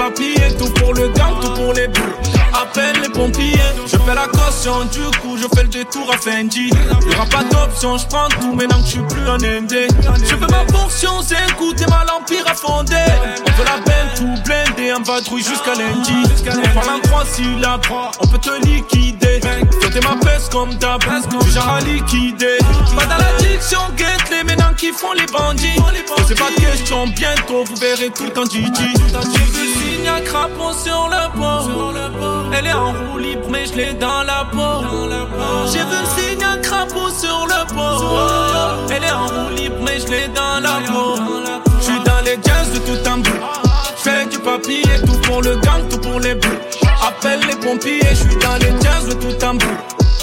Fais 0.00 0.56
tout 0.56 0.70
pour 0.80 0.94
le 0.94 1.08
gang, 1.08 1.38
tout 1.42 1.50
pour 1.52 1.74
les 1.74 1.86
bouts 1.86 2.00
Appelle 2.54 3.02
les 3.02 3.10
pompiers, 3.10 3.52
je 3.86 3.98
fais 3.98 4.14
la 4.14 4.26
caution, 4.28 4.84
du 4.86 5.18
coup 5.20 5.36
je 5.36 5.46
fais 5.54 5.62
le 5.62 5.68
détour 5.68 6.10
à 6.12 6.16
Fendi. 6.16 6.70
Y'aura 7.06 7.26
pas 7.26 7.44
d'option, 7.44 7.98
je 7.98 8.06
prends 8.06 8.28
tout 8.28 8.54
maintenant 8.54 8.80
que 8.80 8.86
je 8.86 8.90
suis 8.90 9.00
plus 9.00 9.28
un 9.28 9.42
indé 9.42 9.88
Je 10.24 10.34
veux 10.34 10.46
ma 10.48 10.64
portion, 10.64 11.20
c'est 11.22 11.36
écouter 11.50 11.84
ma 11.88 12.04
l'empire 12.04 12.44
à 12.46 12.54
fonder. 12.54 12.96
On 13.46 13.50
veut 13.52 13.64
la 13.64 13.78
belle 13.84 14.08
tout 14.16 14.42
blindé, 14.44 14.90
un 14.90 15.02
vadrouille 15.02 15.44
jusqu'à 15.44 15.74
lundi. 15.74 16.12
On 16.48 16.74
parle 16.74 16.96
en 16.96 17.00
trois 17.00 17.24
syllabes, 17.26 17.82
on 18.20 18.26
peut 18.26 18.38
te 18.38 18.66
liquider. 18.66 19.40
Fêter 19.80 20.00
ma 20.00 20.16
peste 20.16 20.50
comme 20.50 20.74
d'hab, 20.76 21.00
du 21.02 21.50
genre 21.50 21.68
à 21.68 21.80
liquider. 21.80 22.58
Pas 22.96 23.04
dans 23.04 23.18
l'addiction, 23.18 23.80
guette 23.96 24.30
les 24.30 24.44
maintenant 24.44 24.74
qui 24.76 24.92
font 24.92 25.12
les 25.12 25.26
bandits. 25.26 25.78
C'est 26.26 26.38
pas 26.38 26.50
de 26.50 26.60
question, 26.60 27.06
bientôt 27.06 27.64
vous 27.64 27.76
verrez 27.76 28.10
tout 28.10 28.38
en 28.38 28.44
Didi. 28.44 28.94
J'ai 28.96 29.89
le 29.89 29.89
signe 30.00 30.08
à 30.08 30.20
crapaud 30.20 30.72
sur 30.72 31.08
le 31.08 31.38
pont 31.38 32.50
Elle 32.52 32.66
est 32.66 32.72
en 32.72 32.92
roue 32.92 33.18
libre 33.18 33.46
mais 33.50 33.66
je 33.66 33.74
l'ai 33.74 33.92
dans 33.94 34.22
la 34.22 34.46
peau. 34.50 34.84
J'ai 35.72 35.78
vu 35.78 35.84
le 35.84 36.20
signe 36.20 36.44
à 36.44 36.56
crapaud 36.58 37.10
sur 37.10 37.46
le 37.46 37.66
pont 37.74 38.86
Elle 38.90 39.04
est 39.04 39.10
en 39.10 39.26
roue 39.26 39.54
libre 39.54 39.76
mais 39.84 40.00
je 40.00 40.06
l'ai 40.08 40.28
dans 40.28 40.60
la 40.60 40.80
peau. 40.90 41.16
Je 41.80 41.84
suis 41.84 42.00
dans 42.04 42.20
les 42.24 42.38
jazz 42.44 42.72
de 42.72 42.78
tout 42.78 43.10
un 43.10 43.18
bout. 43.18 43.40
Fais 43.96 44.26
du 44.26 44.38
papier, 44.38 44.82
tout 45.04 45.18
pour 45.28 45.42
le 45.42 45.56
gang, 45.56 45.86
tout 45.90 45.98
pour 45.98 46.20
les 46.20 46.34
bouts. 46.34 46.48
Appelle 47.06 47.40
les 47.46 47.56
pompiers, 47.56 48.00
je 48.10 48.14
suis 48.14 48.36
dans 48.36 48.56
les 48.56 48.72
jazz 48.82 49.06
de 49.08 49.14
tout 49.14 49.46
un 49.46 49.54
bout. 49.54 49.78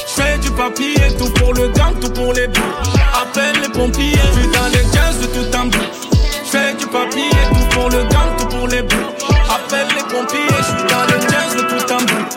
Fais 0.07 0.38
du 0.39 0.49
papier, 0.51 0.95
tout 1.19 1.32
pour 1.34 1.53
le 1.53 1.67
gang, 1.69 1.93
tout 1.99 2.09
pour 2.09 2.34
les 2.34 2.47
bouts. 2.47 2.73
Appelle 3.21 3.61
les 3.61 3.69
pompiers, 3.69 4.17
je 4.34 4.39
suis 4.39 4.49
dans 4.51 4.67
les 4.73 4.84
jazz 4.93 5.19
de 5.21 5.28
tout 5.28 5.57
un 5.57 5.65
bout. 5.65 5.89
Fais 6.45 6.73
du 6.73 6.88
papier, 6.88 7.30
tout 7.51 7.80
pour 7.80 7.89
le 7.89 8.03
gang, 8.05 8.36
tout 8.39 8.47
pour 8.47 8.67
les 8.67 8.82
bouts 8.82 9.36
Appelle 9.50 9.88
les 9.95 10.04
pompiers, 10.04 10.48
je 10.58 10.64
suis 10.64 10.88
dans 10.89 11.06
les 11.06 11.22
jazz 11.22 11.56
de 11.56 11.62
tout 11.62 11.93
un 11.93 11.98
bout 11.98 12.28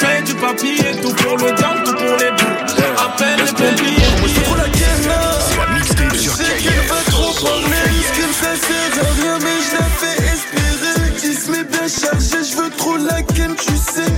Fais 0.00 0.22
du 0.22 0.34
papier, 0.34 1.00
tout 1.02 1.12
pour 1.14 1.36
pour 1.36 1.46
le 1.46 1.52
gang, 1.52 1.82
tout 1.84 1.94
pour 1.94 2.16
les 2.16 2.30
bouts. 2.30 3.04
Appelle 3.04 3.38
les 3.44 3.52
pompiers. 3.52 4.42
Trop 4.44 4.54
la 4.56 4.68
guerre 4.68 5.08
là. 5.08 5.20
C'est 5.46 5.56
la 5.58 5.66
mixtape 5.74 6.16
sur 6.16 6.32
Je 6.32 6.42
sais 6.42 6.56
qu'elle 6.62 6.86
va 6.88 7.10
trop 7.10 7.32
parler, 7.44 7.90
ce 8.06 8.12
qui 8.12 8.26
me 8.26 8.32
fait 8.32 8.56
sert 8.56 9.04
à 9.04 9.12
rien, 9.20 9.38
mais 9.40 9.58
je 9.66 9.76
la 9.76 9.84
fais 10.00 10.16
espérer. 10.32 11.10
10 11.20 11.48
mais 11.50 11.64
bien 11.64 11.88
chargé, 11.88 12.38
je 12.50 12.56
veux 12.56 12.70
trop 12.70 12.96
la 12.96 13.22
ken, 13.22 13.54
tu 13.56 13.76
sais. 13.76 14.12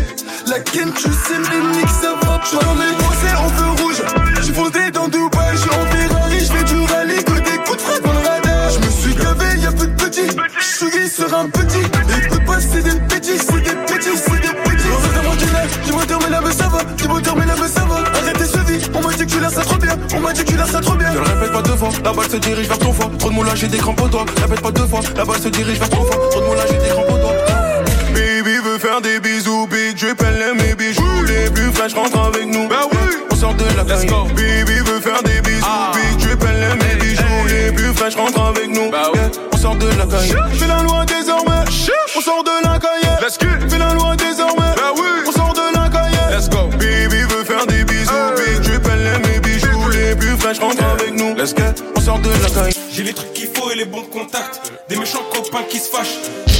La 0.46 0.60
ken, 0.60 0.92
tu 0.92 1.02
sais, 1.02 1.38
mais 1.38 1.76
nique, 1.76 1.88
ça 2.00 2.14
va 2.22 2.38
parler. 2.38 2.92
Moi, 3.00 3.12
c'est 3.22 3.36
en 3.36 3.48
feu 3.48 3.82
rouge. 3.82 4.02
J'suis 4.40 4.54
fondé 4.54 4.90
dans 4.92 5.08
Dubaï, 5.08 5.56
j'suis 5.56 5.70
en 5.70 5.86
Ferrari, 5.86 6.38
j'fais 6.40 6.64
du 6.64 6.80
rallye, 6.92 7.24
que 7.24 7.40
des 7.40 7.58
coups 7.64 7.76
de 7.76 7.82
frappe 7.82 8.02
dans 8.02 8.12
le 8.12 8.18
radar. 8.18 8.70
J'me 8.70 8.90
suis 8.90 9.14
gavé, 9.14 9.58
y'a 9.60 9.72
peu 9.72 9.86
de 9.86 9.94
petits. 9.94 10.36
J'suis 10.60 11.08
sur 11.08 11.34
un 11.36 11.48
petit. 11.48 11.71
Me 16.92 16.96
va. 16.96 17.02
Du 17.02 17.08
moteur, 17.08 17.36
mais 17.36 17.46
la 17.46 17.56
me 17.56 17.68
ça 17.68 17.84
va. 17.84 17.96
Arrêtez 18.18 18.44
ce 18.44 18.58
vie, 18.58 18.90
on 18.94 19.00
m'a 19.00 19.12
dit 19.12 19.26
que 19.26 19.30
tu 19.30 19.40
l'as 19.40 19.50
ça 19.50 19.62
trop 19.62 19.76
bien. 19.76 19.96
On 20.14 20.20
m'a 20.20 20.32
dit 20.32 20.44
que 20.44 20.50
tu 20.50 20.56
l'as 20.56 20.66
ça 20.66 20.80
trop 20.80 20.94
bien. 20.94 21.10
Ne 21.10 21.18
le 21.18 21.22
répète 21.22 21.52
pas 21.52 21.62
deux 21.62 21.76
fois, 21.76 21.88
la 22.04 22.12
balle 22.12 22.30
se 22.30 22.36
dirige 22.36 22.68
vers 22.68 22.78
ton 22.78 22.92
foie. 22.92 23.10
Trop 23.18 23.30
de 23.30 23.34
moulage, 23.34 23.58
j'ai 23.58 23.68
des 23.68 23.78
crampes 23.78 24.00
au 24.00 24.08
doigt. 24.08 24.24
Répète 24.40 24.60
pas 24.60 24.70
deux 24.70 24.86
fois, 24.86 25.00
la 25.16 25.24
balle 25.24 25.40
se 25.40 25.48
dirige 25.48 25.78
vers 25.78 25.90
ton 25.90 26.04
foie. 26.04 26.28
Trop 26.30 26.40
de 26.40 26.46
moulage, 26.46 26.68
j'ai 26.70 26.78
des 26.78 26.88
crampes 26.88 27.10
au 27.10 27.18
doigt. 27.18 27.34
Baby 28.14 28.56
veut 28.64 28.78
faire 28.78 29.00
des 29.00 29.20
bisous, 29.20 29.66
big 29.68 29.96
elle 30.02 30.42
aime 30.42 30.56
mes 30.56 30.74
bijoux. 30.74 31.22
Les 31.26 31.50
plus 31.50 31.72
fraîches 31.72 31.94
rentrent 31.94 32.20
avec 32.20 32.46
nous. 32.46 32.68
Bah 32.68 32.86
oui, 32.90 32.98
on 33.30 33.34
sort 33.34 33.54
de 33.54 33.64
la 33.76 33.84
Let's 33.84 34.06
go. 34.06 34.26
Baby 34.36 34.78
veut 34.84 35.00
faire 35.00 35.22
des 35.22 35.40
bisous, 35.40 35.66
big 35.94 36.18
drip, 36.18 36.44
elle 36.48 36.62
aime 36.62 36.78
mes 36.78 36.96
bijoux. 36.96 37.22
Les 37.48 37.72
plus 37.72 37.92
fraîches 37.94 38.16
rentrent 38.16 38.42
avec 38.42 38.68
nous. 38.68 38.90
Bah 38.90 39.10
oui, 39.14 39.20
on 39.52 39.56
sort 39.56 39.76
de 39.76 39.86
la 39.86 40.06
caille. 40.06 40.34
Fais 40.58 40.66
la 40.66 40.82
loi 40.82 41.04
Let's 51.42 51.54
go. 51.54 51.64
On 51.96 52.00
sort 52.00 52.20
de 52.20 52.28
la 52.28 52.50
caille. 52.50 52.72
J'ai 52.92 53.02
les 53.02 53.12
trucs 53.12 53.32
qu'il 53.32 53.48
faut 53.48 53.68
et 53.72 53.74
les 53.74 53.84
bons 53.84 54.04
contacts. 54.04 54.60
Des 54.88 54.94
méchants 54.96 55.24
copains 55.32 55.64
qui 55.68 55.80
se 55.80 55.88
fâchent. 55.90 56.51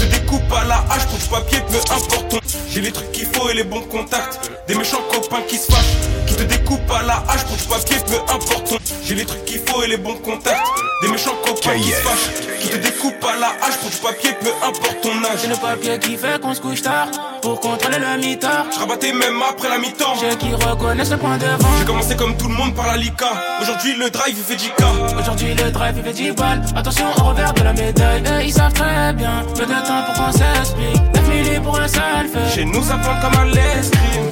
Je 0.53 0.59
te 0.59 0.61
découpe 0.61 0.61
à 0.61 0.65
la 0.65 0.85
hache 0.91 1.07
pour 1.07 1.19
du 1.19 1.27
papier, 1.27 1.59
peu 1.69 1.77
importe 1.95 2.29
ton. 2.29 2.39
J'ai 2.69 2.81
les 2.81 2.93
trucs 2.93 3.13
qu'il 3.13 3.27
faut 3.27 3.49
et 3.49 3.55
les 3.55 3.65
bons 3.65 3.83
contacts. 3.83 4.51
Des 4.69 4.75
méchants 4.75 5.03
copains 5.11 5.43
qui 5.49 5.57
se 5.57 5.71
fâchent. 5.71 5.97
Qui 6.27 6.35
te 6.37 6.43
découpe 6.43 6.91
à 6.91 7.03
la 7.03 7.23
hache 7.29 7.45
pour 7.45 7.57
du 7.57 7.65
papier, 7.65 7.97
peu 8.07 8.17
importe 8.33 8.69
ton. 8.69 8.77
J'ai 9.05 9.15
les 9.15 9.25
trucs 9.25 9.45
qu'il 9.45 9.61
faut 9.61 9.83
et 9.83 9.89
les 9.89 9.97
bons 9.97 10.15
contacts. 10.17 10.67
Des 11.03 11.09
méchants 11.09 11.37
copains 11.45 11.75
qui 11.77 11.91
se 11.91 11.97
fâchent. 11.97 12.47
Qui 12.61 12.69
te 12.69 12.77
découpe 12.77 13.25
à 13.25 13.39
la 13.39 13.49
hache 13.63 13.77
pour 13.79 13.91
du 13.91 13.97
papier, 13.97 14.33
peu 14.41 14.51
importe 14.67 15.01
ton 15.03 15.25
âge. 15.25 15.39
C'est 15.39 15.49
le 15.49 15.57
papier 15.57 15.99
qui 15.99 16.17
fait 16.17 16.41
qu'on 16.41 16.55
se 16.55 16.61
couche 16.61 16.83
tard 16.83 17.09
pour 17.41 17.59
contrôler 17.59 17.99
le 17.99 18.19
mitard. 18.19 18.67
Je 18.73 18.79
rabattais 18.79 19.13
même 19.13 19.43
après 19.49 19.69
la 19.69 19.79
mi-temps. 19.79 20.15
J'ai 20.21 20.37
qui 20.37 20.55
reconnaissent 20.55 21.11
le 21.11 21.17
point 21.17 21.39
de 21.39 21.47
vente. 21.47 21.73
J'ai 21.79 21.85
commencé 21.85 22.15
comme 22.17 22.37
tout 22.37 22.49
le 22.49 22.55
monde 22.55 22.75
par 22.75 22.87
la 22.87 22.97
Lika. 22.97 23.33
Aujourd'hui, 23.61 23.97
le 23.97 24.11
drive 24.11 24.37
il 24.39 24.45
fait 24.45 24.55
10K. 24.55 25.19
Aujourd'hui, 25.19 25.55
le 25.55 25.71
drive 25.71 25.95
il 25.97 26.05
fait 26.05 26.13
10 26.13 26.31
balles. 26.33 26.63
Attention 26.77 27.07
au 27.19 27.25
revers 27.25 27.53
de 27.53 27.63
la 27.63 27.73
médaille. 27.73 28.23
Et 28.41 28.47
ils 28.47 28.53
savent 28.53 28.73
très 28.73 29.13
bien. 29.13 29.43
Peu 29.57 29.67
de 29.67 29.73
temps 29.73 30.05
pour 30.07 30.15
qu'on 30.43 30.55
s'explique. 30.55 31.15
9 31.15 31.29
milli 31.29 31.61
pour 31.61 31.81
un 31.81 31.89
seul 31.89 32.29
fait. 32.33 32.55
Chez 32.55 32.65
nous, 32.65 32.83
ça 32.83 32.99
prend 32.99 33.21
comme 33.21 33.39
à 33.41 33.45
l'escrime. 33.45 34.31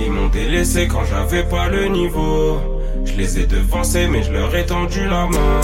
Ils 0.00 0.10
m'ont 0.10 0.28
délaissé 0.28 0.88
quand 0.88 1.04
j'avais 1.04 1.44
pas 1.44 1.68
le 1.68 1.88
niveau. 1.88 2.60
Je 3.04 3.12
les 3.14 3.38
ai 3.40 3.46
devancés, 3.46 4.08
mais 4.08 4.22
je 4.22 4.32
leur 4.32 4.54
ai 4.54 4.66
tendu 4.66 5.04
la 5.08 5.26
main. 5.26 5.60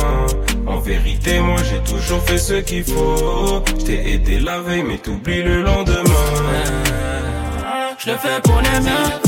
En 0.66 0.78
vérité, 0.78 1.40
moi 1.40 1.58
j'ai 1.68 1.80
toujours 1.92 2.22
fait 2.22 2.38
ce 2.38 2.54
qu'il 2.54 2.84
faut. 2.84 3.62
Je 3.78 3.84
t'ai 3.84 4.14
aidé 4.14 4.38
la 4.38 4.60
veille, 4.60 4.84
mais 4.84 4.98
t'oublies 4.98 5.42
le 5.42 5.62
lendemain. 5.62 6.28
Je 7.98 8.10
le 8.10 8.16
fais 8.16 8.40
pour 8.42 8.60
les 8.60 8.80
miens. 8.80 9.22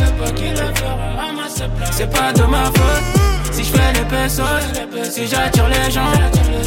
C'est 1.92 2.10
pas 2.10 2.32
de 2.32 2.42
ma 2.44 2.64
faute. 2.64 3.52
Si 3.52 3.64
je 3.64 3.70
fais 3.70 3.92
les 3.92 4.04
pesos, 4.04 4.42
si 5.10 5.26
j'attire 5.26 5.68
les 5.68 5.90
gens, 5.90 6.12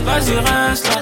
vas-y 0.06 0.36
reste 0.36 0.88
là. 0.88 1.02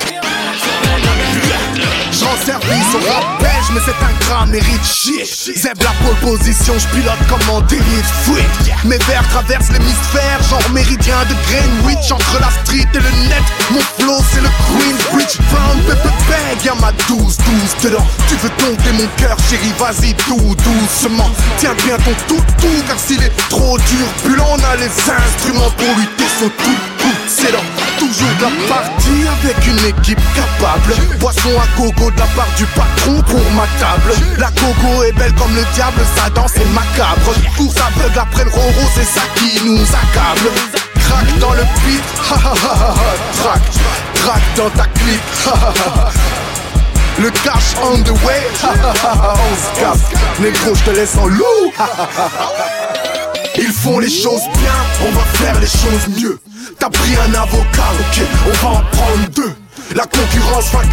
J'en 2.26 2.44
service 2.44 2.96
au 2.96 3.14
rap 3.14 3.40
belge, 3.40 3.70
mais 3.72 3.82
c'est 3.86 4.04
un 4.04 4.26
grand 4.26 4.48
mérite 4.48 4.84
shit. 4.84 5.26
Zeb 5.56 5.78
la 5.84 5.94
pole 6.02 6.38
position, 6.38 6.74
je 6.80 6.88
pilote 6.88 7.22
comme 7.30 7.56
en 7.56 7.62
fuite. 7.68 8.74
Mes 8.84 8.98
vers 9.06 9.28
traversent 9.30 9.72
l'hémisphère, 9.72 10.42
genre 10.50 10.68
méridien 10.72 11.18
de 11.30 11.36
Greenwich. 11.46 12.12
Entre 12.12 12.40
la 12.40 12.50
street 12.64 12.88
et 12.94 12.98
le 12.98 13.30
net, 13.30 13.44
mon 13.70 13.80
flow 13.80 14.18
c'est 14.34 14.42
le 14.42 14.50
Queensbridge. 14.74 15.38
Brown 15.52 15.80
Pepper 15.88 16.16
Bag, 16.28 16.66
y'a 16.66 16.74
ma 16.82 16.92
12, 17.08 17.18
12 17.20 17.38
dedans. 17.84 18.06
Tu 18.28 18.36
veux 18.38 18.52
dompter 18.58 18.92
mon 18.94 19.08
cœur, 19.18 19.38
chérie, 19.48 19.74
vas-y 19.78 20.16
tout 20.16 20.56
doucement. 20.66 21.30
Tiens 21.60 21.76
bien 21.86 21.98
ton 21.98 22.16
tout 22.28 22.44
tout, 22.60 22.84
car 22.88 22.98
s'il 22.98 23.22
est 23.22 23.36
trop 23.50 23.78
turbulent, 23.78 24.48
on 24.50 24.64
a 24.64 24.76
les 24.78 24.90
instruments 24.90 25.72
pour 25.78 25.96
lutter 26.00 26.26
son 26.40 26.50
tout. 26.50 26.96
C'est 27.28 27.52
là, 27.52 27.60
toujours 28.00 28.30
de 28.40 28.44
la 28.44 28.68
partie 28.68 29.28
avec 29.28 29.68
une 29.68 29.86
équipe 29.90 30.20
capable. 30.34 30.96
Boisson 31.20 31.52
à 31.60 31.80
gogo 31.80 32.12
la 32.18 32.26
part 32.36 32.48
du 32.58 32.66
patron 32.68 33.22
pour 33.22 33.52
ma 33.52 33.68
table. 33.80 34.14
La 34.38 34.50
gogo 34.52 35.04
est 35.04 35.14
belle 35.14 35.34
comme 35.34 35.54
le 35.56 35.64
diable, 35.74 36.02
sa 36.16 36.30
danse 36.30 36.56
est 36.56 36.74
macabre. 36.74 37.34
Course 37.58 37.76
aveugle 37.78 38.20
après 38.20 38.44
le 38.44 38.50
roro, 38.50 38.90
c'est 38.96 39.06
ça 39.06 39.22
qui 39.36 39.64
nous 39.66 39.82
accable. 39.82 40.52
Crac 41.00 41.40
dans 41.40 41.54
le 41.54 41.64
beat, 41.86 42.04
ha 42.32 42.36
ha 42.36 42.54
ha 42.54 42.96
ha 42.96 43.60
track 44.14 44.42
dans 44.56 44.70
ta 44.70 44.86
clip, 44.86 45.22
ha 45.46 45.52
ha 45.52 45.74
ha. 45.78 46.12
Le 47.18 47.30
cash 47.30 47.76
on 47.82 48.02
the 48.04 48.12
way. 48.26 48.42
On 48.64 49.56
se 49.56 49.80
casse, 49.80 50.04
négro, 50.40 50.76
je 50.76 50.84
te 50.84 50.90
laisse 50.90 51.16
en 51.18 51.28
loup. 51.28 51.72
Ils 53.58 53.72
font 53.72 54.00
les 54.00 54.10
choses 54.10 54.44
bien, 54.60 55.08
on 55.08 55.12
va 55.12 55.22
faire 55.36 55.60
les 55.62 55.68
choses 55.68 56.20
mieux. 56.20 56.38
T'as 56.78 56.90
pris 56.90 57.16
un 57.16 57.34
avocat, 57.34 57.92
ok, 58.00 58.22
on 58.48 58.66
va 58.66 58.74
en 58.74 58.82
prendre 58.92 59.30
deux. 59.34 59.56
La 59.94 60.04
concurrence 60.04 60.72
va 60.72 60.80
et 60.82 60.88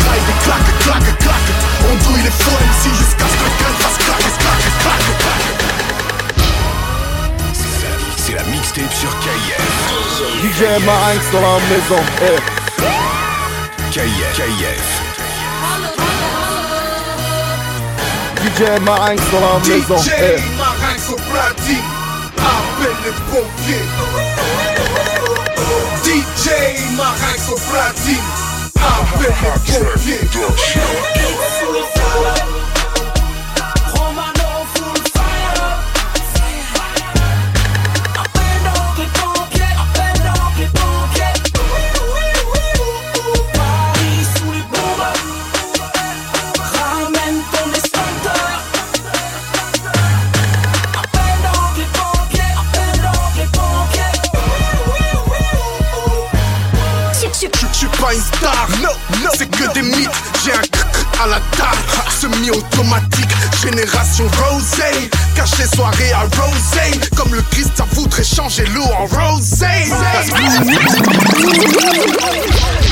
claque, 0.45 0.79
claque, 0.81 1.19
claque. 1.19 1.51
On 1.91 1.95
douille 2.05 2.23
les 2.23 2.31
faux 2.31 2.51
MC 2.51 2.95
jusqu'à 2.99 3.25
ce 3.27 3.35
que 3.35 3.49
gun 3.59 3.75
fasse 3.81 3.99
claque, 3.99 4.19
claque, 4.39 4.69
claque, 4.83 5.11
claque. 5.19 5.49
C'est 8.17 8.35
la 8.35 8.43
mixtape 8.45 8.93
sur 8.93 9.11
KF. 9.21 9.63
DJ 10.43 10.61
Marinx 10.85 11.21
dans 11.33 11.41
la 11.41 11.59
maison. 11.71 12.03
Eh. 12.23 12.39
KF. 13.93 14.37
KF. 14.37 14.87
DJ 18.45 18.81
Marinx 18.83 19.23
dans 19.33 19.41
la 19.41 19.59
maison. 19.69 19.99
DJ 20.03 20.11
Eh. 20.19 20.41
Marinx 20.59 21.01
au 21.11 21.17
platine, 21.17 21.89
appelle 22.37 22.99
les 23.05 23.15
pompiers. 23.31 23.89
DJ 26.05 26.47
Marinx 26.97 27.41
au 27.51 27.57
platine, 27.71 28.29
I've 28.85 29.07
been 29.21 29.33
a 29.47 29.59
good 29.71 30.63
c'est 59.37 59.51
que 59.51 59.73
des 59.75 59.83
mythes. 59.83 60.11
J'ai 60.45 60.53
un 60.53 60.63
à 61.23 61.27
la 61.27 61.41
table, 61.57 61.79
semi-automatique, 62.21 63.31
génération 63.63 64.27
rosé. 64.27 65.11
Caché 65.35 65.65
soirée 65.75 66.13
à 66.13 66.23
rosé, 66.23 67.01
comme 67.17 67.35
le 67.35 67.43
Christ, 67.51 67.73
ça 67.77 67.87
voudrait 67.93 68.25
changer 68.25 68.67
l'eau 68.67 68.83
en 68.83 69.07
rosé. 69.07 69.67